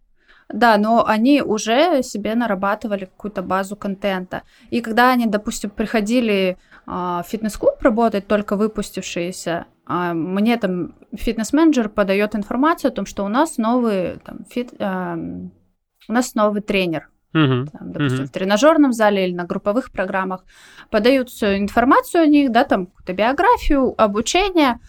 да, 0.48 0.78
но 0.78 1.06
они 1.06 1.42
уже 1.42 2.02
себе 2.02 2.34
нарабатывали 2.34 3.06
какую-то 3.06 3.42
базу 3.42 3.76
контента. 3.76 4.44
И 4.70 4.80
когда 4.80 5.12
они, 5.12 5.26
допустим, 5.26 5.70
приходили 5.70 6.58
э, 6.88 6.90
в 6.90 7.26
фитнес-клуб 7.28 7.82
работать, 7.82 8.28
только 8.28 8.56
выпустившиеся, 8.56 9.66
э, 9.90 10.14
мне 10.14 10.56
там 10.56 10.96
фитнес-менеджер 11.14 11.90
подает 11.90 12.34
информацию 12.34 12.90
о 12.90 12.96
том, 12.96 13.06
что 13.06 13.26
у 13.26 13.28
нас 13.28 13.58
новый 13.58 14.20
там, 14.20 14.46
фит, 14.50 14.74
э, 14.80 15.16
у 16.08 16.14
нас 16.14 16.36
новый 16.36 16.62
тренер 16.62 17.10
uh-huh. 17.38 17.68
там, 17.72 17.92
допустим, 17.92 18.24
uh-huh. 18.24 18.28
в 18.28 18.32
тренажерном 18.32 18.94
зале 18.94 19.28
или 19.28 19.36
на 19.36 19.46
групповых 19.46 19.92
программах, 19.92 20.44
подают 20.90 21.30
всю 21.30 21.48
информацию 21.58 22.24
о 22.24 22.28
них, 22.28 22.52
да, 22.52 22.64
там 22.64 22.88
какую-то 22.88 23.14
биографию, 23.14 23.94
обучение 24.02 24.80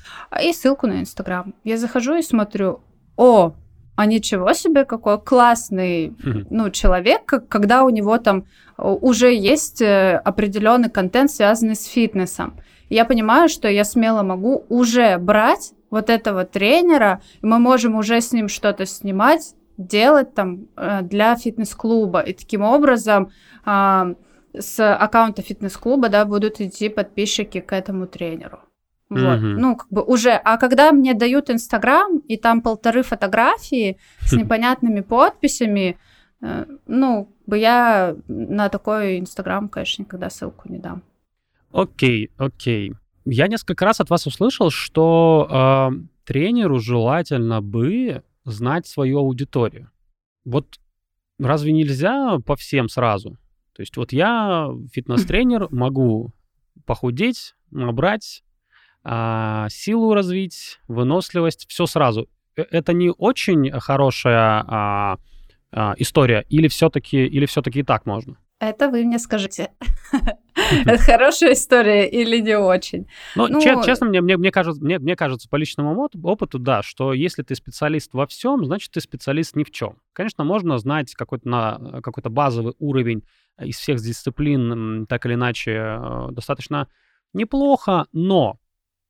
и 0.42 0.52
ссылку 0.52 0.86
на 0.86 1.00
Инстаграм. 1.00 1.54
Я 1.64 1.76
захожу 1.76 2.14
и 2.14 2.22
смотрю, 2.22 2.80
о, 3.16 3.52
а 3.96 4.06
ничего 4.06 4.52
себе, 4.52 4.84
какой 4.84 5.20
классный 5.20 6.14
ну, 6.50 6.70
человек, 6.70 7.24
когда 7.48 7.82
у 7.82 7.90
него 7.90 8.18
там 8.18 8.44
уже 8.76 9.34
есть 9.34 9.82
э, 9.82 10.20
определенный 10.24 10.88
контент, 10.88 11.32
связанный 11.32 11.74
с 11.74 11.84
фитнесом. 11.84 12.54
Я 12.90 13.04
понимаю, 13.04 13.48
что 13.48 13.68
я 13.68 13.84
смело 13.84 14.22
могу 14.22 14.64
уже 14.68 15.18
брать 15.18 15.72
вот 15.90 16.10
этого 16.10 16.44
тренера, 16.44 17.22
и 17.42 17.46
мы 17.46 17.58
можем 17.58 17.96
уже 17.96 18.20
с 18.20 18.32
ним 18.32 18.48
что-то 18.48 18.86
снимать, 18.86 19.54
делать 19.78 20.34
там 20.34 20.66
э, 20.76 21.02
для 21.02 21.36
фитнес-клуба. 21.36 22.20
И 22.20 22.32
таким 22.34 22.62
образом 22.62 23.30
а, 23.64 24.14
с 24.52 24.94
аккаунта 24.94 25.42
фитнес-клуба, 25.42 26.08
да, 26.08 26.24
будут 26.24 26.60
идти 26.60 26.88
подписчики 26.88 27.60
к 27.60 27.72
этому 27.72 28.06
тренеру. 28.06 28.58
Вот. 29.08 29.20
Mm-hmm. 29.20 29.56
Ну, 29.58 29.76
как 29.76 29.88
бы 29.88 30.02
уже. 30.02 30.32
А 30.32 30.58
когда 30.58 30.92
мне 30.92 31.14
дают 31.14 31.48
Инстаграм, 31.48 32.18
и 32.18 32.36
там 32.36 32.60
полторы 32.60 33.02
фотографии 33.02 33.96
с 34.20 34.32
непонятными 34.36 35.00
подписями, 35.00 35.96
э, 36.42 36.66
ну, 36.86 37.32
бы 37.46 37.56
я 37.56 38.16
на 38.26 38.68
такой 38.68 39.18
Инстаграм, 39.18 39.68
конечно, 39.68 40.02
никогда 40.02 40.28
ссылку 40.28 40.68
не 40.68 40.78
дам. 40.78 41.02
Окей, 41.72 42.26
okay, 42.26 42.46
окей. 42.46 42.90
Okay. 42.90 42.96
Я 43.30 43.46
несколько 43.46 43.84
раз 43.84 44.00
от 44.00 44.10
вас 44.10 44.26
услышал, 44.26 44.70
что 44.70 45.90
э, 45.92 45.98
тренеру 46.24 46.78
желательно 46.78 47.60
бы 47.60 48.22
знать 48.50 48.86
свою 48.86 49.18
аудиторию. 49.18 49.90
Вот 50.44 50.78
разве 51.38 51.72
нельзя 51.72 52.38
по 52.44 52.56
всем 52.56 52.88
сразу? 52.88 53.38
То 53.72 53.82
есть 53.82 53.96
вот 53.96 54.12
я 54.12 54.70
фитнес-тренер, 54.92 55.68
могу 55.70 56.32
похудеть, 56.84 57.54
набрать, 57.70 58.42
а, 59.04 59.68
силу 59.70 60.14
развить, 60.14 60.80
выносливость, 60.88 61.66
все 61.68 61.86
сразу. 61.86 62.28
Э, 62.56 62.64
это 62.70 62.92
не 62.92 63.10
очень 63.10 63.70
хорошая 63.78 64.64
а, 64.66 65.18
а, 65.70 65.94
история, 65.98 66.44
или 66.48 66.68
все-таки, 66.68 67.24
или 67.26 67.46
все-таки 67.46 67.80
и 67.80 67.82
так 67.82 68.06
можно? 68.06 68.36
Это 68.60 68.88
вы 68.88 69.04
мне 69.04 69.18
скажите. 69.18 69.70
Это 70.84 70.98
хорошая 70.98 71.52
история 71.52 72.08
или 72.08 72.38
не 72.40 72.58
очень? 72.58 73.06
Ну, 73.36 73.48
ну 73.48 73.60
честно, 73.60 74.06
мне, 74.06 74.20
мне, 74.20 74.36
мне, 74.36 74.50
кажется, 74.50 74.82
мне, 74.82 74.98
мне 74.98 75.16
кажется, 75.16 75.48
по 75.48 75.56
личному 75.56 76.08
опыту, 76.22 76.58
да, 76.58 76.82
что 76.82 77.12
если 77.12 77.42
ты 77.42 77.54
специалист 77.54 78.12
во 78.14 78.26
всем, 78.26 78.64
значит, 78.64 78.92
ты 78.92 79.00
специалист 79.00 79.56
ни 79.56 79.64
в 79.64 79.70
чем. 79.70 79.96
Конечно, 80.12 80.44
можно 80.44 80.78
знать 80.78 81.14
какой-то, 81.14 81.48
на, 81.48 82.00
какой-то 82.02 82.30
базовый 82.30 82.74
уровень 82.78 83.22
из 83.60 83.76
всех 83.76 84.00
дисциплин, 84.00 85.06
так 85.06 85.26
или 85.26 85.34
иначе, 85.34 85.72
э, 85.72 86.28
достаточно 86.32 86.88
неплохо, 87.32 88.06
но, 88.12 88.58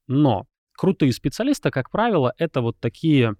но 0.06 0.46
крутые 0.76 1.12
специалисты, 1.12 1.70
как 1.70 1.90
правило, 1.90 2.32
это 2.38 2.60
вот 2.60 2.78
такие 2.78 3.34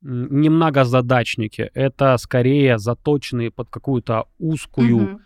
немногозадачники. 0.00 1.70
Это 1.74 2.16
скорее 2.18 2.78
заточенные 2.78 3.50
под 3.50 3.68
какую-то 3.68 4.26
узкую 4.38 5.16
а, 5.16 5.18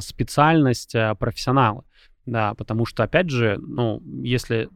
специальность 0.00 0.94
а, 0.94 1.14
профессионала. 1.14 1.84
Да, 2.26 2.54
потому 2.54 2.86
что, 2.86 3.02
опять 3.02 3.30
же, 3.30 3.58
ну, 3.58 4.02
если 4.22 4.68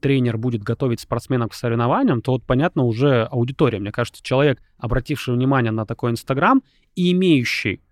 тренер 0.00 0.38
будет 0.38 0.62
готовить 0.62 1.00
спортсменов 1.00 1.50
к 1.50 1.54
соревнованиям, 1.54 2.22
то 2.22 2.32
вот, 2.32 2.44
понятно, 2.44 2.84
уже 2.84 3.24
аудитория. 3.24 3.78
Мне 3.78 3.92
кажется, 3.92 4.22
человек, 4.22 4.60
обративший 4.78 5.34
внимание 5.34 5.72
на 5.72 5.86
такой 5.86 6.12
Инстаграм 6.12 6.62
и 6.94 7.12
имеющий 7.12 7.82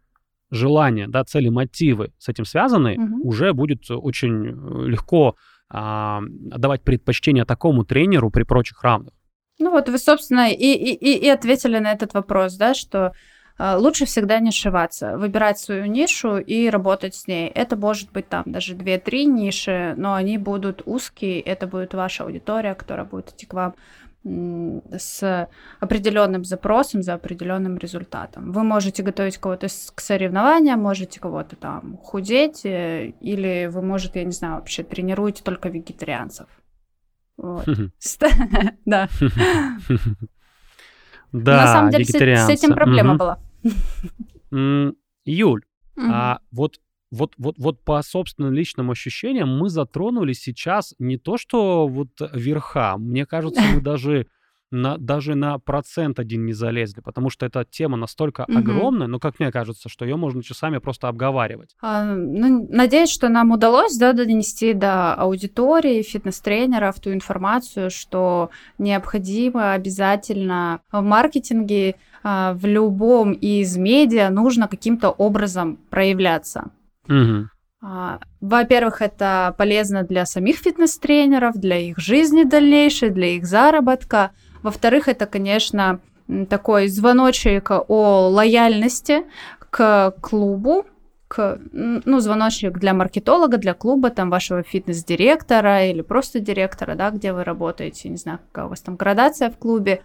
желание, 0.50 1.08
да, 1.08 1.24
цели, 1.24 1.48
мотивы 1.48 2.12
с 2.18 2.28
этим 2.28 2.44
связаны, 2.44 2.96
угу. 2.96 3.28
уже 3.28 3.52
будет 3.52 3.90
очень 3.90 4.46
э, 4.46 4.86
легко 4.86 5.36
а, 5.70 6.20
давать 6.28 6.82
предпочтение 6.82 7.46
такому 7.46 7.84
тренеру 7.84 8.30
при 8.30 8.42
прочих 8.42 8.82
равных. 8.82 9.14
Ну 9.58 9.70
вот 9.70 9.88
вы, 9.88 9.98
собственно, 9.98 10.50
и, 10.50 10.54
и, 10.54 11.18
и 11.18 11.28
ответили 11.28 11.78
на 11.78 11.92
этот 11.92 12.12
вопрос, 12.12 12.56
да, 12.56 12.74
что 12.74 13.06
а, 13.06 13.12
лучше 13.78 14.06
всегда 14.06 14.40
не 14.40 14.50
сшиваться, 14.50 15.16
выбирать 15.16 15.58
свою 15.58 15.86
нишу 15.86 16.38
и 16.38 16.68
работать 16.68 17.14
с 17.14 17.26
ней. 17.26 17.48
Это 17.48 17.76
может 17.76 18.10
быть 18.12 18.28
там 18.28 18.44
даже 18.46 18.74
2-3 18.74 19.24
ниши, 19.24 19.94
но 19.96 20.14
они 20.14 20.38
будут 20.38 20.82
узкие, 20.86 21.40
это 21.40 21.66
будет 21.66 21.94
ваша 21.94 22.24
аудитория, 22.24 22.74
которая 22.74 23.06
будет 23.06 23.30
идти 23.30 23.46
к 23.46 23.54
вам 23.54 23.74
с 24.24 25.48
определенным 25.80 26.44
запросом 26.44 27.02
за 27.02 27.14
определенным 27.14 27.76
результатом. 27.76 28.52
Вы 28.52 28.62
можете 28.62 29.02
готовить 29.02 29.38
кого-то 29.38 29.66
к 29.66 30.00
соревнованиям, 30.00 30.80
можете 30.80 31.18
кого-то 31.18 31.56
там 31.56 31.98
худеть, 31.98 32.64
э, 32.64 33.14
или 33.20 33.68
вы 33.70 33.82
можете, 33.82 34.20
я 34.20 34.24
не 34.24 34.32
знаю, 34.32 34.54
вообще 34.56 34.84
тренируете 34.84 35.42
только 35.42 35.68
вегетарианцев. 35.68 36.46
Да. 38.84 39.08
Да, 41.32 41.56
На 41.56 41.66
самом 41.66 41.90
деле 41.90 42.04
с, 42.04 42.48
этим 42.50 42.74
проблема 42.74 43.16
была. 43.16 43.38
Юль, 45.24 45.62
а 45.96 46.40
вот 46.50 46.78
вот, 47.12 47.34
вот, 47.36 47.56
вот 47.58 47.84
по 47.84 48.02
собственным 48.02 48.54
личным 48.54 48.90
ощущениям 48.90 49.46
мы 49.56 49.68
затронули 49.68 50.32
сейчас 50.32 50.94
не 50.98 51.18
то, 51.18 51.36
что 51.36 51.86
вот 51.86 52.08
верха. 52.32 52.96
Мне 52.96 53.26
кажется, 53.26 53.60
мы 53.60 53.80
даже 53.82 54.28
на, 54.72 54.96
даже 54.96 55.34
на 55.34 55.58
процент 55.58 56.18
один 56.18 56.46
не 56.46 56.54
залезли, 56.54 57.00
потому 57.00 57.28
что 57.28 57.46
эта 57.46 57.64
тема 57.64 57.96
настолько 57.96 58.46
угу. 58.48 58.58
огромная, 58.58 59.06
ну, 59.06 59.20
как 59.20 59.38
мне 59.38 59.52
кажется, 59.52 59.88
что 59.88 60.04
ее 60.04 60.16
можно 60.16 60.42
часами 60.42 60.78
просто 60.78 61.08
обговаривать. 61.08 61.76
А, 61.82 62.04
ну, 62.04 62.66
надеюсь, 62.70 63.10
что 63.10 63.28
нам 63.28 63.50
удалось 63.50 63.96
да, 63.98 64.14
донести 64.14 64.72
до 64.72 65.14
аудитории, 65.14 66.02
фитнес-тренеров 66.02 66.98
ту 67.00 67.12
информацию, 67.12 67.90
что 67.90 68.50
необходимо 68.78 69.74
обязательно 69.74 70.80
в 70.90 71.02
маркетинге 71.02 71.96
в 72.22 72.60
любом 72.62 73.32
из 73.32 73.76
медиа 73.76 74.30
нужно 74.30 74.68
каким-то 74.68 75.10
образом 75.10 75.78
проявляться. 75.90 76.70
Угу. 77.08 77.48
Во-первых, 78.40 79.02
это 79.02 79.54
полезно 79.58 80.04
для 80.04 80.24
самих 80.24 80.56
фитнес-тренеров, 80.58 81.56
для 81.56 81.78
их 81.78 81.98
жизни 81.98 82.44
дальнейшей, 82.44 83.10
для 83.10 83.36
их 83.36 83.44
заработка. 83.44 84.30
Во-вторых, 84.62 85.08
это, 85.08 85.26
конечно, 85.26 85.98
такой 86.48 86.86
звоночек 86.86 87.70
о 87.70 88.28
лояльности 88.28 89.24
к 89.70 90.14
клубу, 90.20 90.86
как 91.34 91.60
ну, 91.72 92.20
звоночек 92.20 92.78
для 92.78 92.92
маркетолога, 92.92 93.56
для 93.56 93.72
клуба, 93.72 94.10
там, 94.10 94.28
вашего 94.28 94.62
фитнес-директора 94.62 95.86
или 95.86 96.02
просто 96.02 96.40
директора, 96.40 96.94
да, 96.94 97.10
где 97.10 97.32
вы 97.32 97.42
работаете, 97.42 98.10
не 98.10 98.18
знаю, 98.18 98.38
какая 98.38 98.66
у 98.66 98.68
вас 98.68 98.80
там 98.80 98.96
градация 98.96 99.50
в 99.50 99.56
клубе. 99.56 100.02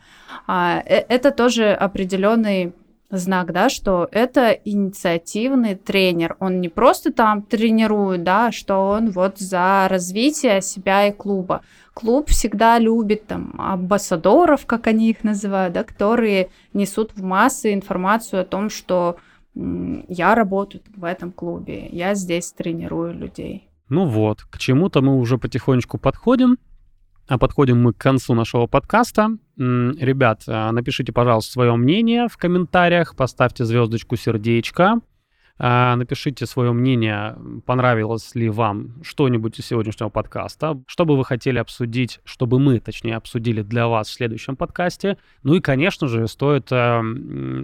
А, 0.48 0.82
э, 0.86 1.04
это 1.10 1.32
тоже 1.32 1.74
определенный 1.74 2.74
знак, 3.10 3.52
да, 3.52 3.70
что 3.70 4.08
это 4.12 4.52
инициативный 4.52 5.76
тренер. 5.76 6.38
Он 6.40 6.62
не 6.62 6.70
просто 6.70 7.12
там 7.12 7.42
тренирует, 7.42 8.24
да, 8.24 8.54
что 8.54 8.90
он 8.90 9.12
вот 9.12 9.38
за 9.38 9.88
развитие 9.90 10.62
себя 10.62 11.08
и 11.08 11.12
клуба. 11.12 11.62
Клуб 11.94 12.30
всегда 12.30 12.80
любит 12.80 13.28
там 13.28 13.54
амбассадоров, 13.58 14.66
как 14.66 14.88
они 14.88 15.10
их 15.10 15.24
называют, 15.24 15.74
да, 15.74 15.84
которые 15.84 16.50
несут 16.74 17.12
в 17.16 17.24
массы 17.24 17.74
информацию 17.74 18.42
о 18.42 18.46
том, 18.46 18.70
что 18.70 19.18
я 20.08 20.36
работаю 20.36 20.84
в 20.96 21.04
этом 21.04 21.32
клубе, 21.32 21.88
я 21.92 22.16
здесь 22.16 22.52
тренирую 22.52 23.14
людей. 23.14 23.70
Ну 23.90 24.06
вот, 24.06 24.44
к 24.44 24.58
чему-то 24.58 25.02
мы 25.02 25.18
уже 25.18 25.38
потихонечку 25.38 25.98
подходим. 25.98 26.58
А 27.28 27.38
подходим 27.38 27.82
мы 27.82 27.92
к 27.92 27.98
концу 27.98 28.34
нашего 28.36 28.68
подкаста. 28.68 29.32
Ребят, 29.58 30.44
а, 30.48 30.72
напишите, 30.72 31.12
пожалуйста, 31.12 31.52
свое 31.52 31.76
мнение 31.76 32.28
в 32.30 32.38
комментариях, 32.38 33.18
поставьте 33.18 33.66
звездочку, 33.66 34.16
сердечко. 34.16 35.02
А, 35.60 35.96
напишите 35.96 36.46
свое 36.46 36.72
мнение, 36.72 37.36
понравилось 37.66 38.36
ли 38.36 38.50
вам 38.50 39.02
что-нибудь 39.02 39.58
из 39.60 39.66
сегодняшнего 39.66 40.10
подкаста, 40.10 40.82
что 40.86 41.06
бы 41.06 41.18
вы 41.18 41.26
хотели 41.26 41.58
обсудить, 41.58 42.20
чтобы 42.26 42.60
мы, 42.60 42.80
точнее, 42.80 43.16
обсудили 43.16 43.64
для 43.64 43.88
вас 43.88 44.08
в 44.08 44.14
следующем 44.14 44.56
подкасте. 44.56 45.18
Ну 45.42 45.56
и, 45.56 45.60
конечно 45.60 46.08
же, 46.08 46.28
стоит 46.28 46.72
э, 46.72 47.02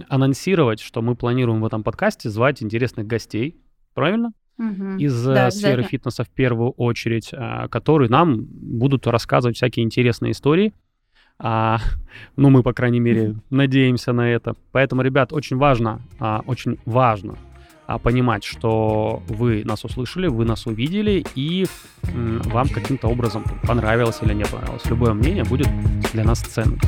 анонсировать, 0.08 0.80
что 0.80 1.02
мы 1.02 1.14
планируем 1.14 1.60
в 1.60 1.66
этом 1.66 1.84
подкасте 1.84 2.28
звать 2.30 2.62
интересных 2.62 3.06
гостей. 3.06 3.56
Правильно? 3.94 4.32
угу. 4.58 4.96
из 4.98 5.24
да, 5.24 5.50
сферы 5.50 5.82
фитнеса 5.82 6.24
в 6.24 6.28
первую 6.28 6.70
очередь, 6.70 7.30
а, 7.32 7.68
которые 7.68 8.08
нам 8.08 8.44
будут 8.44 9.06
рассказывать 9.06 9.56
всякие 9.56 9.84
интересные 9.84 10.32
истории. 10.32 10.72
А, 11.38 11.78
ну, 12.36 12.50
мы, 12.50 12.62
по 12.62 12.72
крайней 12.72 13.00
мере, 13.00 13.36
надеемся 13.50 14.12
на 14.12 14.30
это. 14.30 14.54
Поэтому, 14.72 15.02
ребят, 15.02 15.32
очень 15.32 15.56
важно, 15.56 16.00
а, 16.18 16.42
очень 16.46 16.78
важно 16.84 17.36
а, 17.86 17.98
понимать, 17.98 18.44
что 18.44 19.22
вы 19.28 19.62
нас 19.64 19.84
услышали, 19.84 20.26
вы 20.26 20.44
нас 20.44 20.66
увидели, 20.66 21.24
и 21.34 21.66
вам 22.02 22.68
каким-то 22.68 23.08
образом 23.08 23.44
понравилось 23.66 24.18
или 24.22 24.34
не 24.34 24.44
понравилось. 24.44 24.84
Любое 24.86 25.14
мнение 25.14 25.44
будет 25.44 25.68
для 26.12 26.24
нас 26.24 26.40
ценным. 26.40 26.80